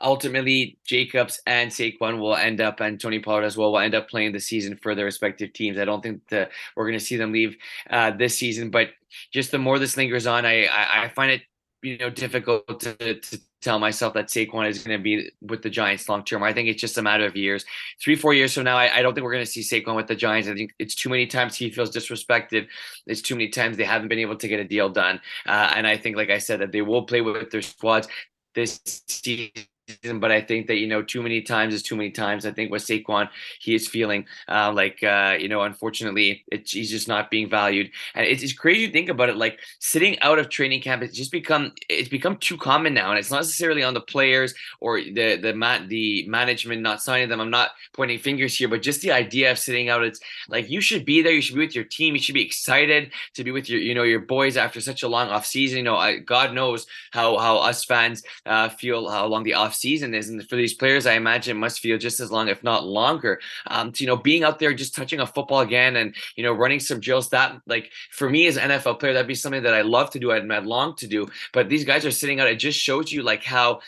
ultimately 0.00 0.78
Jacobs 0.86 1.40
and 1.46 1.70
Saquon 1.70 2.18
will 2.18 2.34
end 2.34 2.60
up, 2.60 2.80
and 2.80 2.98
Tony 2.98 3.18
Pollard 3.18 3.44
as 3.44 3.56
well, 3.56 3.72
will 3.72 3.78
end 3.78 3.94
up 3.94 4.08
playing 4.08 4.32
the 4.32 4.40
season 4.40 4.78
for 4.82 4.94
their 4.94 5.04
respective 5.04 5.52
teams. 5.52 5.78
I 5.78 5.84
don't 5.84 6.02
think 6.02 6.26
that 6.30 6.50
we're 6.74 6.86
going 6.86 6.98
to 6.98 7.04
see 7.04 7.16
them 7.16 7.32
leave 7.32 7.56
uh, 7.90 8.12
this 8.12 8.38
season, 8.38 8.70
but 8.70 8.90
just 9.32 9.50
the 9.50 9.58
more 9.58 9.78
this 9.78 9.96
lingers 9.96 10.26
on, 10.26 10.46
I 10.46 10.64
I, 10.64 11.04
I 11.04 11.08
find 11.08 11.30
it 11.30 11.42
you 11.84 11.98
know 11.98 12.10
difficult 12.10 12.80
to, 12.80 12.94
to 13.14 13.40
tell 13.60 13.78
myself 13.78 14.14
that 14.14 14.26
Saquon 14.26 14.68
is 14.68 14.82
going 14.82 14.98
to 14.98 15.02
be 15.02 15.30
with 15.40 15.62
the 15.62 15.70
Giants 15.70 16.08
long 16.08 16.24
term. 16.24 16.42
I 16.42 16.52
think 16.52 16.68
it's 16.68 16.80
just 16.80 16.98
a 16.98 17.02
matter 17.02 17.24
of 17.24 17.36
years. 17.36 17.64
Three, 18.02 18.16
four 18.16 18.34
years 18.34 18.54
from 18.54 18.64
now, 18.64 18.76
I, 18.76 18.98
I 18.98 19.02
don't 19.02 19.14
think 19.14 19.24
we're 19.24 19.32
going 19.32 19.44
to 19.44 19.50
see 19.50 19.60
Saquon 19.60 19.96
with 19.96 20.06
the 20.06 20.16
Giants. 20.16 20.48
I 20.48 20.54
think 20.54 20.74
it's 20.78 20.94
too 20.94 21.08
many 21.08 21.26
times 21.26 21.56
he 21.56 21.70
feels 21.70 21.94
disrespected. 21.94 22.66
It's 23.06 23.22
too 23.22 23.34
many 23.34 23.48
times 23.48 23.76
they 23.76 23.84
haven't 23.84 24.08
been 24.08 24.18
able 24.18 24.36
to 24.36 24.48
get 24.48 24.60
a 24.60 24.64
deal 24.64 24.88
done. 24.88 25.20
Uh, 25.46 25.72
and 25.74 25.86
I 25.86 25.96
think, 25.96 26.16
like 26.16 26.30
I 26.30 26.38
said, 26.38 26.60
that 26.60 26.72
they 26.72 26.82
will 26.82 27.04
play 27.04 27.20
with 27.20 27.50
their 27.50 27.62
squads 27.62 28.08
this 28.54 28.80
season 29.08 29.66
but 30.14 30.30
I 30.30 30.40
think 30.40 30.66
that 30.68 30.76
you 30.76 30.86
know 30.86 31.02
too 31.02 31.22
many 31.22 31.42
times 31.42 31.74
is 31.74 31.82
too 31.82 31.96
many 31.96 32.10
times. 32.10 32.46
I 32.46 32.52
think 32.52 32.70
with 32.70 32.84
Saquon, 32.84 33.28
he 33.60 33.74
is 33.74 33.86
feeling 33.86 34.26
uh, 34.48 34.72
like 34.72 35.02
uh, 35.02 35.36
you 35.38 35.48
know, 35.48 35.62
unfortunately, 35.62 36.44
it's, 36.50 36.72
he's 36.72 36.90
just 36.90 37.08
not 37.08 37.30
being 37.30 37.48
valued, 37.48 37.90
and 38.14 38.26
it's, 38.26 38.42
it's 38.42 38.52
crazy 38.52 38.86
to 38.86 38.92
think 38.92 39.08
about 39.08 39.28
it. 39.28 39.36
Like 39.36 39.58
sitting 39.80 40.18
out 40.20 40.38
of 40.38 40.48
training 40.48 40.80
camp, 40.80 41.02
it's 41.02 41.16
just 41.16 41.32
become 41.32 41.72
it's 41.88 42.08
become 42.08 42.36
too 42.38 42.56
common 42.56 42.94
now, 42.94 43.10
and 43.10 43.18
it's 43.18 43.30
not 43.30 43.38
necessarily 43.38 43.82
on 43.82 43.94
the 43.94 44.00
players 44.00 44.54
or 44.80 45.00
the 45.00 45.36
the 45.36 45.54
man 45.54 45.88
the 45.88 46.26
management 46.28 46.82
not 46.82 47.02
signing 47.02 47.28
them. 47.28 47.40
I'm 47.40 47.50
not 47.50 47.70
pointing 47.92 48.18
fingers 48.18 48.56
here, 48.56 48.68
but 48.68 48.82
just 48.82 49.02
the 49.02 49.12
idea 49.12 49.50
of 49.50 49.58
sitting 49.58 49.88
out. 49.88 50.04
It's 50.04 50.20
like 50.48 50.70
you 50.70 50.80
should 50.80 51.04
be 51.04 51.22
there. 51.22 51.32
You 51.32 51.42
should 51.42 51.56
be 51.56 51.66
with 51.66 51.74
your 51.74 51.84
team. 51.84 52.14
You 52.14 52.22
should 52.22 52.34
be 52.34 52.44
excited 52.44 53.12
to 53.34 53.44
be 53.44 53.50
with 53.50 53.68
your 53.68 53.80
you 53.80 53.94
know 53.94 54.02
your 54.02 54.20
boys 54.20 54.56
after 54.56 54.80
such 54.80 55.02
a 55.02 55.08
long 55.08 55.28
off 55.28 55.46
season. 55.46 55.78
You 55.78 55.84
know, 55.84 55.96
I, 55.96 56.18
God 56.18 56.54
knows 56.54 56.86
how 57.10 57.36
how 57.38 57.58
us 57.58 57.84
fans 57.84 58.22
uh, 58.46 58.70
feel 58.70 59.10
how 59.10 59.26
long 59.26 59.42
the 59.42 59.54
off 59.54 59.73
offseason 59.74 60.14
is. 60.14 60.28
And 60.28 60.46
for 60.48 60.56
these 60.56 60.74
players, 60.74 61.06
I 61.06 61.14
imagine 61.14 61.56
must 61.56 61.80
feel 61.80 61.98
just 61.98 62.20
as 62.20 62.30
long, 62.30 62.48
if 62.48 62.62
not 62.62 62.86
longer. 62.86 63.40
Um, 63.66 63.92
to, 63.92 64.04
you 64.04 64.06
know, 64.06 64.16
being 64.16 64.44
out 64.44 64.58
there, 64.58 64.72
just 64.74 64.94
touching 64.94 65.20
a 65.20 65.26
football 65.26 65.60
again 65.60 65.96
and, 65.96 66.14
you 66.36 66.42
know, 66.42 66.52
running 66.52 66.80
some 66.80 67.00
drills 67.00 67.30
that 67.30 67.60
like 67.66 67.90
for 68.10 68.28
me 68.28 68.46
as 68.46 68.56
an 68.56 68.70
NFL 68.70 69.00
player, 69.00 69.12
that'd 69.12 69.28
be 69.28 69.34
something 69.34 69.62
that 69.62 69.74
I 69.74 69.82
love 69.82 70.10
to 70.10 70.18
do. 70.18 70.32
I'd, 70.32 70.50
I'd 70.50 70.66
long 70.66 70.96
to 70.96 71.06
do. 71.06 71.28
But 71.52 71.68
these 71.68 71.84
guys 71.84 72.04
are 72.04 72.10
sitting 72.10 72.40
out. 72.40 72.48
It 72.48 72.56
just 72.56 72.78
shows 72.78 73.12
you 73.12 73.22
like 73.22 73.44
how 73.44 73.80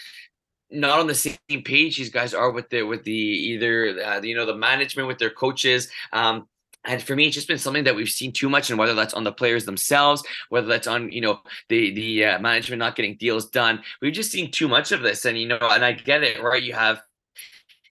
not 0.70 0.98
on 0.98 1.06
the 1.06 1.14
same 1.14 1.62
page 1.64 1.96
these 1.96 2.10
guys 2.10 2.34
are 2.34 2.50
with 2.50 2.68
the 2.70 2.82
with 2.82 3.04
the 3.04 3.12
either 3.12 4.00
uh, 4.04 4.20
you 4.20 4.34
know 4.34 4.44
the 4.44 4.56
management 4.56 5.06
with 5.06 5.16
their 5.16 5.30
coaches 5.30 5.88
um 6.12 6.48
and 6.86 7.02
for 7.02 7.16
me, 7.16 7.26
it's 7.26 7.34
just 7.34 7.48
been 7.48 7.58
something 7.58 7.84
that 7.84 7.94
we've 7.94 8.08
seen 8.08 8.32
too 8.32 8.48
much, 8.48 8.70
and 8.70 8.78
whether 8.78 8.94
that's 8.94 9.14
on 9.14 9.24
the 9.24 9.32
players 9.32 9.64
themselves, 9.64 10.22
whether 10.48 10.66
that's 10.66 10.86
on 10.86 11.10
you 11.12 11.20
know 11.20 11.40
the 11.68 11.92
the 11.94 12.24
uh, 12.24 12.38
management 12.38 12.80
not 12.80 12.96
getting 12.96 13.16
deals 13.16 13.50
done, 13.50 13.82
we've 14.00 14.12
just 14.12 14.30
seen 14.30 14.50
too 14.50 14.68
much 14.68 14.92
of 14.92 15.02
this. 15.02 15.24
And 15.24 15.38
you 15.38 15.48
know, 15.48 15.58
and 15.60 15.84
I 15.84 15.92
get 15.92 16.22
it, 16.22 16.42
right? 16.42 16.62
You 16.62 16.74
have 16.74 17.02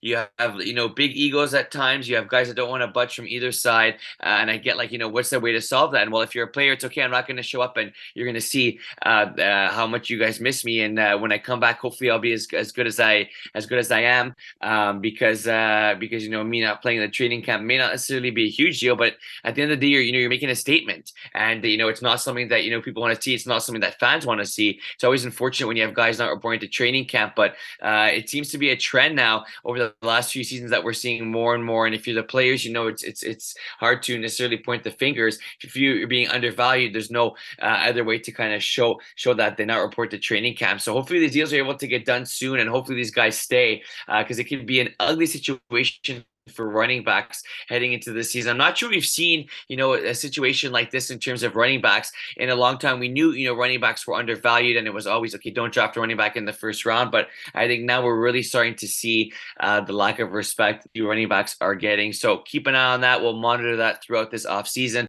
you 0.02 0.18
have 0.38 0.62
you 0.62 0.74
know 0.74 0.88
big 0.88 1.12
egos 1.16 1.54
at 1.54 1.72
times 1.72 2.08
you 2.08 2.16
have 2.16 2.28
guys 2.28 2.48
that 2.48 2.56
don't 2.56 2.70
want 2.70 2.82
to 2.82 2.88
budge 2.88 3.16
from 3.16 3.28
either 3.28 3.52
side 3.52 3.96
uh, 4.24 4.38
and 4.40 4.50
i 4.50 4.58
get 4.58 4.78
like 4.78 4.92
you 4.92 4.98
know 4.98 5.10
what's 5.10 5.30
the 5.30 5.40
way 5.40 5.52
to 5.52 5.62
solve 5.62 5.92
that? 5.92 6.04
And 6.04 6.12
well 6.12 6.22
if 6.22 6.36
you're 6.36 6.46
a 6.46 6.52
player 6.52 6.74
it's 6.74 6.86
okay 6.86 7.02
i'm 7.02 7.12
not 7.12 7.28
going 7.28 7.38
to 7.38 7.44
show 7.44 7.62
up 7.62 7.78
and 7.78 7.92
you're 8.14 8.26
going 8.26 8.36
to 8.36 8.42
see 8.42 8.80
uh, 9.06 9.28
uh, 9.40 9.72
how 9.72 9.88
much 9.88 10.10
you 10.10 10.20
guys 10.20 10.40
miss 10.40 10.66
me 10.66 10.82
and 10.82 11.00
uh, 11.00 11.18
when 11.18 11.32
i 11.32 11.38
come 11.38 11.60
back 11.60 11.80
hopefully 11.80 12.10
i'll 12.10 12.20
be 12.20 12.34
as, 12.34 12.48
as 12.54 12.72
good 12.72 12.88
as 12.88 13.00
i 13.00 13.28
as 13.54 13.66
good 13.66 13.80
as 13.80 13.92
i 13.92 14.02
am 14.02 14.36
um, 14.62 15.00
because 15.02 15.48
uh, 15.48 15.96
because 16.00 16.24
you 16.24 16.30
know 16.30 16.44
me 16.44 16.62
not 16.62 16.82
playing 16.82 17.00
the 17.00 17.08
training 17.08 17.42
camp 17.42 17.64
may 17.64 17.78
not 17.78 17.92
necessarily 17.92 18.32
be 18.32 18.46
a 18.46 18.50
huge 18.50 18.80
deal 18.80 18.96
but 18.96 19.16
at 19.44 19.56
the 19.56 19.62
end 19.62 19.72
of 19.72 19.80
the 19.80 19.88
year 19.88 20.02
you 20.02 20.12
know 20.12 20.20
you're 20.20 20.30
making 20.30 20.50
a 20.50 20.56
statement 20.56 21.12
and 21.34 21.64
you 21.64 21.78
know 21.78 21.88
it's 21.88 22.02
not 22.02 22.22
something 22.22 22.48
that 22.48 22.64
you 22.64 22.72
know 22.72 22.82
people 22.82 23.02
want 23.02 23.16
to 23.16 23.22
see 23.22 23.34
it's 23.34 23.48
not 23.48 23.64
something 23.64 23.82
that 23.82 24.00
fans 24.00 24.26
want 24.26 24.40
to 24.40 24.46
see. 24.46 24.80
It's 24.94 25.04
always 25.04 25.26
unfortunate 25.26 25.68
when 25.68 25.78
you 25.78 25.84
have 25.84 25.94
guys 25.94 26.20
not 26.20 26.30
reporting 26.30 26.60
to 26.62 26.68
training 26.68 27.06
camp 27.06 27.34
but 27.36 27.56
uh, 27.82 28.10
it 28.12 28.30
seems 28.30 28.50
to 28.50 28.58
be 28.58 28.70
a 28.70 28.78
trend 28.78 29.16
now 29.16 29.46
over 29.64 29.78
the 29.78 29.95
last 30.02 30.32
few 30.32 30.44
seasons 30.44 30.72
that 30.72 30.84
we're 30.84 30.94
seeing 30.94 31.32
more 31.32 31.56
and 31.56 31.64
more. 31.64 31.86
And 31.86 31.96
if 31.96 32.08
you're 32.08 32.16
the 32.16 32.24
players, 32.24 32.66
you 32.66 32.72
know 32.72 32.88
it's 32.88 33.04
it's 33.04 33.24
it's 33.24 33.56
hard 33.80 34.04
to 34.04 34.18
necessarily 34.18 34.58
point 34.58 34.84
the 34.84 34.92
fingers. 34.92 35.40
If 35.62 35.76
you're 35.76 36.08
being 36.08 36.28
undervalued, 36.30 36.94
there's 36.94 37.12
no 37.12 37.36
uh, 37.62 37.86
other 37.88 38.04
way 38.04 38.20
to 38.20 38.32
kind 38.32 38.54
of 38.54 38.64
show 38.64 39.00
show 39.16 39.34
that 39.34 39.58
they 39.58 39.66
not 39.66 39.82
report 39.82 40.12
to 40.12 40.20
training 40.20 40.56
camp. 40.56 40.82
So 40.82 40.94
hopefully 40.94 41.20
these 41.20 41.34
deals 41.34 41.54
are 41.54 41.58
able 41.58 41.78
to 41.78 41.88
get 41.88 42.06
done 42.06 42.26
soon, 42.26 42.60
and 42.60 42.70
hopefully 42.70 42.98
these 42.98 43.12
guys 43.12 43.38
stay 43.38 43.84
because 44.08 44.40
uh, 44.40 44.42
it 44.42 44.48
can 44.48 44.66
be 44.66 44.80
an 44.80 44.90
ugly 45.00 45.26
situation 45.26 46.24
for 46.54 46.70
running 46.70 47.04
backs 47.04 47.44
heading 47.68 47.94
into 47.94 48.12
the 48.12 48.24
season. 48.24 48.52
I'm 48.52 48.58
not 48.58 48.78
sure 48.78 48.90
we've 48.90 49.06
seen, 49.06 49.48
you 49.68 49.78
know, 49.78 49.94
a 49.94 50.14
situation 50.14 50.72
like 50.72 50.92
this 50.92 51.10
in 51.10 51.18
terms 51.18 51.42
of 51.42 51.56
running 51.56 51.82
backs 51.82 52.12
in 52.38 52.50
a 52.50 52.56
long 52.56 52.78
time. 52.78 53.00
We 53.00 53.08
knew, 53.08 53.32
you 53.32 53.48
know, 53.48 53.56
running 53.56 53.80
backs 53.80 54.06
were 54.06 54.14
undervalued 54.14 54.78
and 54.78 54.86
it 54.86 54.94
was 54.94 55.08
always 55.08 55.34
okay, 55.36 55.50
don't 55.50 55.74
draft 55.74 55.98
a 55.98 56.00
running 56.00 56.18
back 56.18 56.36
in 56.36 56.46
the 56.46 56.54
first 56.54 56.86
round. 56.86 57.12
But 57.12 57.30
I 57.54 57.68
think 57.68 57.84
now 57.84 58.04
we're 58.04 58.20
really 58.20 58.44
starting 58.44 58.76
to 58.76 58.88
see 58.88 59.34
uh, 59.60 59.82
the 59.82 59.94
lack 59.94 60.20
of 60.20 60.34
respect 60.34 60.88
the 60.94 61.02
running 61.02 61.28
backs 61.28 61.56
are 61.62 61.76
getting. 61.76 62.14
So 62.14 62.38
keep 62.38 62.68
an 62.68 62.76
eye 62.76 62.94
on 62.94 63.02
that. 63.02 63.22
We'll 63.22 63.34
monitor 63.34 63.78
that 63.78 64.04
throughout 64.04 64.30
this 64.30 64.46
offseason. 64.46 65.08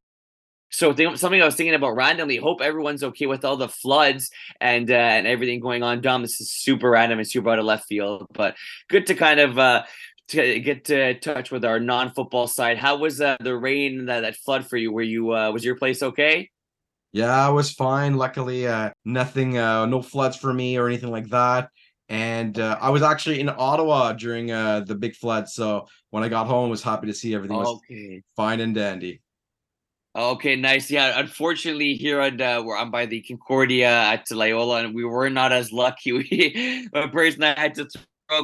So 0.70 0.94
something 1.14 1.40
I 1.40 1.44
was 1.44 1.54
thinking 1.54 1.74
about 1.74 1.96
randomly. 1.96 2.36
Hope 2.36 2.60
everyone's 2.60 3.02
okay 3.02 3.26
with 3.26 3.44
all 3.44 3.56
the 3.56 3.68
floods 3.68 4.30
and 4.60 4.90
uh, 4.90 4.94
and 4.94 5.26
everything 5.26 5.60
going 5.60 5.82
on. 5.82 6.00
Dom, 6.00 6.22
this 6.22 6.40
is 6.40 6.50
super 6.50 6.90
random 6.90 7.18
and 7.18 7.28
super 7.28 7.50
out 7.50 7.58
of 7.58 7.64
left 7.64 7.86
field, 7.86 8.26
but 8.32 8.56
good 8.88 9.06
to 9.06 9.14
kind 9.14 9.40
of 9.40 9.58
uh, 9.58 9.84
to 10.28 10.60
get 10.60 10.84
to 10.86 11.18
touch 11.20 11.50
with 11.50 11.64
our 11.64 11.78
non-football 11.78 12.46
side. 12.48 12.78
How 12.78 12.96
was 12.96 13.20
uh, 13.20 13.36
the 13.40 13.56
rain 13.56 14.06
that, 14.06 14.20
that 14.20 14.36
flood 14.36 14.66
for 14.66 14.76
you? 14.76 14.92
Were 14.92 15.02
you 15.02 15.34
uh, 15.34 15.50
was 15.52 15.64
your 15.64 15.76
place 15.76 16.02
okay? 16.02 16.50
Yeah, 17.12 17.34
I 17.34 17.48
was 17.48 17.72
fine. 17.72 18.16
Luckily, 18.16 18.66
uh, 18.66 18.90
nothing, 19.04 19.56
uh, 19.56 19.86
no 19.86 20.02
floods 20.02 20.36
for 20.36 20.52
me 20.52 20.76
or 20.76 20.86
anything 20.86 21.10
like 21.10 21.28
that. 21.28 21.70
And 22.08 22.58
uh, 22.58 22.78
I 22.80 22.90
was 22.90 23.02
actually 23.02 23.40
in 23.40 23.48
Ottawa 23.48 24.12
during 24.12 24.52
uh, 24.52 24.80
the 24.80 24.94
big 24.94 25.16
flood, 25.16 25.48
so 25.48 25.86
when 26.10 26.22
I 26.22 26.28
got 26.28 26.46
home, 26.46 26.66
I 26.66 26.70
was 26.70 26.82
happy 26.82 27.08
to 27.08 27.14
see 27.14 27.34
everything 27.34 27.56
was 27.56 27.78
okay. 27.78 28.22
fine 28.36 28.60
and 28.60 28.74
dandy. 28.74 29.22
Okay, 30.14 30.56
nice. 30.56 30.90
Yeah, 30.90 31.18
unfortunately, 31.18 31.94
here 31.94 32.20
at 32.20 32.40
uh, 32.40 32.62
where 32.62 32.76
I'm 32.76 32.90
by 32.90 33.06
the 33.06 33.20
Concordia 33.22 33.88
at 33.88 34.30
Loyola, 34.30 34.84
and 34.84 34.94
we 34.94 35.04
were 35.04 35.28
not 35.28 35.52
as 35.52 35.72
lucky. 35.72 36.12
We, 36.12 36.88
my 36.92 37.08
person 37.08 37.42
I 37.42 37.58
had 37.58 37.74
to 37.74 37.88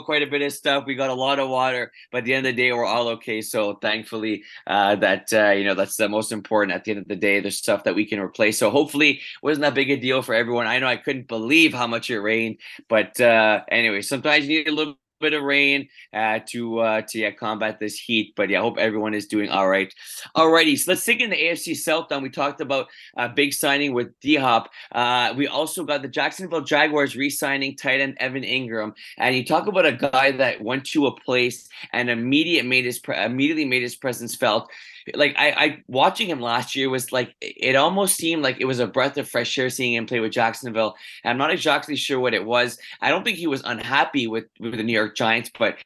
quite 0.05 0.23
a 0.23 0.27
bit 0.27 0.43
of 0.43 0.53
stuff. 0.53 0.85
We 0.87 0.95
got 0.95 1.11
a 1.11 1.15
lot 1.15 1.39
of 1.39 1.49
water, 1.49 1.93
but 2.11 2.19
at 2.19 2.25
the 2.25 2.35
end 2.35 2.47
of 2.47 2.55
the 2.55 2.63
day, 2.63 2.73
we're 2.73 2.85
all 2.85 3.09
okay. 3.09 3.41
So 3.41 3.75
thankfully, 3.75 4.45
uh, 4.67 4.97
that 4.97 5.33
uh, 5.33 5.51
you 5.51 5.65
know 5.65 5.75
that's 5.75 5.97
the 5.97 6.09
most 6.09 6.33
important. 6.33 6.75
At 6.75 6.85
the 6.85 6.93
end 6.93 7.01
of 7.01 7.09
the 7.09 7.17
day, 7.17 7.41
there's 7.41 7.59
stuff 7.59 7.85
that 7.85 7.95
we 7.95 8.07
can 8.07 8.21
replace. 8.21 8.59
So 8.59 8.71
hopefully, 8.71 9.21
wasn't 9.43 9.63
that 9.63 9.75
big 9.75 9.91
a 9.91 9.97
deal 9.97 10.23
for 10.23 10.35
everyone. 10.35 10.67
I 10.67 10.79
know 10.79 10.87
I 10.87 10.97
couldn't 10.97 11.29
believe 11.29 11.75
how 11.75 11.87
much 11.87 12.11
it 12.11 12.21
rained, 12.21 12.59
but 12.89 13.21
uh, 13.21 13.63
anyway, 13.71 14.03
sometimes 14.03 14.47
you 14.47 14.59
need 14.59 14.69
a 14.69 14.73
little 14.73 14.97
bit 15.23 15.33
of 15.33 15.43
rain 15.43 15.89
uh, 16.13 16.41
to 16.49 16.81
uh, 16.81 17.03
to 17.09 17.19
yeah, 17.19 17.31
combat 17.31 17.79
this 17.79 17.99
heat. 17.99 18.35
But 18.37 18.51
yeah, 18.51 18.59
I 18.59 18.63
hope 18.63 18.77
everyone 18.79 19.15
is 19.15 19.27
doing 19.27 19.49
all 19.49 19.69
right. 19.69 19.93
Alrighty, 20.37 20.79
so 20.79 20.91
let's 20.91 21.05
take 21.05 21.21
in 21.21 21.31
the 21.31 21.37
AFC 21.37 21.77
South. 21.77 22.09
Then 22.09 22.23
we 22.23 22.29
talked 22.29 22.61
about 22.61 22.89
a 23.17 23.23
uh, 23.23 23.29
big 23.29 23.55
signing 23.55 23.95
with 23.95 24.19
D 24.21 24.35
Hop. 24.37 24.69
Uh, 24.91 25.33
we 25.37 25.47
also 25.47 25.85
got 25.85 26.03
the 26.03 26.09
Jacksonville 26.09 26.61
Jaguars 26.61 27.17
re-signing 27.17 27.77
tight 27.77 28.01
end 28.01 28.17
Evan 28.19 28.43
Engram. 28.43 28.95
and 29.17 29.35
you 29.35 29.45
talk 29.45 29.67
about 29.67 29.87
a 29.87 29.93
guy 29.93 30.33
that 30.33 30.61
went 30.61 30.85
to 30.87 31.07
a 31.07 31.15
place 31.21 31.69
and 31.93 32.11
immediate 32.11 32.67
made 32.67 32.85
his 32.85 32.99
pre- 32.99 33.25
immediately 33.25 33.65
made 33.65 33.83
his 33.83 33.97
presence 33.97 34.35
felt 34.35 34.71
like 35.15 35.35
I, 35.37 35.51
I 35.51 35.83
watching 35.89 36.29
him 36.29 36.41
last 36.41 36.77
year 36.77 36.89
was 36.91 37.13
like 37.13 37.35
it 37.41 37.77
almost 37.77 38.17
seemed 38.17 38.43
like 38.43 38.61
it 38.61 38.67
was 38.67 38.79
a 38.79 38.87
breath 38.87 39.19
of 39.19 39.29
fresh 39.29 39.57
air 39.59 39.71
seeing 39.71 39.95
him 39.95 40.07
play 40.07 40.21
with 40.21 40.33
Jacksonville. 40.33 40.95
I'm 41.25 41.39
not 41.39 41.51
exactly 41.51 41.97
sure 41.97 42.21
what 42.21 42.35
it 42.35 42.45
was. 42.45 42.79
I 43.01 43.11
don't 43.11 43.25
think 43.25 43.39
he 43.39 43.47
was 43.47 43.63
unhappy 43.65 44.27
with 44.27 44.45
with 44.61 44.77
the 44.77 44.83
New 44.83 44.93
York 44.93 45.17
Giants, 45.17 45.51
but 45.59 45.77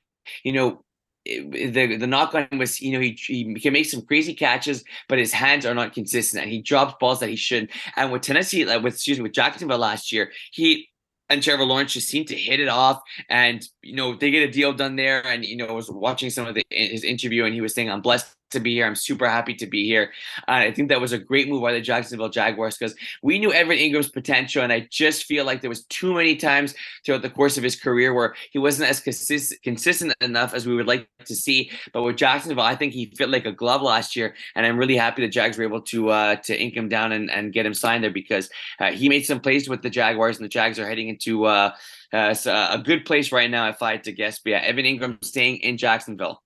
you 0.43 0.53
know 0.53 0.83
the 1.27 1.97
the 1.99 2.07
knock 2.07 2.35
on 2.35 2.47
him 2.51 2.59
was 2.59 2.81
you 2.81 2.93
know 2.93 3.01
he 3.01 3.19
he 3.19 3.55
can 3.55 3.73
make 3.73 3.87
some 3.87 4.03
crazy 4.03 4.35
catches, 4.35 4.85
but 5.09 5.19
his 5.19 5.33
hands 5.33 5.67
are 5.67 5.75
not 5.75 5.93
consistent, 5.93 6.43
and 6.43 6.53
he 6.53 6.63
drops 6.63 6.95
balls 7.01 7.21
that 7.21 7.29
he 7.29 7.37
shouldn't. 7.37 7.71
And 7.97 8.13
with 8.13 8.23
Tennessee, 8.23 8.65
like 8.65 8.83
with 8.83 8.95
excuse 8.95 9.19
me, 9.19 9.25
with 9.25 9.33
Jacksonville 9.33 9.79
last 9.79 10.13
year, 10.13 10.31
he 10.53 10.89
and 11.29 11.43
Trevor 11.43 11.65
Lawrence 11.65 11.93
just 11.93 12.09
seemed 12.09 12.29
to 12.29 12.37
hit 12.37 12.61
it 12.61 12.69
off, 12.69 13.01
and 13.29 13.67
you 13.83 13.95
know 13.97 14.15
they 14.15 14.31
get 14.31 14.49
a 14.49 14.53
deal 14.53 14.73
done 14.73 14.97
there. 14.97 15.27
And 15.27 15.45
you 15.45 15.57
know 15.57 15.67
I 15.67 15.73
was 15.73 15.91
watching 15.91 16.31
some 16.31 16.47
of 16.47 16.55
the, 16.55 16.65
his 16.71 17.05
interview, 17.05 17.45
and 17.45 17.55
he 17.55 17.61
was 17.61 17.75
saying, 17.75 17.91
"I'm 17.91 18.03
blessed 18.03 18.36
to 18.57 18.61
be 18.61 18.75
here. 18.75 18.87
I'm 18.87 18.97
super 18.97 19.29
happy 19.29 19.55
to 19.55 19.67
be 19.67 19.85
here. 19.85 20.11
Uh, 20.49 20.67
I 20.67 20.73
think 20.73 20.89
that 20.89 21.01
was 21.01 21.13
a 21.13 21.19
great 21.19 21.49
move 21.49 21.63
by 21.63 21.73
the 21.73 21.81
Jacksonville 21.81 22.29
Jaguars 22.29 22.77
because 22.77 22.97
we 23.23 23.39
knew 23.39 23.53
Evan 23.53 23.79
Engram's 23.79 24.09
potential, 24.09 24.63
and 24.63 24.73
I 24.73 24.89
just 24.91 25.25
feel 25.25 25.45
like 25.45 25.61
there 25.61 25.71
was 25.71 25.85
too 25.85 26.15
many 26.15 26.37
times 26.37 26.75
throughout 27.05 27.23
the 27.23 27.31
course 27.31 27.57
of 27.57 27.63
his 27.63 27.77
career 27.77 28.13
where 28.15 28.35
he 28.51 28.59
wasn't 28.59 28.91
as 28.91 29.01
consist- 29.01 29.63
consistent 29.63 30.15
enough 30.21 30.55
as 30.55 30.67
we 30.67 30.75
would 30.75 30.87
like 30.87 31.09
to 31.27 31.35
see. 31.35 31.71
But 31.93 32.03
with 32.03 32.17
Jacksonville, 32.17 32.65
I 32.65 32.75
think 32.75 32.93
he 32.93 33.13
fit 33.17 33.29
like 33.29 33.47
a 33.47 33.53
glove 33.53 33.83
last 33.83 34.17
year, 34.17 34.35
and 34.55 34.67
I'm 34.67 34.79
really 34.79 34.97
happy 34.97 35.23
the 35.23 35.29
Jags 35.29 35.59
were 35.59 35.65
able 35.65 35.83
to 35.83 36.11
uh, 36.11 36.37
to 36.37 36.61
ink 36.61 36.75
him 36.75 36.89
down 36.89 37.13
and, 37.13 37.31
and 37.31 37.53
get 37.53 37.67
him 37.67 37.75
signed 37.75 38.03
there 38.03 38.11
because 38.11 38.49
uh, 38.81 38.93
he 38.93 39.09
made 39.09 39.27
some 39.27 39.41
plays 39.41 39.69
with 39.69 39.83
the 39.83 39.91
Jaguars, 39.91 40.37
and 40.37 40.45
the 40.45 40.49
Jags 40.49 40.79
are 40.79 40.89
heading 40.89 41.09
into 41.09 41.45
uh, 41.45 41.73
uh, 42.13 42.35
a 42.47 42.79
good 42.83 43.05
place 43.05 43.33
right 43.33 43.51
now. 43.51 43.69
If 43.69 43.83
I 43.83 43.93
had 43.93 44.05
to 44.05 44.13
guess, 44.13 44.39
but 44.39 44.51
yeah, 44.51 44.59
Evan 44.59 44.85
Engram 44.85 45.23
staying 45.23 45.59
in 45.59 45.77
Jacksonville. 45.77 46.43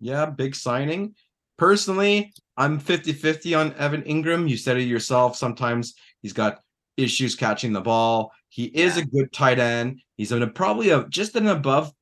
Yeah, 0.00 0.26
big 0.26 0.54
signing. 0.54 1.14
Personally, 1.56 2.32
I'm 2.56 2.78
50 2.78 3.12
50 3.12 3.54
on 3.54 3.74
Evan 3.74 4.02
Engram. 4.02 4.48
You 4.48 4.56
said 4.56 4.76
it 4.76 4.82
yourself. 4.82 5.36
Sometimes 5.36 5.94
he's 6.22 6.32
got 6.32 6.60
issues 6.96 7.34
catching 7.34 7.72
the 7.72 7.80
ball. 7.80 8.32
He 8.48 8.64
is 8.64 8.96
yeah. 8.96 9.02
a 9.02 9.06
good 9.06 9.32
tight 9.32 9.58
end. 9.58 10.00
He's 10.16 10.32
a, 10.32 10.46
probably 10.46 10.90
a 10.90 11.06
just 11.08 11.34
an 11.36 11.48
above 11.48 11.92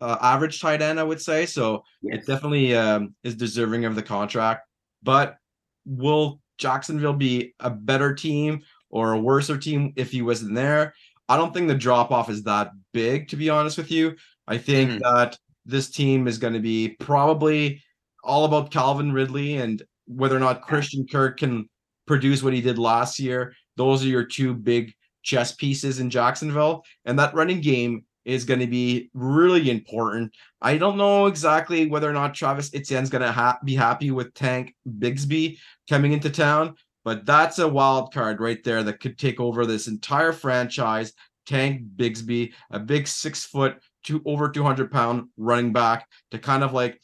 uh, 0.00 0.16
average 0.20 0.60
tight 0.60 0.82
end, 0.82 1.00
I 1.00 1.04
would 1.04 1.20
say. 1.20 1.46
So 1.46 1.82
yes. 2.02 2.18
it 2.18 2.26
definitely 2.26 2.74
um, 2.74 3.14
is 3.24 3.34
deserving 3.34 3.84
of 3.84 3.94
the 3.94 4.02
contract. 4.02 4.66
But 5.02 5.36
will 5.84 6.40
Jacksonville 6.58 7.12
be 7.12 7.54
a 7.60 7.70
better 7.70 8.14
team 8.14 8.62
or 8.90 9.12
a 9.12 9.20
worser 9.20 9.58
team 9.58 9.92
if 9.96 10.10
he 10.10 10.22
wasn't 10.22 10.54
there? 10.54 10.94
I 11.28 11.36
don't 11.36 11.52
think 11.52 11.68
the 11.68 11.74
drop 11.74 12.12
off 12.12 12.30
is 12.30 12.44
that 12.44 12.70
big, 12.92 13.28
to 13.28 13.36
be 13.36 13.50
honest 13.50 13.76
with 13.76 13.90
you. 13.90 14.14
I 14.46 14.58
think 14.58 14.90
mm. 14.90 15.00
that 15.00 15.36
this 15.64 15.90
team 15.90 16.28
is 16.28 16.38
going 16.38 16.52
to 16.52 16.60
be 16.60 16.90
probably 17.00 17.82
all 18.26 18.44
about 18.44 18.70
Calvin 18.70 19.12
Ridley 19.12 19.56
and 19.56 19.82
whether 20.06 20.36
or 20.36 20.40
not 20.40 20.62
Christian 20.62 21.06
Kirk 21.06 21.38
can 21.38 21.68
produce 22.06 22.42
what 22.42 22.52
he 22.52 22.60
did 22.60 22.78
last 22.78 23.18
year. 23.18 23.54
Those 23.76 24.04
are 24.04 24.08
your 24.08 24.24
two 24.24 24.54
big 24.54 24.92
chess 25.22 25.52
pieces 25.52 25.98
in 26.00 26.10
Jacksonville. 26.10 26.84
And 27.04 27.18
that 27.18 27.34
running 27.34 27.60
game 27.60 28.04
is 28.24 28.44
going 28.44 28.60
to 28.60 28.66
be 28.66 29.10
really 29.14 29.70
important. 29.70 30.32
I 30.60 30.78
don't 30.78 30.96
know 30.96 31.26
exactly 31.26 31.86
whether 31.86 32.10
or 32.10 32.12
not 32.12 32.34
Travis 32.34 32.70
Etienne's 32.74 33.10
going 33.10 33.22
to 33.22 33.32
ha- 33.32 33.58
be 33.64 33.74
happy 33.74 34.10
with 34.10 34.34
Tank 34.34 34.74
Bigsby 34.98 35.58
coming 35.88 36.12
into 36.12 36.30
town, 36.30 36.74
but 37.04 37.24
that's 37.24 37.60
a 37.60 37.68
wild 37.68 38.12
card 38.12 38.40
right 38.40 38.62
there 38.64 38.82
that 38.82 39.00
could 39.00 39.18
take 39.18 39.40
over 39.40 39.64
this 39.64 39.86
entire 39.86 40.32
franchise. 40.32 41.12
Tank 41.46 41.82
Bigsby, 41.96 42.52
a 42.72 42.80
big 42.80 43.06
six 43.06 43.44
foot, 43.44 43.78
two 44.02 44.22
over 44.26 44.48
200 44.48 44.90
pound 44.90 45.28
running 45.36 45.72
back 45.72 46.08
to 46.32 46.38
kind 46.38 46.64
of 46.64 46.72
like 46.72 47.00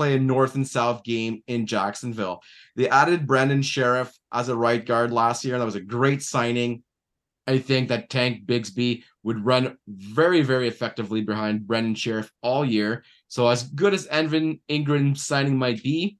play 0.00 0.14
a 0.14 0.18
north 0.18 0.54
and 0.54 0.66
south 0.66 1.04
game 1.04 1.42
in 1.46 1.66
Jacksonville. 1.66 2.40
They 2.74 2.88
added 2.88 3.26
Brandon 3.26 3.60
Scherff 3.60 4.10
as 4.32 4.48
a 4.48 4.56
right 4.56 4.82
guard 4.82 5.12
last 5.12 5.44
year, 5.44 5.54
and 5.54 5.60
that 5.60 5.66
was 5.66 5.74
a 5.74 5.80
great 5.82 6.22
signing. 6.22 6.82
I 7.46 7.58
think 7.58 7.90
that 7.90 8.08
Tank 8.08 8.46
Bigsby 8.46 9.02
would 9.24 9.44
run 9.44 9.76
very, 9.86 10.40
very 10.40 10.68
effectively 10.68 11.20
behind 11.20 11.66
Brandon 11.66 11.94
Scherff 11.94 12.30
all 12.40 12.64
year. 12.64 13.04
So 13.28 13.46
as 13.48 13.64
good 13.64 13.92
as 13.92 14.06
Evan 14.06 14.60
Engram 14.70 15.18
signing 15.18 15.58
might 15.58 15.82
be, 15.82 16.16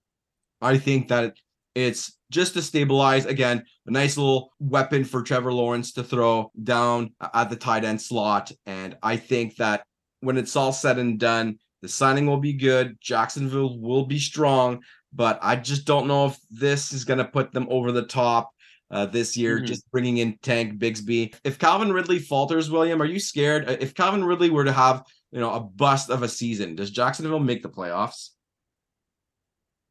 I 0.61 0.76
think 0.76 1.09
that 1.09 1.33
it's 1.74 2.18
just 2.31 2.53
to 2.55 2.62
stabilize 2.62 3.24
again 3.24 3.64
a 3.87 3.91
nice 3.91 4.18
little 4.18 4.53
weapon 4.61 5.05
for 5.05 5.22
Trevor 5.22 5.55
Lawrence 5.55 5.93
to 5.95 6.03
throw 6.03 6.53
down 6.62 7.14
at 7.33 7.49
the 7.49 7.57
tight 7.57 7.85
end 7.85 8.03
slot. 8.03 8.53
And 8.66 8.99
I 9.03 9.16
think 9.16 9.57
that 9.57 9.85
when 10.20 10.37
it's 10.37 10.55
all 10.55 10.74
said 10.74 10.99
and 10.99 11.18
done, 11.18 11.59
the 11.83 11.89
signing 11.89 12.26
will 12.26 12.39
be 12.39 12.53
good. 12.53 12.99
Jacksonville 13.01 13.78
will 13.78 14.05
be 14.05 14.18
strong, 14.18 14.83
but 15.12 15.39
I 15.43 15.57
just 15.57 15.87
don't 15.87 16.07
know 16.07 16.26
if 16.26 16.39
this 16.51 16.93
is 16.93 17.05
going 17.05 17.18
to 17.18 17.24
put 17.24 17.53
them 17.53 17.66
over 17.70 17.93
the 17.93 18.07
top 18.07 18.51
uh, 18.91 19.07
this 19.07 19.37
year, 19.37 19.57
mm-hmm. 19.57 19.66
just 19.66 19.91
bringing 19.91 20.18
in 20.18 20.39
Tank 20.43 20.78
Bigsby. 20.78 21.35
If 21.45 21.59
Calvin 21.59 21.93
Ridley 21.93 22.18
falters, 22.18 22.70
William, 22.70 23.01
are 23.01 23.07
you 23.07 23.20
scared? 23.20 23.68
Uh, 23.68 23.76
if 23.81 23.95
Calvin 23.95 24.24
Ridley 24.24 24.51
were 24.51 24.64
to 24.64 24.72
have, 24.72 25.05
you 25.31 25.41
know, 25.41 25.53
a 25.53 25.61
bust 25.61 26.11
of 26.11 26.22
a 26.22 26.28
season, 26.28 26.74
does 26.74 26.91
Jacksonville 26.91 27.41
make 27.41 27.62
the 27.62 27.68
playoffs? 27.68 28.31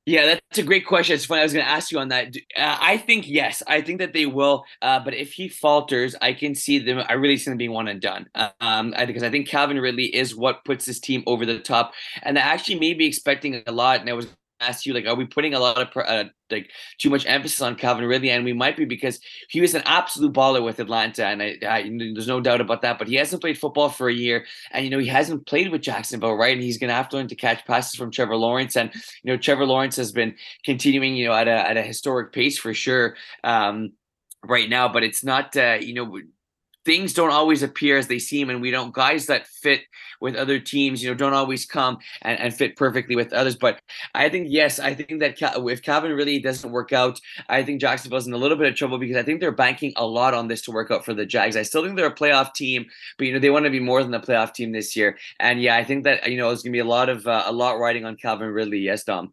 Yeah, 0.09 0.25
that's 0.25 0.57
a 0.57 0.63
great 0.63 0.87
question. 0.87 1.13
It's 1.13 1.25
funny. 1.25 1.41
I 1.41 1.43
was 1.43 1.53
going 1.53 1.63
to 1.63 1.71
ask 1.71 1.91
you 1.91 1.99
on 1.99 2.07
that. 2.07 2.35
Uh, 2.57 2.77
I 2.81 2.97
think 2.97 3.27
yes. 3.27 3.61
I 3.67 3.79
think 3.81 3.99
that 3.99 4.11
they 4.11 4.25
will. 4.25 4.65
Uh, 4.81 4.99
but 4.99 5.13
if 5.13 5.33
he 5.33 5.47
falters, 5.47 6.15
I 6.19 6.33
can 6.33 6.55
see 6.55 6.79
them. 6.79 7.03
I 7.07 7.13
really 7.13 7.37
see 7.37 7.51
them 7.51 7.59
being 7.59 7.73
one 7.73 7.87
and 7.87 8.01
done. 8.01 8.25
Um, 8.33 8.95
I, 8.97 9.05
because 9.05 9.21
I 9.21 9.29
think 9.29 9.47
Calvin 9.47 9.79
Ridley 9.79 10.05
is 10.05 10.35
what 10.35 10.65
puts 10.65 10.85
this 10.85 10.99
team 10.99 11.21
over 11.27 11.45
the 11.45 11.59
top, 11.59 11.93
and 12.23 12.39
I 12.39 12.41
actually 12.41 12.79
may 12.79 12.95
be 12.95 13.05
expecting 13.05 13.61
a 13.67 13.71
lot. 13.71 13.99
And 13.99 14.09
I 14.09 14.13
was 14.13 14.25
ask 14.59 14.85
you 14.85 14.93
like 14.93 15.05
are 15.05 15.15
we 15.15 15.25
putting 15.25 15.53
a 15.53 15.59
lot 15.59 15.77
of 15.77 15.87
uh, 15.95 16.25
like 16.49 16.69
too 16.97 17.09
much 17.09 17.25
emphasis 17.25 17.61
on 17.61 17.75
Calvin 17.75 18.05
Ridley? 18.05 18.29
And 18.29 18.45
we 18.45 18.53
might 18.53 18.77
be 18.77 18.85
because 18.85 19.19
he 19.49 19.61
was 19.61 19.75
an 19.75 19.83
absolute 19.85 20.33
baller 20.33 20.63
with 20.63 20.79
Atlanta 20.79 21.25
and 21.25 21.41
I, 21.41 21.57
I, 21.67 21.83
there's 21.83 22.27
no 22.27 22.41
doubt 22.41 22.61
about 22.61 22.81
that 22.81 22.99
but 22.99 23.07
he 23.07 23.15
hasn't 23.15 23.41
played 23.41 23.57
football 23.57 23.89
for 23.89 24.09
a 24.09 24.13
year 24.13 24.45
and 24.71 24.85
you 24.85 24.91
know 24.91 24.99
he 24.99 25.07
hasn't 25.07 25.45
played 25.45 25.71
with 25.71 25.81
Jacksonville 25.81 26.35
right? 26.35 26.53
And 26.53 26.63
he's 26.63 26.77
going 26.77 26.89
to 26.89 26.95
have 26.95 27.09
to 27.09 27.17
learn 27.17 27.27
to 27.27 27.35
catch 27.35 27.65
passes 27.65 27.95
from 27.95 28.11
Trevor 28.11 28.35
Lawrence 28.35 28.75
and 28.75 28.91
you 29.23 29.31
know 29.31 29.37
Trevor 29.37 29.65
Lawrence 29.65 29.95
has 29.95 30.11
been 30.11 30.35
continuing 30.63 31.15
you 31.15 31.27
know 31.27 31.33
at 31.33 31.47
a 31.47 31.69
at 31.69 31.77
a 31.77 31.83
historic 31.83 32.33
pace 32.33 32.57
for 32.57 32.73
sure 32.73 33.15
um 33.43 33.91
right 34.45 34.69
now 34.69 34.87
but 34.87 35.03
it's 35.03 35.23
not 35.23 35.55
uh, 35.57 35.77
you 35.79 35.93
know 35.93 36.19
things 36.89 37.13
don't 37.13 37.29
always 37.29 37.61
appear 37.61 37.97
as 37.99 38.07
they 38.07 38.17
seem 38.17 38.49
and 38.49 38.63
we 38.63 38.71
don't 38.71 38.95
guys 38.95 39.27
that 39.27 39.45
fit 39.45 39.81
with 40.21 40.35
other 40.35 40.59
teams 40.59 41.03
you 41.03 41.07
know 41.07 41.15
don't 41.15 41.35
always 41.35 41.63
come 41.63 41.99
and, 42.23 42.39
and 42.39 42.51
fit 42.51 42.75
perfectly 42.75 43.15
with 43.15 43.31
others. 43.31 43.55
But 43.55 43.79
i 44.15 44.27
think 44.27 44.47
yes 44.49 44.79
i 44.79 44.95
think 44.95 45.19
that 45.19 45.37
if 45.39 45.83
calvin 45.83 46.13
ridley 46.13 46.39
doesn't 46.39 46.71
work 46.71 46.91
out 46.91 47.21
i 47.47 47.61
think 47.61 47.79
jacksonville's 47.79 48.25
in 48.25 48.33
a 48.33 48.37
little 48.37 48.57
bit 48.57 48.67
of 48.67 48.75
trouble 48.75 48.97
because 48.97 49.17
i 49.17 49.21
think 49.21 49.39
they're 49.39 49.51
banking 49.51 49.93
a 49.97 50.05
lot 50.05 50.33
on 50.33 50.47
this 50.47 50.63
to 50.63 50.71
work 50.71 50.89
out 50.89 51.05
for 51.05 51.13
the 51.13 51.27
jags. 51.27 51.55
I 51.55 51.61
still 51.61 51.83
think 51.83 51.95
they're 51.95 52.07
a 52.07 52.23
playoff 52.23 52.55
team 52.55 52.87
but 53.19 53.27
you 53.27 53.33
know 53.33 53.39
they 53.39 53.51
want 53.51 53.65
to 53.65 53.69
be 53.69 53.79
more 53.79 54.01
than 54.01 54.15
a 54.15 54.19
playoff 54.19 54.55
team 54.55 54.71
this 54.71 54.95
year. 54.95 55.15
And 55.39 55.61
yeah 55.61 55.75
i 55.75 55.83
think 55.83 56.05
that 56.05 56.27
you 56.31 56.37
know 56.37 56.49
it's 56.49 56.63
going 56.63 56.73
to 56.73 56.77
be 56.77 56.87
a 56.87 56.95
lot 56.97 57.09
of 57.09 57.27
uh, 57.27 57.43
a 57.45 57.51
lot 57.51 57.77
riding 57.77 58.03
on 58.03 58.15
calvin 58.15 58.47
ridley 58.49 58.79
yes 58.79 59.03
dom? 59.03 59.31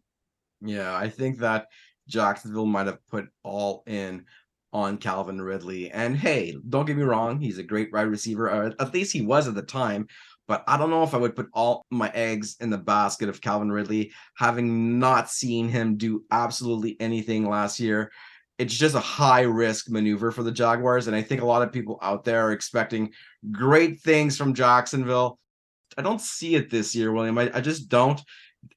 Yeah 0.61 0.95
i 0.95 1.09
think 1.09 1.39
that 1.39 1.69
jacksonville 2.07 2.67
might 2.67 2.85
have 2.85 3.03
put 3.07 3.29
all 3.43 3.81
in 3.87 4.25
on 4.73 4.97
Calvin 4.97 5.41
Ridley. 5.41 5.91
And 5.91 6.17
hey, 6.17 6.57
don't 6.69 6.85
get 6.85 6.97
me 6.97 7.03
wrong, 7.03 7.39
he's 7.39 7.57
a 7.57 7.63
great 7.63 7.91
wide 7.91 8.07
receiver, 8.07 8.49
or 8.49 8.73
at 8.79 8.93
least 8.93 9.13
he 9.13 9.21
was 9.21 9.47
at 9.47 9.55
the 9.55 9.61
time. 9.61 10.07
But 10.47 10.63
I 10.67 10.77
don't 10.77 10.89
know 10.89 11.03
if 11.03 11.13
I 11.13 11.17
would 11.17 11.35
put 11.35 11.49
all 11.53 11.85
my 11.91 12.09
eggs 12.13 12.55
in 12.61 12.69
the 12.69 12.77
basket 12.77 13.27
of 13.27 13.41
Calvin 13.41 13.71
Ridley, 13.71 14.13
having 14.35 14.97
not 14.97 15.29
seen 15.29 15.67
him 15.67 15.97
do 15.97 16.23
absolutely 16.31 16.95
anything 16.99 17.49
last 17.49 17.79
year. 17.79 18.11
It's 18.57 18.75
just 18.75 18.95
a 18.95 18.99
high 18.99 19.41
risk 19.41 19.89
maneuver 19.89 20.31
for 20.31 20.43
the 20.43 20.51
Jaguars. 20.51 21.07
And 21.07 21.15
I 21.15 21.21
think 21.21 21.41
a 21.41 21.45
lot 21.45 21.61
of 21.61 21.73
people 21.73 21.99
out 22.01 22.23
there 22.23 22.47
are 22.47 22.53
expecting 22.53 23.11
great 23.51 23.99
things 23.99 24.37
from 24.37 24.53
Jacksonville. 24.53 25.37
I 25.97 26.01
don't 26.01 26.21
see 26.21 26.55
it 26.55 26.69
this 26.69 26.95
year, 26.95 27.11
William. 27.11 27.37
I, 27.37 27.51
I 27.53 27.61
just 27.61 27.89
don't. 27.89 28.19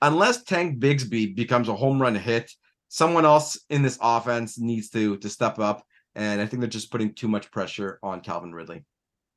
Unless 0.02 0.44
Tank 0.44 0.80
Bigsby 0.80 1.34
becomes 1.34 1.68
a 1.68 1.74
home 1.74 2.02
run 2.02 2.14
hit, 2.14 2.50
someone 2.90 3.24
else 3.24 3.58
in 3.70 3.82
this 3.82 3.98
offense 4.02 4.58
needs 4.58 4.90
to 4.90 5.16
to 5.16 5.28
step 5.30 5.58
up. 5.58 5.86
And 6.16 6.40
I 6.40 6.46
think 6.46 6.60
they're 6.60 6.68
just 6.68 6.90
putting 6.90 7.14
too 7.14 7.28
much 7.28 7.50
pressure 7.52 8.00
on 8.02 8.20
Calvin 8.20 8.52
Ridley. 8.52 8.84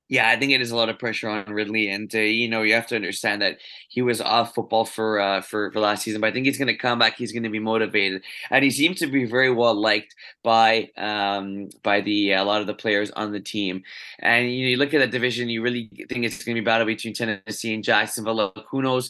Yeah, 0.10 0.28
I 0.28 0.38
think 0.38 0.52
it 0.52 0.60
is 0.60 0.72
a 0.72 0.76
lot 0.76 0.90
of 0.90 1.00
pressure 1.00 1.30
on 1.30 1.46
Ridley, 1.46 1.90
and 1.90 2.14
uh, 2.14 2.20
you 2.20 2.50
know 2.50 2.62
you 2.62 2.74
have 2.74 2.88
to 2.88 2.96
understand 2.96 3.42
that 3.42 3.60
he 3.88 4.02
was 4.02 4.20
off 4.20 4.54
football 4.54 4.86
for 4.86 5.20
uh, 5.20 5.42
for 5.42 5.72
for 5.72 5.80
last 5.80 6.04
season, 6.04 6.20
but 6.20 6.28
I 6.28 6.32
think 6.34 6.46
he's 6.46 6.58
going 6.58 6.68
to 6.68 6.76
come 6.76 7.00
back. 7.00 7.16
He's 7.16 7.32
going 7.32 7.44
to 7.44 7.50
be 7.50 7.60
motivated, 7.60 8.22
and 8.52 8.64
he 8.64 8.70
seems 8.70 9.00
to 9.00 9.08
be 9.08 9.26
very 9.26 9.50
well 9.50 9.74
liked 9.74 10.14
by 10.44 10.90
um 10.98 11.70
by 11.84 12.02
the 12.02 12.34
a 12.34 12.44
lot 12.44 12.60
of 12.62 12.68
the 12.68 12.74
players 12.74 13.12
on 13.12 13.32
the 13.32 13.40
team. 13.40 13.82
And 14.20 14.52
you 14.52 14.66
know 14.66 14.70
you 14.72 14.78
look 14.78 14.94
at 14.94 15.00
that 15.00 15.12
division, 15.12 15.50
you 15.50 15.62
really 15.62 15.90
think 16.10 16.26
it's 16.26 16.44
going 16.44 16.56
to 16.56 16.62
be 16.62 16.66
battle 16.66 16.86
between 16.86 17.14
Tennessee 17.14 17.74
and 17.74 17.84
Jacksonville. 17.84 18.54
Who 18.72 18.82
knows? 18.82 19.10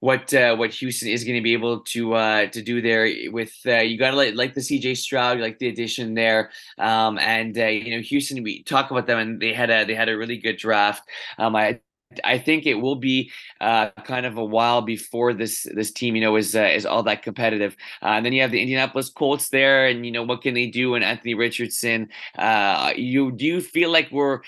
What 0.00 0.32
uh, 0.34 0.56
what 0.56 0.72
Houston 0.74 1.08
is 1.08 1.24
going 1.24 1.36
to 1.36 1.42
be 1.42 1.52
able 1.52 1.80
to 1.80 2.14
uh, 2.14 2.46
to 2.46 2.62
do 2.62 2.82
there 2.82 3.08
with 3.30 3.54
uh, 3.66 3.76
you 3.76 3.98
got 3.98 4.10
to 4.10 4.16
like 4.16 4.34
like 4.34 4.54
the 4.54 4.60
CJ 4.60 4.96
Stroud 4.96 5.38
like 5.38 5.58
the 5.58 5.68
addition 5.68 6.14
there 6.14 6.50
um, 6.78 7.18
and 7.18 7.56
uh, 7.58 7.66
you 7.66 7.94
know 7.94 8.02
Houston 8.02 8.42
we 8.42 8.62
talk 8.64 8.90
about 8.90 9.06
them 9.06 9.18
and 9.18 9.40
they 9.40 9.52
had 9.52 9.70
a 9.70 9.84
they 9.84 9.94
had 9.94 10.08
a 10.08 10.16
really 10.16 10.38
good 10.38 10.56
draft 10.56 11.08
um, 11.38 11.54
I 11.54 11.80
I 12.24 12.38
think 12.38 12.66
it 12.66 12.74
will 12.74 12.96
be 12.96 13.30
uh, 13.60 13.90
kind 14.04 14.26
of 14.26 14.36
a 14.36 14.44
while 14.44 14.82
before 14.82 15.32
this 15.32 15.66
this 15.74 15.92
team, 15.92 16.16
you 16.16 16.20
know, 16.20 16.36
is 16.36 16.56
uh, 16.56 16.62
is 16.62 16.84
all 16.84 17.04
that 17.04 17.22
competitive. 17.22 17.76
Uh, 18.02 18.06
and 18.06 18.26
then 18.26 18.32
you 18.32 18.42
have 18.42 18.50
the 18.50 18.60
Indianapolis 18.60 19.10
Colts 19.10 19.48
there, 19.50 19.86
and 19.86 20.04
you 20.04 20.10
know 20.10 20.24
what 20.24 20.42
can 20.42 20.54
they 20.54 20.66
do? 20.66 20.94
And 20.96 21.04
Anthony 21.04 21.34
Richardson, 21.34 22.08
uh, 22.36 22.92
you 22.96 23.30
do 23.30 23.46
you 23.46 23.60
feel 23.60 23.92
like 23.92 24.10
we're 24.10 24.40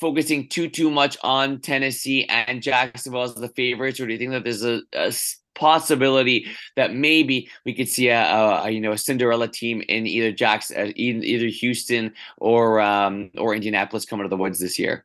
focusing 0.00 0.48
too 0.48 0.68
too 0.68 0.90
much 0.90 1.16
on 1.22 1.60
Tennessee 1.60 2.24
and 2.26 2.62
Jacksonville 2.62 3.22
as 3.22 3.34
the 3.34 3.48
favorites, 3.48 4.00
or 4.00 4.06
do 4.06 4.12
you 4.12 4.18
think 4.18 4.32
that 4.32 4.44
there's 4.44 4.64
a, 4.64 4.80
a 4.94 5.12
possibility 5.54 6.46
that 6.76 6.94
maybe 6.94 7.48
we 7.64 7.74
could 7.74 7.88
see 7.88 8.08
a, 8.08 8.22
a, 8.22 8.70
you 8.70 8.80
know 8.80 8.92
a 8.92 8.98
Cinderella 8.98 9.48
team 9.48 9.82
in 9.88 10.06
either 10.06 10.32
Jackson, 10.32 10.76
uh, 10.78 10.92
either 10.96 11.46
Houston 11.46 12.12
or 12.38 12.80
um, 12.80 13.30
or 13.36 13.54
Indianapolis 13.54 14.04
coming 14.04 14.24
to 14.24 14.30
the 14.30 14.36
woods 14.36 14.58
this 14.58 14.78
year? 14.78 15.04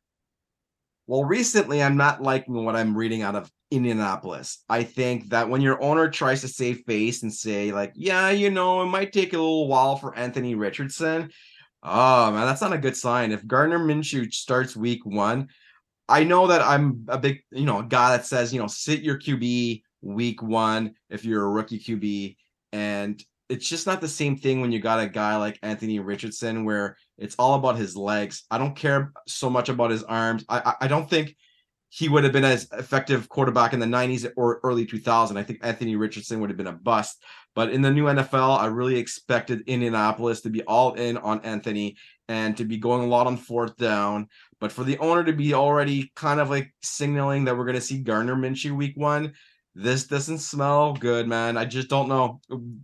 Well, 1.08 1.24
recently 1.24 1.84
I'm 1.84 1.98
not 1.98 2.24
liking 2.24 2.66
what 2.66 2.76
I'm 2.76 2.98
reading 2.98 3.22
out 3.22 3.36
of 3.36 3.52
Indianapolis. 3.70 4.64
I 4.70 4.84
think 4.84 5.30
that 5.30 5.50
when 5.50 5.62
your 5.62 5.82
owner 5.84 6.10
tries 6.10 6.42
to 6.42 6.48
save 6.48 6.84
face 6.88 7.22
and 7.22 7.32
say 7.32 7.72
like, 7.72 7.94
yeah, 7.96 8.32
you 8.32 8.50
know, 8.50 8.82
it 8.82 8.88
might 8.88 9.14
take 9.14 9.34
a 9.34 9.38
little 9.38 9.68
while 9.68 9.98
for 9.98 10.16
Anthony 10.16 10.56
Richardson, 10.56 11.30
Oh 11.88 12.32
man, 12.32 12.48
that's 12.48 12.62
not 12.62 12.74
a 12.74 12.80
good 12.80 12.98
sign. 12.98 13.32
If 13.32 13.46
Gardner 13.46 13.78
Minshew 13.78 14.34
starts 14.34 14.76
week 14.76 15.06
one, 15.06 15.50
I 16.10 16.24
know 16.24 16.48
that 16.48 16.62
I'm 16.62 17.06
a 17.08 17.20
big, 17.20 17.44
you 17.52 17.66
know, 17.66 17.80
a 17.80 17.84
guy 17.84 18.18
that 18.18 18.26
says, 18.26 18.52
you 18.52 18.60
know, 18.60 18.66
sit 18.66 19.02
your 19.02 19.20
QB 19.20 19.84
week 20.02 20.42
one 20.42 20.96
if 21.12 21.24
you're 21.24 21.46
a 21.46 21.50
rookie 21.50 21.80
QB. 21.80 22.38
And 22.74 23.24
it's 23.50 23.70
just 23.70 23.86
not 23.86 24.02
the 24.02 24.08
same 24.08 24.36
thing 24.36 24.62
when 24.62 24.72
you 24.72 24.80
got 24.80 25.00
a 25.00 25.08
guy 25.08 25.36
like 25.36 25.60
Anthony 25.62 26.00
Richardson 26.00 26.66
where 26.66 26.98
it's 27.20 27.36
all 27.38 27.54
about 27.54 27.78
his 27.78 27.96
legs. 27.96 28.46
I 28.50 28.58
don't 28.58 28.76
care 28.76 29.14
so 29.28 29.48
much 29.52 29.70
about 29.70 29.92
his 29.92 30.04
arms. 30.04 30.44
I 30.50 30.60
I, 30.66 30.74
I 30.82 30.88
don't 30.88 31.08
think 31.08 31.36
he 31.90 32.10
would 32.10 32.24
have 32.24 32.34
been 32.34 32.44
as 32.44 32.68
effective 32.74 33.30
quarterback 33.30 33.74
in 33.74 33.80
the 33.80 33.86
90s 33.86 34.30
or 34.36 34.60
early 34.64 34.86
2000. 34.86 35.38
I 35.38 35.44
think 35.44 35.60
Anthony 35.62 35.96
Richardson 35.96 36.40
would 36.42 36.50
have 36.50 36.58
been 36.58 36.68
a 36.68 36.74
bust. 36.74 37.24
But 37.56 37.72
in 37.72 37.82
the 37.82 37.92
new 37.92 38.06
NFL, 38.06 38.60
I 38.60 38.68
really 38.68 38.98
expected 38.98 39.64
Indianapolis 39.66 40.42
to 40.42 40.50
be 40.50 40.62
all 40.64 40.94
in 40.94 41.18
on 41.18 41.40
Anthony 41.42 41.96
and 42.28 42.56
to 42.58 42.66
be 42.66 42.78
going 42.78 43.04
a 43.04 43.08
lot 43.08 43.28
on 43.28 43.38
fourth 43.38 43.78
down. 43.78 44.28
But 44.60 44.72
for 44.72 44.84
the 44.84 44.98
owner 45.00 45.24
to 45.24 45.34
be 45.34 45.54
already 45.54 46.12
kind 46.16 46.40
of 46.40 46.50
like 46.50 46.74
signaling 46.82 47.46
that 47.46 47.58
we're 47.58 47.66
going 47.66 47.76
to 47.76 47.82
see 47.82 48.00
Gardner 48.00 48.36
Minshew 48.36 48.76
week 48.76 48.98
one, 48.98 49.34
this 49.74 50.08
doesn't 50.08 50.40
smell 50.40 50.94
good, 50.94 51.28
man. 51.28 51.58
I 51.58 51.66
just 51.66 51.90
don't 51.90 52.08
know. 52.08 52.40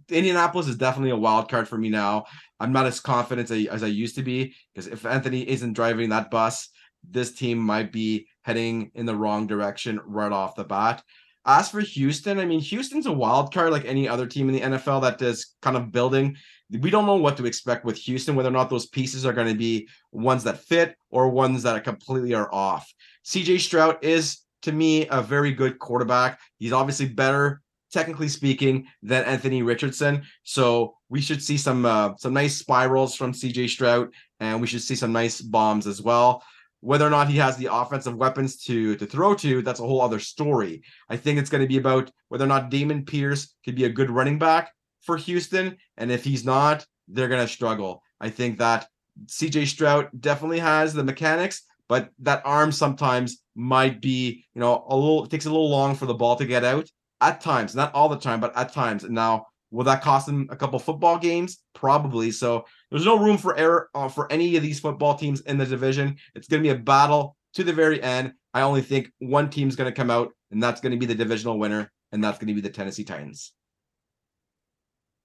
Indianapolis 0.09 0.67
is 0.67 0.75
definitely 0.77 1.11
a 1.11 1.17
wild 1.17 1.49
card 1.49 1.67
for 1.67 1.77
me 1.77 1.89
now. 1.89 2.25
I'm 2.59 2.73
not 2.73 2.85
as 2.85 2.99
confident 2.99 3.49
as 3.49 3.57
I, 3.57 3.73
as 3.73 3.83
I 3.83 3.87
used 3.87 4.15
to 4.15 4.23
be 4.23 4.55
because 4.73 4.87
if 4.87 5.05
Anthony 5.05 5.47
isn't 5.47 5.73
driving 5.73 6.09
that 6.09 6.29
bus, 6.29 6.69
this 7.09 7.33
team 7.33 7.57
might 7.57 7.91
be 7.91 8.27
heading 8.43 8.91
in 8.93 9.05
the 9.05 9.15
wrong 9.15 9.47
direction 9.47 9.99
right 10.05 10.31
off 10.31 10.55
the 10.55 10.63
bat. 10.63 11.01
As 11.45 11.69
for 11.69 11.79
Houston, 11.79 12.39
I 12.39 12.45
mean, 12.45 12.59
Houston's 12.59 13.07
a 13.07 13.11
wild 13.11 13.53
card 13.53 13.71
like 13.71 13.85
any 13.85 14.07
other 14.07 14.27
team 14.27 14.47
in 14.47 14.55
the 14.55 14.77
NFL 14.77 15.01
that 15.01 15.21
is 15.21 15.55
kind 15.61 15.75
of 15.75 15.91
building. 15.91 16.37
We 16.69 16.91
don't 16.91 17.07
know 17.07 17.15
what 17.15 17.35
to 17.37 17.45
expect 17.45 17.83
with 17.83 17.97
Houston, 17.97 18.35
whether 18.35 18.49
or 18.49 18.53
not 18.53 18.69
those 18.69 18.85
pieces 18.87 19.25
are 19.25 19.33
going 19.33 19.47
to 19.47 19.57
be 19.57 19.87
ones 20.11 20.43
that 20.43 20.59
fit 20.59 20.95
or 21.09 21.29
ones 21.29 21.63
that 21.63 21.83
completely 21.83 22.35
are 22.35 22.53
off. 22.53 22.91
CJ 23.25 23.59
Stroud 23.59 23.97
is, 24.03 24.41
to 24.61 24.71
me, 24.71 25.07
a 25.07 25.21
very 25.21 25.51
good 25.51 25.79
quarterback. 25.79 26.39
He's 26.59 26.73
obviously 26.73 27.07
better, 27.07 27.61
technically 27.91 28.27
speaking, 28.27 28.85
than 29.01 29.25
Anthony 29.25 29.63
Richardson. 29.63 30.21
So 30.43 30.95
we 31.09 31.21
should 31.21 31.41
see 31.41 31.57
some 31.57 31.85
uh, 31.85 32.13
some 32.17 32.33
nice 32.33 32.55
spirals 32.55 33.15
from 33.15 33.33
CJ 33.33 33.69
Stroud, 33.69 34.13
and 34.39 34.61
we 34.61 34.67
should 34.67 34.81
see 34.83 34.95
some 34.95 35.11
nice 35.11 35.41
bombs 35.41 35.87
as 35.87 36.03
well. 36.03 36.43
Whether 36.81 37.07
or 37.07 37.09
not 37.09 37.29
he 37.29 37.37
has 37.37 37.57
the 37.57 37.73
offensive 37.73 38.15
weapons 38.15 38.57
to 38.63 38.95
to 38.95 39.05
throw 39.05 39.33
to, 39.35 39.61
that's 39.61 39.79
a 39.79 39.83
whole 39.83 40.01
other 40.01 40.19
story. 40.19 40.83
I 41.09 41.17
think 41.17 41.39
it's 41.39 41.49
going 41.49 41.61
to 41.61 41.67
be 41.67 41.77
about 41.77 42.11
whether 42.29 42.43
or 42.45 42.47
not 42.47 42.71
Dameon 42.71 43.07
Pierce 43.07 43.55
could 43.63 43.75
be 43.75 43.85
a 43.85 43.89
good 43.89 44.09
running 44.09 44.39
back 44.39 44.71
for 45.01 45.17
Houston, 45.17 45.77
and 45.97 46.11
if 46.11 46.23
he's 46.23 46.45
not, 46.45 46.85
they're 47.07 47.27
going 47.27 47.45
to 47.45 47.51
struggle. 47.51 48.01
I 48.19 48.29
think 48.29 48.57
that 48.59 48.87
CJ 49.25 49.67
Stroud 49.67 50.09
definitely 50.19 50.59
has 50.59 50.93
the 50.93 51.03
mechanics, 51.03 51.63
but 51.87 52.09
that 52.19 52.41
arm 52.45 52.71
sometimes 52.71 53.41
might 53.55 54.01
be, 54.01 54.45
you 54.53 54.61
know, 54.61 54.85
a 54.87 54.95
little 54.95 55.27
takes 55.27 55.45
a 55.45 55.49
little 55.49 55.69
long 55.69 55.95
for 55.95 56.05
the 56.05 56.13
ball 56.13 56.35
to 56.37 56.45
get 56.45 56.63
out 56.63 56.89
at 57.19 57.41
times, 57.41 57.75
not 57.75 57.93
all 57.93 58.09
the 58.09 58.17
time, 58.17 58.39
but 58.39 58.55
at 58.57 58.73
times. 58.73 59.03
And 59.03 59.13
Now, 59.13 59.47
will 59.71 59.85
that 59.85 60.01
cost 60.01 60.25
them 60.25 60.47
a 60.51 60.55
couple 60.55 60.77
football 60.77 61.17
games? 61.17 61.59
Probably. 61.73 62.31
So 62.31 62.65
there's 62.89 63.05
no 63.05 63.17
room 63.17 63.37
for 63.37 63.57
error 63.57 63.89
uh, 63.95 64.09
for 64.09 64.31
any 64.31 64.55
of 64.55 64.63
these 64.63 64.79
football 64.79 65.15
teams 65.15 65.41
in 65.41 65.57
the 65.57 65.65
division. 65.65 66.17
It's 66.35 66.47
going 66.47 66.61
to 66.61 66.67
be 66.67 66.75
a 66.75 66.79
battle 66.79 67.35
to 67.53 67.63
the 67.63 67.73
very 67.73 68.01
end. 68.01 68.33
I 68.53 68.61
only 68.61 68.81
think 68.81 69.11
one 69.19 69.49
team's 69.49 69.75
going 69.75 69.89
to 69.89 69.95
come 69.95 70.11
out, 70.11 70.33
and 70.51 70.61
that's 70.61 70.81
going 70.81 70.91
to 70.91 70.97
be 70.97 71.05
the 71.05 71.15
divisional 71.15 71.57
winner, 71.57 71.91
and 72.11 72.23
that's 72.23 72.37
going 72.37 72.49
to 72.49 72.53
be 72.53 72.61
the 72.61 72.69
Tennessee 72.69 73.05
Titans. 73.05 73.53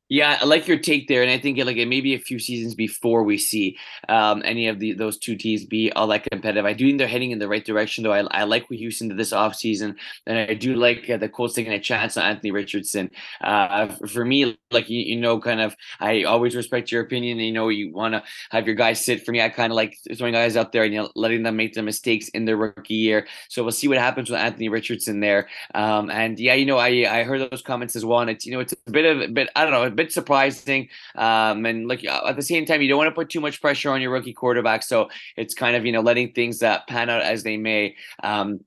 Yeah, 0.09 0.39
I 0.41 0.45
like 0.45 0.69
your 0.69 0.79
take 0.79 1.09
there, 1.09 1.23
and 1.23 1.31
I 1.33 1.39
think 1.39 1.59
like 1.59 1.77
maybe 1.89 2.15
a 2.15 2.19
few 2.21 2.39
seasons 2.39 2.77
before 2.77 3.25
we 3.25 3.37
see 3.39 3.77
um, 4.09 4.41
any 4.45 4.69
of 4.69 4.79
the 4.79 4.93
those 4.93 5.19
two 5.19 5.35
teams 5.35 5.65
be 5.65 5.91
all 5.91 6.07
that 6.09 6.29
competitive. 6.31 6.65
I 6.65 6.75
do 6.75 6.87
think 6.87 6.99
they're 6.99 7.09
heading 7.09 7.33
in 7.33 7.41
the 7.41 7.49
right 7.49 7.65
direction, 7.65 8.05
though. 8.05 8.13
I, 8.13 8.21
I 8.31 8.45
like 8.45 8.71
what 8.71 8.79
Houston 8.79 9.09
did 9.09 9.17
this 9.19 9.33
offseason, 9.33 9.97
and 10.27 10.39
I 10.39 10.55
do 10.55 10.75
like 10.75 11.11
uh, 11.11 11.17
the 11.17 11.29
Colts 11.29 11.55
taking 11.55 11.73
a 11.73 11.81
chance 11.81 12.17
on 12.17 12.23
Anthony 12.23 12.53
Richardson. 12.53 13.11
Uh, 13.41 13.89
for 14.07 14.25
me, 14.25 14.57
like 14.71 14.89
you, 14.89 15.01
you 15.01 15.17
know, 15.17 15.41
kind 15.41 15.61
of, 15.61 15.75
I 15.99 16.23
always 16.23 16.55
respect 16.55 16.93
your 16.93 17.03
opinion. 17.03 17.39
You 17.41 17.53
know, 17.53 17.69
you 17.69 17.93
want 17.93 18.15
to 18.15 18.23
have 18.51 18.65
your 18.65 18.77
guys 18.77 19.05
sit. 19.05 19.25
For 19.25 19.33
me, 19.33 19.43
I 19.43 19.49
kind 19.49 19.73
of 19.73 19.77
like 19.77 19.97
throwing 20.17 20.35
guys 20.35 20.57
out 20.57 20.71
there 20.71 20.85
and 20.85 20.95
you 20.95 21.01
know 21.01 21.11
letting 21.17 21.43
them 21.43 21.57
make 21.57 21.75
the 21.75 21.83
mistakes 21.83 22.29
in 22.29 22.45
their 22.45 22.57
rookie 22.57 22.95
year. 22.95 23.27
So 23.49 23.65
we'll 23.65 23.73
see 23.73 23.89
what 23.89 23.99
happens 23.99 24.31
with 24.31 24.39
Anthony 24.39 24.69
Richardson 24.69 25.19
there. 25.19 25.49
Um, 25.75 26.11
and 26.11 26.39
yeah, 26.39 26.55
you 26.55 26.65
know, 26.65 26.79
I 26.79 27.07
I 27.11 27.25
heard 27.25 27.51
those 27.51 27.63
comments 27.63 27.97
as 27.97 28.05
well, 28.05 28.21
and 28.21 28.31
it's 28.31 28.47
you 28.47 28.53
know 28.53 28.61
it's 28.61 28.73
a 28.87 28.91
bit 28.93 29.05
of 29.05 29.21
a 29.21 29.27
bit 29.27 29.49
I 29.57 29.65
don't 29.65 29.73
know 29.73 29.96
bit 29.97 30.13
surprising. 30.13 30.89
Um, 31.15 31.67
and 31.67 31.89
like 31.89 32.07
uh, 32.07 32.29
at 32.29 32.37
the 32.37 32.43
same 32.43 32.67
time, 32.67 32.83
you 32.83 32.89
don't 32.89 32.99
want 32.99 33.09
to 33.09 33.15
put 33.15 33.31
too 33.31 33.41
much 33.41 33.61
pressure 33.61 33.91
on 33.91 34.01
your 34.01 34.13
rookie 34.13 34.33
quarterback. 34.33 34.83
So 34.83 35.09
it's 35.37 35.55
kind 35.55 35.77
of 35.77 35.85
you 35.85 35.93
know 35.93 36.01
letting 36.01 36.33
things 36.33 36.63
uh, 36.63 36.81
pan 36.89 37.11
out 37.11 37.23
as 37.23 37.43
they 37.43 37.57
may. 37.57 37.97
Um, 38.23 38.61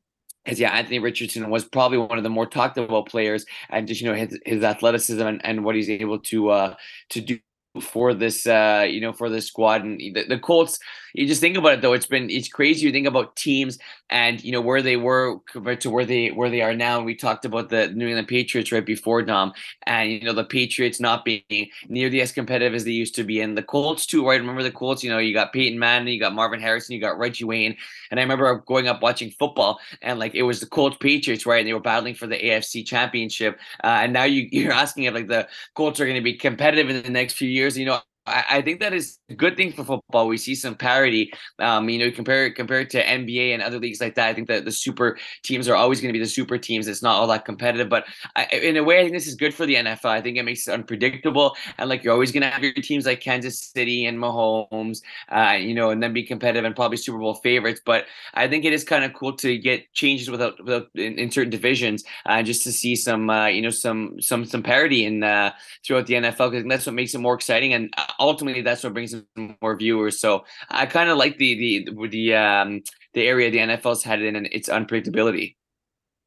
because 0.45 0.59
yeah, 0.59 0.71
Anthony 0.71 0.99
Richardson 0.99 1.49
was 1.49 1.65
probably 1.65 1.97
one 1.99 2.17
of 2.17 2.23
the 2.23 2.30
more 2.30 2.45
talked 2.45 2.77
about 2.77 3.07
players, 3.07 3.45
and 3.69 3.88
just 3.88 4.01
you 4.01 4.07
know 4.07 4.15
his 4.15 4.39
his 4.45 4.63
athleticism 4.63 5.21
and, 5.21 5.45
and 5.45 5.63
what 5.63 5.75
he's 5.75 5.89
able 5.89 6.17
to 6.19 6.49
uh 6.49 6.75
to 7.09 7.21
do 7.21 7.39
for 7.80 8.13
this 8.13 8.47
uh 8.47 8.86
you 8.89 9.01
know 9.01 9.13
for 9.13 9.30
this 9.30 9.47
squad 9.47 9.84
and 9.84 9.99
the, 9.99 10.25
the 10.27 10.39
colts 10.39 10.80
you 11.13 11.27
just 11.27 11.41
think 11.41 11.57
about 11.57 11.73
it 11.73 11.82
though 11.82 11.93
it's 11.93 12.05
been 12.05 12.30
it's 12.30 12.47
crazy 12.47 12.86
you 12.86 12.91
think 12.91 13.07
about 13.07 13.36
teams 13.36 13.77
and 14.09 14.43
you 14.43 14.51
know 14.51 14.61
where 14.61 14.82
they 14.82 14.97
were 14.97 15.39
compared 15.51 15.82
to 15.82 15.89
where 15.89 16.05
they 16.05 16.30
where 16.30 16.49
they 16.49 16.61
are 16.61 16.75
now. 16.75 16.97
And 16.97 17.05
we 17.05 17.15
talked 17.15 17.45
about 17.45 17.69
the 17.69 17.89
new 17.89 18.07
england 18.07 18.27
patriots 18.27 18.71
right 18.71 18.86
before 18.86 19.21
dom 19.21 19.53
and 19.84 20.11
you 20.11 20.21
know 20.21 20.34
the 20.34 20.43
patriots 20.43 20.99
not 20.99 21.25
being 21.25 21.69
nearly 21.88 22.21
as 22.21 22.32
competitive 22.32 22.73
as 22.73 22.84
they 22.84 22.91
used 22.91 23.15
to 23.15 23.23
be 23.23 23.41
and 23.41 23.57
the 23.57 23.63
colts 23.63 24.05
too 24.05 24.27
right? 24.27 24.39
Remember 24.39 24.63
the 24.63 24.71
colts? 24.71 25.03
You 25.03 25.11
know 25.11 25.17
you 25.17 25.34
got 25.34 25.53
peyton 25.53 25.80
manning 25.80 26.13
you 26.13 26.19
got 26.19 26.34
marvin 26.34 26.59
harrison 26.59 26.95
you 26.95 27.01
got 27.01 27.17
reggie 27.17 27.43
wayne 27.43 27.75
and 28.11 28.19
i 28.19 28.23
remember 28.23 28.55
growing 28.65 28.88
up 28.88 29.01
watching 29.01 29.32
football 29.32 29.80
and 30.01 30.19
like 30.19 30.36
it 30.36 30.43
was 30.43 30.59
the 30.59 30.65
colts 30.65 30.97
patriots 30.99 31.45
right? 31.45 31.59
And 31.59 31.67
they 31.67 31.73
were 31.73 31.80
battling 31.80 32.15
for 32.15 32.27
the 32.27 32.38
afc 32.38 32.86
championship 32.86 33.59
uh, 33.84 33.99
and 34.01 34.13
now 34.13 34.23
you, 34.23 34.47
you're 34.51 34.73
asking 34.73 35.03
if 35.03 35.13
like 35.13 35.27
the 35.27 35.47
colts 35.75 35.99
are 35.99 36.05
going 36.05 36.15
to 36.15 36.21
be 36.21 36.34
competitive 36.34 36.89
in 36.89 37.03
the 37.03 37.09
next 37.09 37.34
few 37.34 37.49
years 37.49 37.68
you 37.78 37.86
know 37.86 37.99
I, 38.30 38.61
think 38.61 38.80
that 38.80 38.93
is 38.93 39.19
a 39.30 39.34
good 39.34 39.57
thing 39.57 39.71
for 39.71 39.84
football. 39.84 40.27
We 40.27 40.38
see 40.38 40.55
some 40.55 40.75
parity. 40.75 41.32
Um, 41.59 41.89
you 41.89 41.99
know, 41.99 42.11
compare 42.11 42.51
compared 42.51 42.89
to 42.91 43.03
NBA 43.03 43.53
and 43.53 43.61
other 43.61 43.80
leagues 43.80 44.01
like 44.01 44.15
that. 44.15 44.27
I 44.27 44.34
think 44.34 44.47
that 44.47 44.65
the 44.65 44.71
super 44.71 45.17
teams 45.43 45.67
are 45.67 45.75
always 45.75 46.01
going 46.01 46.09
to 46.09 46.17
be 46.17 46.23
the 46.23 46.30
super 46.30 46.57
teams. 46.57 46.88
It's 46.88 47.03
not 47.03 47.15
all 47.15 47.27
that 47.27 47.45
competitive, 47.45 47.89
but 47.89 48.05
I, 48.36 48.45
in 48.45 48.77
a 48.77 48.84
way, 48.84 48.99
I 48.99 49.03
think 49.03 49.13
this 49.13 49.27
is 49.27 49.36
good 49.36 49.53
for 49.53 49.65
the 49.65 49.75
NFL. 49.75 50.05
I 50.05 50.21
think 50.21 50.38
it 50.38 50.43
makes 50.43 50.67
it 50.67 50.73
unpredictable, 50.73 51.55
and 51.77 51.89
like 51.89 52.03
you're 52.03 52.13
always 52.13 52.32
going 52.32 52.43
to 52.43 52.49
have 52.49 52.63
your 52.63 52.73
teams 52.73 53.05
like 53.05 53.21
Kansas 53.21 53.59
City 53.61 54.05
and 54.05 54.17
Mahomes, 54.17 55.01
uh, 55.30 55.57
you 55.59 55.73
know, 55.73 55.89
and 55.89 56.01
then 56.01 56.13
be 56.13 56.23
competitive 56.23 56.65
and 56.65 56.75
probably 56.75 56.97
Super 56.97 57.19
Bowl 57.19 57.36
favorites. 57.36 57.82
But 57.86 58.05
I 58.34 58.47
think 58.47 58.65
it 58.65 58.73
is 58.73 58.84
kind 58.84 59.03
of 59.03 59.13
cool 59.13 59.34
to 59.38 59.57
get 59.57 59.91
changes 59.93 60.30
without, 60.30 60.63
without 60.63 60.88
in, 60.95 61.17
in 61.17 61.32
certain 61.32 61.49
divisions, 61.49 62.03
uh, 62.25 62.43
just 62.43 62.63
to 62.63 62.71
see 62.71 62.95
some, 62.95 63.30
uh, 63.30 63.47
you 63.47 63.61
know, 63.61 63.69
some 63.69 64.21
some 64.21 64.45
some 64.45 64.63
parity 64.63 65.05
in 65.05 65.23
uh, 65.23 65.51
throughout 65.86 66.07
the 66.07 66.15
NFL 66.15 66.51
because 66.51 66.65
that's 66.67 66.86
what 66.86 66.95
makes 66.95 67.13
it 67.13 67.19
more 67.19 67.34
exciting 67.34 67.73
and 67.73 67.93
uh, 67.97 68.05
ultimately 68.20 68.61
that's 68.61 68.84
what 68.84 68.93
brings 68.93 69.13
in 69.13 69.55
more 69.61 69.76
viewers. 69.76 70.20
So 70.20 70.45
I 70.70 70.86
kind 70.86 71.09
of 71.09 71.17
like 71.17 71.38
the 71.38 71.86
the 71.86 72.07
the 72.07 72.36
um 72.36 72.82
the 73.13 73.28
area 73.28 73.49
the 73.49 73.57
NFL's 73.59 74.03
headed 74.03 74.28
in 74.28 74.36
and 74.36 74.47
its 74.47 74.70
unpredictability. 74.70 75.55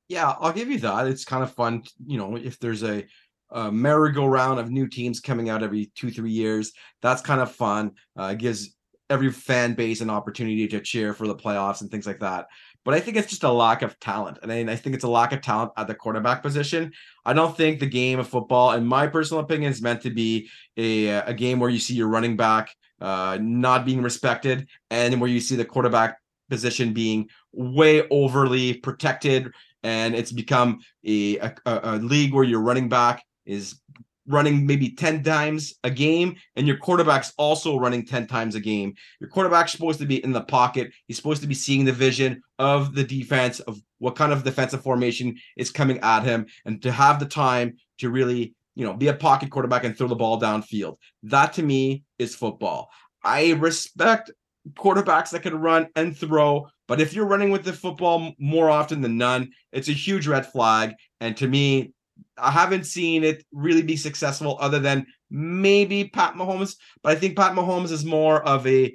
Yeah, 0.08 0.34
I'll 0.40 0.52
give 0.52 0.68
you 0.68 0.78
that. 0.80 1.06
It's 1.06 1.24
kind 1.24 1.42
of 1.42 1.54
fun, 1.54 1.84
you 2.04 2.18
know, 2.18 2.36
if 2.36 2.58
there's 2.58 2.82
a, 2.82 3.04
a 3.50 3.72
merry-go-round 3.72 4.58
of 4.58 4.70
new 4.70 4.86
teams 4.86 5.20
coming 5.20 5.48
out 5.48 5.62
every 5.62 5.90
two 5.94 6.10
three 6.10 6.32
years. 6.32 6.72
That's 7.00 7.22
kind 7.22 7.40
of 7.40 7.52
fun. 7.52 7.92
Uh, 8.16 8.34
gives 8.34 8.76
every 9.12 9.30
fan 9.30 9.74
base 9.74 10.00
an 10.00 10.10
opportunity 10.10 10.66
to 10.66 10.80
cheer 10.80 11.12
for 11.12 11.26
the 11.26 11.34
playoffs 11.34 11.82
and 11.82 11.90
things 11.90 12.06
like 12.06 12.20
that. 12.20 12.46
But 12.84 12.94
I 12.94 13.00
think 13.00 13.16
it's 13.16 13.28
just 13.28 13.44
a 13.44 13.50
lack 13.50 13.82
of 13.82 13.98
talent. 14.00 14.38
And 14.42 14.50
I, 14.52 14.74
think 14.74 14.94
it's 14.96 15.04
a 15.04 15.08
lack 15.08 15.32
of 15.32 15.40
talent 15.40 15.70
at 15.76 15.86
the 15.86 15.94
quarterback 15.94 16.42
position. 16.42 16.92
I 17.24 17.32
don't 17.32 17.56
think 17.56 17.78
the 17.78 17.86
game 17.86 18.18
of 18.18 18.26
football, 18.26 18.72
in 18.72 18.84
my 18.84 19.06
personal 19.06 19.42
opinion, 19.42 19.70
is 19.70 19.82
meant 19.82 20.02
to 20.02 20.10
be 20.10 20.48
a, 20.76 21.08
a 21.08 21.34
game 21.34 21.60
where 21.60 21.70
you 21.70 21.78
see 21.78 21.94
your 21.94 22.08
running 22.08 22.36
back 22.36 22.74
uh, 23.00 23.38
not 23.40 23.84
being 23.84 24.02
respected 24.02 24.66
and 24.90 25.20
where 25.20 25.30
you 25.30 25.40
see 25.40 25.54
the 25.54 25.64
quarterback 25.64 26.18
position 26.50 26.92
being 26.92 27.28
way 27.52 28.06
overly 28.08 28.74
protected. 28.74 29.52
And 29.84 30.14
it's 30.14 30.32
become 30.32 30.80
a, 31.06 31.38
a, 31.38 31.54
a 31.66 31.96
league 31.98 32.34
where 32.34 32.44
your 32.44 32.60
running 32.60 32.88
back 32.88 33.22
is 33.44 33.80
running 34.26 34.66
maybe 34.66 34.90
10 34.90 35.22
times 35.22 35.74
a 35.84 35.90
game 35.90 36.36
and 36.56 36.66
your 36.66 36.76
quarterback's 36.76 37.32
also 37.36 37.78
running 37.78 38.06
10 38.06 38.26
times 38.26 38.54
a 38.54 38.60
game. 38.60 38.94
Your 39.20 39.28
quarterback's 39.28 39.72
supposed 39.72 39.98
to 40.00 40.06
be 40.06 40.22
in 40.22 40.32
the 40.32 40.42
pocket. 40.42 40.92
He's 41.06 41.16
supposed 41.16 41.42
to 41.42 41.48
be 41.48 41.54
seeing 41.54 41.84
the 41.84 41.92
vision 41.92 42.42
of 42.58 42.94
the 42.94 43.04
defense 43.04 43.60
of 43.60 43.80
what 43.98 44.16
kind 44.16 44.32
of 44.32 44.44
defensive 44.44 44.82
formation 44.82 45.36
is 45.56 45.70
coming 45.70 45.98
at 46.00 46.22
him 46.22 46.46
and 46.64 46.80
to 46.82 46.92
have 46.92 47.18
the 47.18 47.26
time 47.26 47.76
to 47.98 48.10
really, 48.10 48.54
you 48.74 48.84
know, 48.84 48.94
be 48.94 49.08
a 49.08 49.14
pocket 49.14 49.50
quarterback 49.50 49.84
and 49.84 49.96
throw 49.96 50.08
the 50.08 50.14
ball 50.14 50.40
downfield. 50.40 50.96
That 51.24 51.52
to 51.54 51.62
me 51.62 52.04
is 52.18 52.34
football. 52.34 52.90
I 53.24 53.52
respect 53.52 54.30
quarterbacks 54.74 55.30
that 55.30 55.42
can 55.42 55.60
run 55.60 55.88
and 55.96 56.16
throw, 56.16 56.68
but 56.88 57.00
if 57.00 57.14
you're 57.14 57.26
running 57.26 57.50
with 57.50 57.64
the 57.64 57.72
football 57.72 58.32
more 58.38 58.70
often 58.70 59.00
than 59.00 59.16
none, 59.16 59.50
it's 59.72 59.88
a 59.88 59.92
huge 59.92 60.26
red 60.26 60.46
flag. 60.46 60.94
And 61.20 61.36
to 61.38 61.48
me, 61.48 61.92
I 62.38 62.50
haven't 62.50 62.86
seen 62.86 63.24
it 63.24 63.44
really 63.52 63.82
be 63.82 63.96
successful 63.96 64.56
other 64.60 64.78
than 64.78 65.06
maybe 65.30 66.08
Pat 66.08 66.34
Mahomes, 66.34 66.76
but 67.02 67.16
I 67.16 67.18
think 67.18 67.36
Pat 67.36 67.52
Mahomes 67.52 67.90
is 67.90 68.04
more 68.04 68.42
of 68.42 68.66
a 68.66 68.94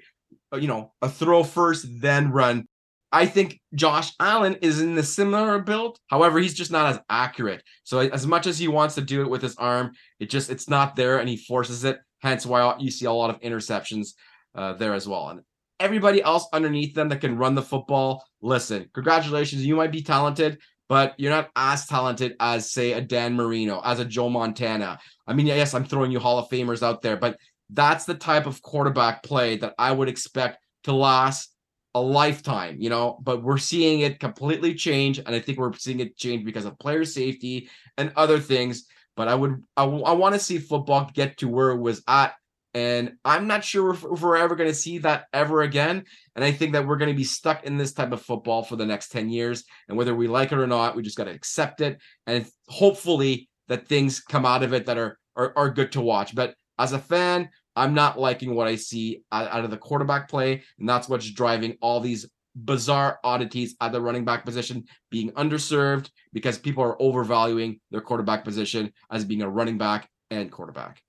you 0.56 0.68
know, 0.68 0.94
a 1.02 1.10
throw 1.10 1.44
first 1.44 1.86
then 2.00 2.32
run. 2.32 2.66
I 3.12 3.26
think 3.26 3.60
Josh 3.74 4.12
Allen 4.20 4.58
is 4.62 4.82
in 4.82 4.96
the 4.96 5.04
similar 5.04 5.60
build. 5.60 5.98
However, 6.08 6.40
he's 6.40 6.54
just 6.54 6.72
not 6.72 6.94
as 6.94 7.00
accurate. 7.10 7.64
So 7.84 8.00
as 8.00 8.28
much 8.28 8.48
as 8.48 8.60
he 8.60 8.68
wants 8.68 8.96
to 8.96 9.02
do 9.02 9.22
it 9.22 9.30
with 9.30 9.42
his 9.42 9.56
arm, 9.56 9.92
it 10.20 10.30
just 10.30 10.50
it's 10.50 10.70
not 10.70 10.96
there 10.96 11.20
and 11.20 11.30
he 11.30 11.38
forces 11.38 11.84
it. 11.84 12.00
Hence 12.20 12.46
why 12.46 12.76
you 12.80 12.92
see 12.92 13.06
a 13.06 13.12
lot 13.12 13.30
of 13.30 13.40
interceptions 13.42 14.10
uh, 14.56 14.74
there 14.74 14.94
as 14.94 15.08
well. 15.08 15.30
And 15.30 15.42
everybody 15.80 16.22
else 16.22 16.48
underneath 16.52 16.96
them 16.96 17.10
that 17.10 17.22
can 17.22 17.38
run 17.38 17.56
the 17.56 17.62
football, 17.62 18.24
listen, 18.42 18.90
congratulations, 18.94 19.66
you 19.66 19.76
might 19.76 19.92
be 19.92 20.02
talented, 20.02 20.60
but 20.90 21.14
you're 21.18 21.32
not 21.32 21.50
as 21.56 21.86
talented 21.86 22.36
as, 22.40 22.72
say, 22.72 22.94
a 22.94 23.02
Dan 23.02 23.36
Marino, 23.36 23.82
as 23.84 24.00
a 24.00 24.06
Joe 24.06 24.30
Montana. 24.30 25.00
I 25.26 25.34
mean, 25.34 25.48
yes, 25.48 25.74
I'm 25.74 25.86
throwing 25.86 26.12
you 26.12 26.20
Hall 26.20 26.40
of 26.40 26.50
Famers 26.50 26.84
out 26.84 27.02
there, 27.02 27.18
but 27.18 27.38
that's 27.70 28.06
the 28.06 28.16
type 28.16 28.46
of 28.46 28.62
quarterback 28.62 29.24
play 29.24 29.58
that 29.58 29.74
I 29.78 29.92
would 29.92 30.08
expect 30.08 30.60
to 30.84 30.94
last 30.94 31.54
a 31.94 32.02
lifetime, 32.02 32.78
you 32.80 32.90
know. 32.90 33.20
But 33.22 33.44
we're 33.44 33.58
seeing 33.58 34.02
it 34.02 34.20
completely 34.20 34.74
change, 34.76 35.20
and 35.20 35.30
I 35.30 35.40
think 35.40 35.58
we're 35.58 35.74
seeing 35.74 36.00
it 36.00 36.16
change 36.16 36.46
because 36.46 36.66
of 36.66 36.80
player 36.80 37.04
safety 37.04 37.70
and 37.98 38.14
other 38.16 38.40
things. 38.40 38.86
But 39.16 39.28
I 39.28 39.36
would, 39.36 39.64
I, 39.76 39.84
I 39.84 40.12
want 40.14 40.36
to 40.36 40.40
see 40.40 40.60
football 40.60 41.10
get 41.14 41.38
to 41.40 41.48
where 41.48 41.72
it 41.72 41.80
was 41.80 42.04
at 42.08 42.36
and 42.74 43.14
I'm 43.26 43.48
not 43.48 43.64
sure 43.64 43.92
if, 43.92 44.04
if 44.04 44.22
we're 44.22 44.38
ever 44.38 44.56
going 44.56 44.70
to 44.70 44.76
see 44.76 45.00
that 45.00 45.26
ever 45.34 45.62
again. 45.62 46.04
And 46.36 46.46
I 46.46 46.52
think 46.52 46.74
that 46.74 46.86
we're 46.86 46.98
going 46.98 47.12
to 47.12 47.18
be 47.18 47.24
stuck 47.24 47.64
in 47.64 47.78
this 47.78 47.94
type 47.94 48.12
of 48.12 48.22
football 48.22 48.64
for 48.64 48.76
the 48.76 48.86
next 48.86 49.10
10 49.10 49.30
years. 49.30 49.64
And 49.88 49.98
whether 49.98 50.14
we 50.14 50.28
like 50.28 50.52
it 50.52 50.60
or 50.60 50.68
not, 50.68 50.96
we 50.96 51.02
just 51.02 51.18
got 51.18 51.26
to 51.26 51.32
accept 51.32 51.82
it. 51.82 52.00
And 52.28 52.46
hopefully 52.68 53.50
that 53.68 53.88
things 53.88 54.20
come 54.20 54.46
out 54.46 54.64
of 54.64 54.74
it 54.74 54.86
that 54.86 54.98
are, 54.98 55.18
are, 55.36 55.54
are 55.56 55.70
good 55.70 55.92
to 55.94 56.02
watch. 56.02 56.36
But 56.36 56.56
as 56.78 56.94
a 56.94 57.00
fan, 57.00 57.50
I'm 57.76 57.94
not 57.94 58.20
liking 58.20 58.54
what 58.54 58.68
I 58.68 58.76
see 58.76 59.24
out, 59.32 59.50
out 59.50 59.66
of 59.66 59.72
the 59.72 59.78
quarterback 59.78 60.30
play. 60.30 60.64
And 60.80 60.88
that's 60.88 61.10
what's 61.10 61.30
driving 61.32 61.78
all 61.82 62.00
these 62.00 62.28
bizarre 62.56 63.20
oddities 63.24 63.76
at 63.82 63.92
the 63.92 64.02
running 64.02 64.26
back 64.26 64.44
position 64.44 64.86
being 65.10 65.32
underserved 65.32 66.10
because 66.34 66.58
people 66.58 66.84
are 66.84 67.02
overvaluing 67.02 67.80
their 67.92 68.02
quarterback 68.02 68.44
position 68.44 68.92
as 69.12 69.26
being 69.26 69.42
a 69.42 69.50
running 69.50 69.78
back 69.78 70.10
and 70.32 70.52
quarterback. 70.52 71.02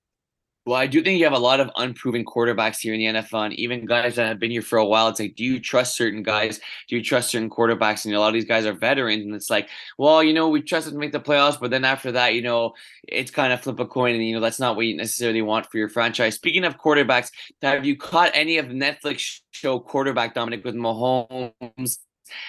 Well, 0.68 0.76
I 0.76 0.86
do 0.86 1.02
think 1.02 1.18
you 1.18 1.24
have 1.24 1.32
a 1.32 1.38
lot 1.38 1.60
of 1.60 1.70
unproven 1.76 2.26
quarterbacks 2.26 2.78
here 2.78 2.92
in 2.92 3.00
the 3.00 3.22
NFL, 3.22 3.46
and 3.46 3.54
even 3.54 3.86
guys 3.86 4.16
that 4.16 4.28
have 4.28 4.38
been 4.38 4.50
here 4.50 4.60
for 4.60 4.76
a 4.76 4.84
while. 4.84 5.08
It's 5.08 5.18
like, 5.18 5.34
do 5.34 5.42
you 5.42 5.60
trust 5.60 5.96
certain 5.96 6.22
guys? 6.22 6.60
Do 6.88 6.96
you 6.96 7.02
trust 7.02 7.30
certain 7.30 7.48
quarterbacks? 7.48 8.04
And 8.04 8.14
a 8.14 8.20
lot 8.20 8.28
of 8.28 8.34
these 8.34 8.44
guys 8.44 8.66
are 8.66 8.74
veterans, 8.74 9.24
and 9.24 9.34
it's 9.34 9.48
like, 9.48 9.70
well, 9.96 10.22
you 10.22 10.34
know, 10.34 10.50
we 10.50 10.60
trust 10.60 10.84
them 10.84 10.96
to 10.96 11.00
make 11.00 11.12
the 11.12 11.20
playoffs, 11.20 11.58
but 11.58 11.70
then 11.70 11.86
after 11.86 12.12
that, 12.12 12.34
you 12.34 12.42
know, 12.42 12.74
it's 13.02 13.30
kind 13.30 13.50
of 13.50 13.62
flip 13.62 13.80
a 13.80 13.86
coin, 13.86 14.14
and 14.14 14.22
you 14.22 14.34
know, 14.34 14.42
that's 14.42 14.60
not 14.60 14.76
what 14.76 14.84
you 14.84 14.94
necessarily 14.94 15.40
want 15.40 15.64
for 15.70 15.78
your 15.78 15.88
franchise. 15.88 16.34
Speaking 16.34 16.64
of 16.64 16.76
quarterbacks, 16.76 17.30
have 17.62 17.86
you 17.86 17.96
caught 17.96 18.32
any 18.34 18.58
of 18.58 18.68
the 18.68 18.74
Netflix 18.74 19.40
show 19.52 19.80
quarterback 19.80 20.34
Dominic 20.34 20.66
with 20.66 20.74
Mahomes, 20.74 21.96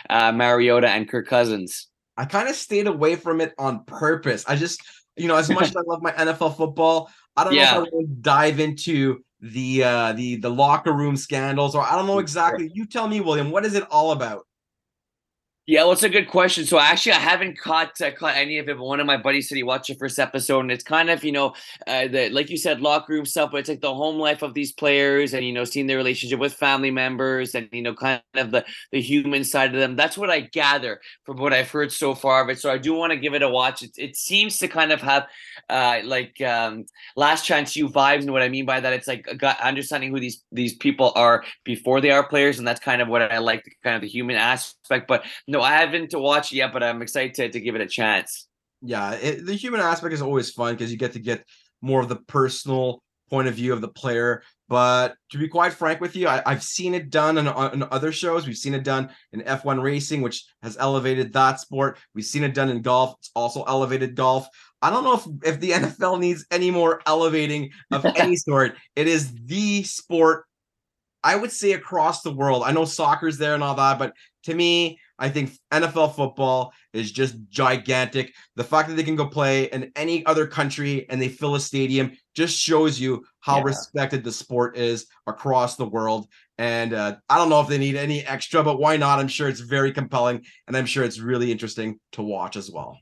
uh, 0.09 0.34
Mariota, 0.34 0.89
and 0.89 1.07
Kirk 1.07 1.26
Cousins? 1.26 1.88
I 2.17 2.26
kind 2.26 2.49
of 2.49 2.55
stayed 2.57 2.88
away 2.88 3.15
from 3.15 3.39
it 3.39 3.53
on 3.57 3.86
purpose. 3.86 4.43
I 4.45 4.57
just, 4.57 4.82
you 5.15 5.30
know, 5.30 5.38
as 5.38 5.49
much 5.49 5.70
as 5.70 5.76
I 5.78 5.84
love 5.88 6.01
my 6.01 6.11
NFL 6.11 6.57
football, 6.57 7.09
I 7.39 7.43
don't 7.45 7.53
yeah. 7.53 7.73
know 7.75 7.83
if 7.83 7.87
I 7.87 7.95
want 7.95 8.09
to 8.09 8.15
dive 8.21 8.59
into 8.59 9.23
the 9.41 9.83
uh 9.83 10.11
the 10.13 10.35
the 10.35 10.49
locker 10.49 10.91
room 10.91 11.15
scandals 11.15 11.73
or 11.73 11.81
I 11.81 11.95
don't 11.95 12.07
know 12.07 12.19
exactly. 12.19 12.69
You 12.73 12.85
tell 12.85 13.07
me, 13.07 13.21
William, 13.21 13.51
what 13.51 13.65
is 13.65 13.73
it 13.73 13.83
all 13.89 14.11
about? 14.11 14.45
Yeah, 15.70 15.84
well, 15.84 15.91
it's 15.91 16.01
a 16.01 16.09
good 16.09 16.28
question. 16.30 16.65
So 16.65 16.80
actually, 16.80 17.11
I 17.11 17.20
haven't 17.20 17.59
caught 17.59 18.01
uh, 18.01 18.09
caught 18.09 18.36
any 18.36 18.57
of 18.57 18.67
it, 18.67 18.76
but 18.76 18.84
one 18.84 18.99
of 18.99 19.05
my 19.05 19.17
buddies 19.17 19.47
said 19.47 19.55
he 19.55 19.61
watched 19.61 19.88
the 19.88 19.93
first 19.93 20.17
episode, 20.17 20.61
and 20.61 20.72
it's 20.72 20.84
kind 20.84 21.11
of 21.11 21.24
you 21.24 21.32
know, 21.32 21.53
uh, 21.86 22.07
the 22.07 22.32
like 22.32 22.49
you 22.49 22.57
said, 22.57 22.82
locker 22.82 23.13
room 23.13 23.24
stuff, 23.28 23.51
but 23.51 23.57
it's 23.57 23.70
like 23.70 23.82
the 23.82 23.93
home 23.93 24.17
life 24.17 24.41
of 24.41 24.55
these 24.55 24.72
players, 24.72 25.32
and 25.36 25.45
you 25.45 25.53
know, 25.53 25.65
seeing 25.65 25.86
their 25.86 25.97
relationship 25.97 26.39
with 26.39 26.55
family 26.55 26.89
members, 26.89 27.53
and 27.53 27.70
you 27.72 27.84
know, 27.84 27.93
kind 27.93 28.20
of 28.34 28.49
the 28.49 28.65
the 28.91 28.99
human 28.99 29.43
side 29.43 29.72
of 29.72 29.80
them. 29.80 29.95
That's 29.95 30.17
what 30.17 30.32
I 30.32 30.39
gather 30.39 31.01
from 31.24 31.38
what 31.38 31.53
I've 31.53 31.70
heard 31.70 31.91
so 31.91 32.15
far 32.15 32.41
of 32.41 32.49
it. 32.49 32.59
So 32.59 32.72
I 32.72 32.80
do 32.80 32.95
want 32.95 33.13
to 33.13 33.20
give 33.20 33.36
it 33.36 33.43
a 33.43 33.49
watch. 33.49 33.84
It, 33.84 33.91
it 33.95 34.15
seems 34.15 34.57
to 34.57 34.67
kind 34.67 34.91
of 34.91 35.01
have 35.01 35.28
uh, 35.70 35.99
like 36.03 36.41
um, 36.41 36.86
last 37.15 37.45
chance 37.45 37.76
U 37.76 37.89
vibes, 37.89 38.22
and 38.22 38.32
what 38.32 38.41
I 38.41 38.49
mean 38.49 38.65
by 38.65 38.80
that, 38.80 38.93
it's 38.93 39.07
like 39.07 39.28
understanding 39.61 40.09
who 40.09 40.20
these 40.20 40.43
these 40.51 40.74
people 40.78 41.11
are 41.15 41.43
before 41.63 42.01
they 42.01 42.09
are 42.09 42.28
players, 42.28 42.57
and 42.57 42.67
that's 42.67 42.80
kind 42.80 43.03
of 43.03 43.07
what 43.07 43.22
I 43.22 43.38
like, 43.38 43.78
kind 43.84 43.95
of 43.95 44.01
the 44.01 44.07
human 44.07 44.36
aspect. 44.36 45.07
But 45.07 45.26
no 45.47 45.59
I 45.62 45.78
haven't 45.78 46.12
to 46.12 46.20
watch 46.20 46.51
yet, 46.51 46.74
but 46.74 46.84
I'm 46.84 47.01
excited 47.01 47.34
to, 47.36 47.49
to 47.49 47.60
give 47.60 47.76
it 47.76 47.82
a 47.82 47.88
chance. 47.88 48.47
Yeah, 48.82 49.14
it, 49.14 49.45
the 49.45 49.55
human 49.55 49.82
aspect 49.82 50.14
is 50.14 50.22
always 50.22 50.51
fun 50.51 50.74
because 50.74 50.91
you 50.91 50.97
get 50.97 51.14
to 51.14 51.20
get 51.20 51.43
more 51.82 52.01
of 52.01 52.10
the 52.10 52.16
personal 52.16 53.01
point 53.30 53.47
of 53.47 53.53
view 53.53 53.74
of 53.74 53.82
the 53.82 53.88
player. 53.88 54.41
But 54.68 55.16
to 55.32 55.38
be 55.39 55.47
quite 55.47 55.74
frank 55.74 55.99
with 55.99 56.16
you, 56.16 56.28
I, 56.28 56.43
have 56.45 56.64
seen 56.64 56.93
it 56.93 57.10
done 57.10 57.38
on, 57.38 57.47
uh, 57.47 57.72
in, 57.74 57.84
other 57.84 58.12
shows. 58.12 58.45
We've 58.45 58.55
seen 58.55 58.76
it 58.76 58.84
done 58.84 59.10
in 59.34 59.41
F1 59.41 59.82
racing, 59.82 60.22
which 60.22 60.45
has 60.62 60.78
elevated 60.78 61.34
that 61.34 61.60
sport. 61.60 61.97
We've 62.14 62.26
seen 62.26 62.43
it 62.43 62.53
done 62.53 62.70
in 62.70 62.84
golf. 62.84 63.16
It's 63.20 63.32
also 63.36 63.64
elevated 63.64 64.16
golf. 64.16 64.47
I 64.82 64.91
don't 64.91 65.03
know 65.03 65.16
if, 65.16 65.53
if 65.55 65.60
the 65.60 65.72
NFL 65.72 66.20
needs 66.20 66.45
any 66.51 66.70
more 66.70 67.01
elevating 67.07 67.72
of 67.91 68.05
any 68.16 68.36
sort. 68.36 68.76
It 68.95 69.07
is 69.07 69.34
the 69.45 69.84
sport, 69.84 70.45
I 71.24 71.36
would 71.36 71.51
say, 71.51 71.74
across 71.74 72.22
the 72.22 72.34
world. 72.34 72.64
I 72.64 72.72
know 72.72 72.86
soccer's 72.86 73.39
there 73.39 73.55
and 73.55 73.64
all 73.64 73.76
that, 73.76 73.97
but 73.97 74.14
to 74.43 74.53
me, 74.53 74.99
I 75.20 75.30
think 75.30 75.51
NFL 75.72 76.15
football 76.15 76.74
is 76.93 77.11
just 77.11 77.36
gigantic. 77.49 78.34
The 78.55 78.63
fact 78.63 78.89
that 78.89 78.95
they 78.95 79.03
can 79.03 79.15
go 79.15 79.28
play 79.28 79.65
in 79.65 79.91
any 79.95 80.26
other 80.26 80.47
country 80.47 81.07
and 81.09 81.22
they 81.22 81.28
fill 81.28 81.55
a 81.55 81.59
stadium 81.59 82.13
just 82.36 82.57
shows 82.57 82.99
you 82.99 83.24
how 83.41 83.57
yeah. 83.57 83.63
respected 83.63 84.24
the 84.24 84.32
sport 84.32 84.78
is 84.78 85.07
across 85.28 85.76
the 85.76 85.86
world. 85.86 86.28
And 86.57 86.93
uh, 86.93 87.17
I 87.30 87.38
don't 87.38 87.49
know 87.49 87.61
if 87.61 87.67
they 87.67 87.78
need 87.78 87.95
any 87.95 88.26
extra, 88.26 88.63
but 88.63 88.80
why 88.80 88.97
not? 88.97 89.20
I'm 89.20 89.28
sure 89.28 89.49
it's 89.49 89.59
very 89.59 89.91
compelling 89.91 90.45
and 90.67 90.76
I'm 90.76 90.86
sure 90.86 91.03
it's 91.03 91.20
really 91.20 91.51
interesting 91.51 91.99
to 92.13 92.24
watch 92.24 92.55
as 92.55 92.72
well 92.72 92.97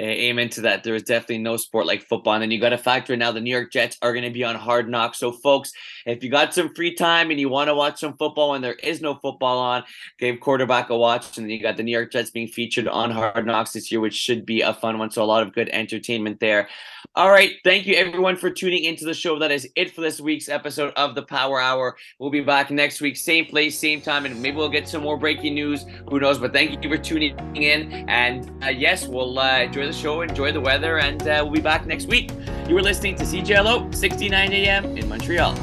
amen 0.00 0.48
to 0.50 0.60
that. 0.62 0.84
There 0.84 0.94
is 0.94 1.02
definitely 1.02 1.38
no 1.38 1.56
sport 1.56 1.86
like 1.86 2.02
football. 2.02 2.34
And 2.34 2.42
then 2.42 2.50
you 2.50 2.60
got 2.60 2.70
to 2.70 2.78
factor 2.78 3.12
in 3.12 3.18
now 3.18 3.32
the 3.32 3.40
New 3.40 3.50
York 3.50 3.72
Jets 3.72 3.98
are 4.02 4.12
going 4.12 4.24
to 4.24 4.30
be 4.30 4.44
on 4.44 4.54
hard 4.54 4.88
knocks. 4.88 5.18
So, 5.18 5.32
folks, 5.32 5.72
if 6.06 6.22
you 6.22 6.30
got 6.30 6.54
some 6.54 6.74
free 6.74 6.94
time 6.94 7.30
and 7.30 7.40
you 7.40 7.48
want 7.48 7.68
to 7.68 7.74
watch 7.74 8.00
some 8.00 8.16
football 8.16 8.54
and 8.54 8.62
there 8.62 8.74
is 8.74 9.00
no 9.00 9.16
football 9.16 9.58
on, 9.58 9.84
give 10.18 10.40
quarterback 10.40 10.90
a 10.90 10.96
watch. 10.96 11.36
And 11.36 11.46
then 11.46 11.50
you 11.50 11.60
got 11.60 11.76
the 11.76 11.82
New 11.82 11.92
York 11.92 12.12
Jets 12.12 12.30
being 12.30 12.48
featured 12.48 12.86
on 12.86 13.10
hard 13.10 13.44
knocks 13.44 13.72
this 13.72 13.90
year, 13.90 14.00
which 14.00 14.14
should 14.14 14.46
be 14.46 14.60
a 14.60 14.72
fun 14.72 14.98
one. 14.98 15.10
So, 15.10 15.22
a 15.22 15.24
lot 15.24 15.42
of 15.42 15.52
good 15.52 15.68
entertainment 15.70 16.40
there. 16.40 16.68
All 17.14 17.30
right. 17.30 17.54
Thank 17.64 17.86
you, 17.86 17.96
everyone, 17.96 18.36
for 18.36 18.50
tuning 18.50 18.84
into 18.84 19.04
the 19.04 19.14
show. 19.14 19.38
That 19.38 19.50
is 19.50 19.68
it 19.74 19.92
for 19.92 20.02
this 20.02 20.20
week's 20.20 20.48
episode 20.48 20.92
of 20.94 21.16
the 21.16 21.22
Power 21.22 21.60
Hour. 21.60 21.96
We'll 22.20 22.30
be 22.30 22.42
back 22.42 22.70
next 22.70 23.00
week, 23.00 23.16
same 23.16 23.46
place, 23.46 23.76
same 23.76 24.00
time, 24.00 24.24
and 24.24 24.40
maybe 24.40 24.56
we'll 24.56 24.68
get 24.68 24.88
some 24.88 25.02
more 25.02 25.16
breaking 25.16 25.54
news. 25.54 25.84
Who 26.08 26.20
knows? 26.20 26.38
But 26.38 26.52
thank 26.52 26.84
you 26.84 26.88
for 26.88 26.98
tuning 26.98 27.36
in. 27.56 28.08
And 28.08 28.48
uh, 28.62 28.68
yes, 28.68 29.08
we'll 29.08 29.36
uh, 29.36 29.62
enjoy 29.62 29.87
the 29.88 29.94
show, 29.94 30.20
enjoy 30.20 30.52
the 30.52 30.60
weather, 30.60 30.98
and 30.98 31.22
uh, 31.22 31.40
we'll 31.42 31.52
be 31.52 31.60
back 31.60 31.86
next 31.86 32.06
week. 32.06 32.30
You 32.68 32.74
were 32.74 32.82
listening 32.82 33.16
to 33.16 33.24
CJLO 33.24 33.94
69 33.94 34.52
AM 34.52 34.96
in 34.96 35.08
Montreal. 35.08 35.54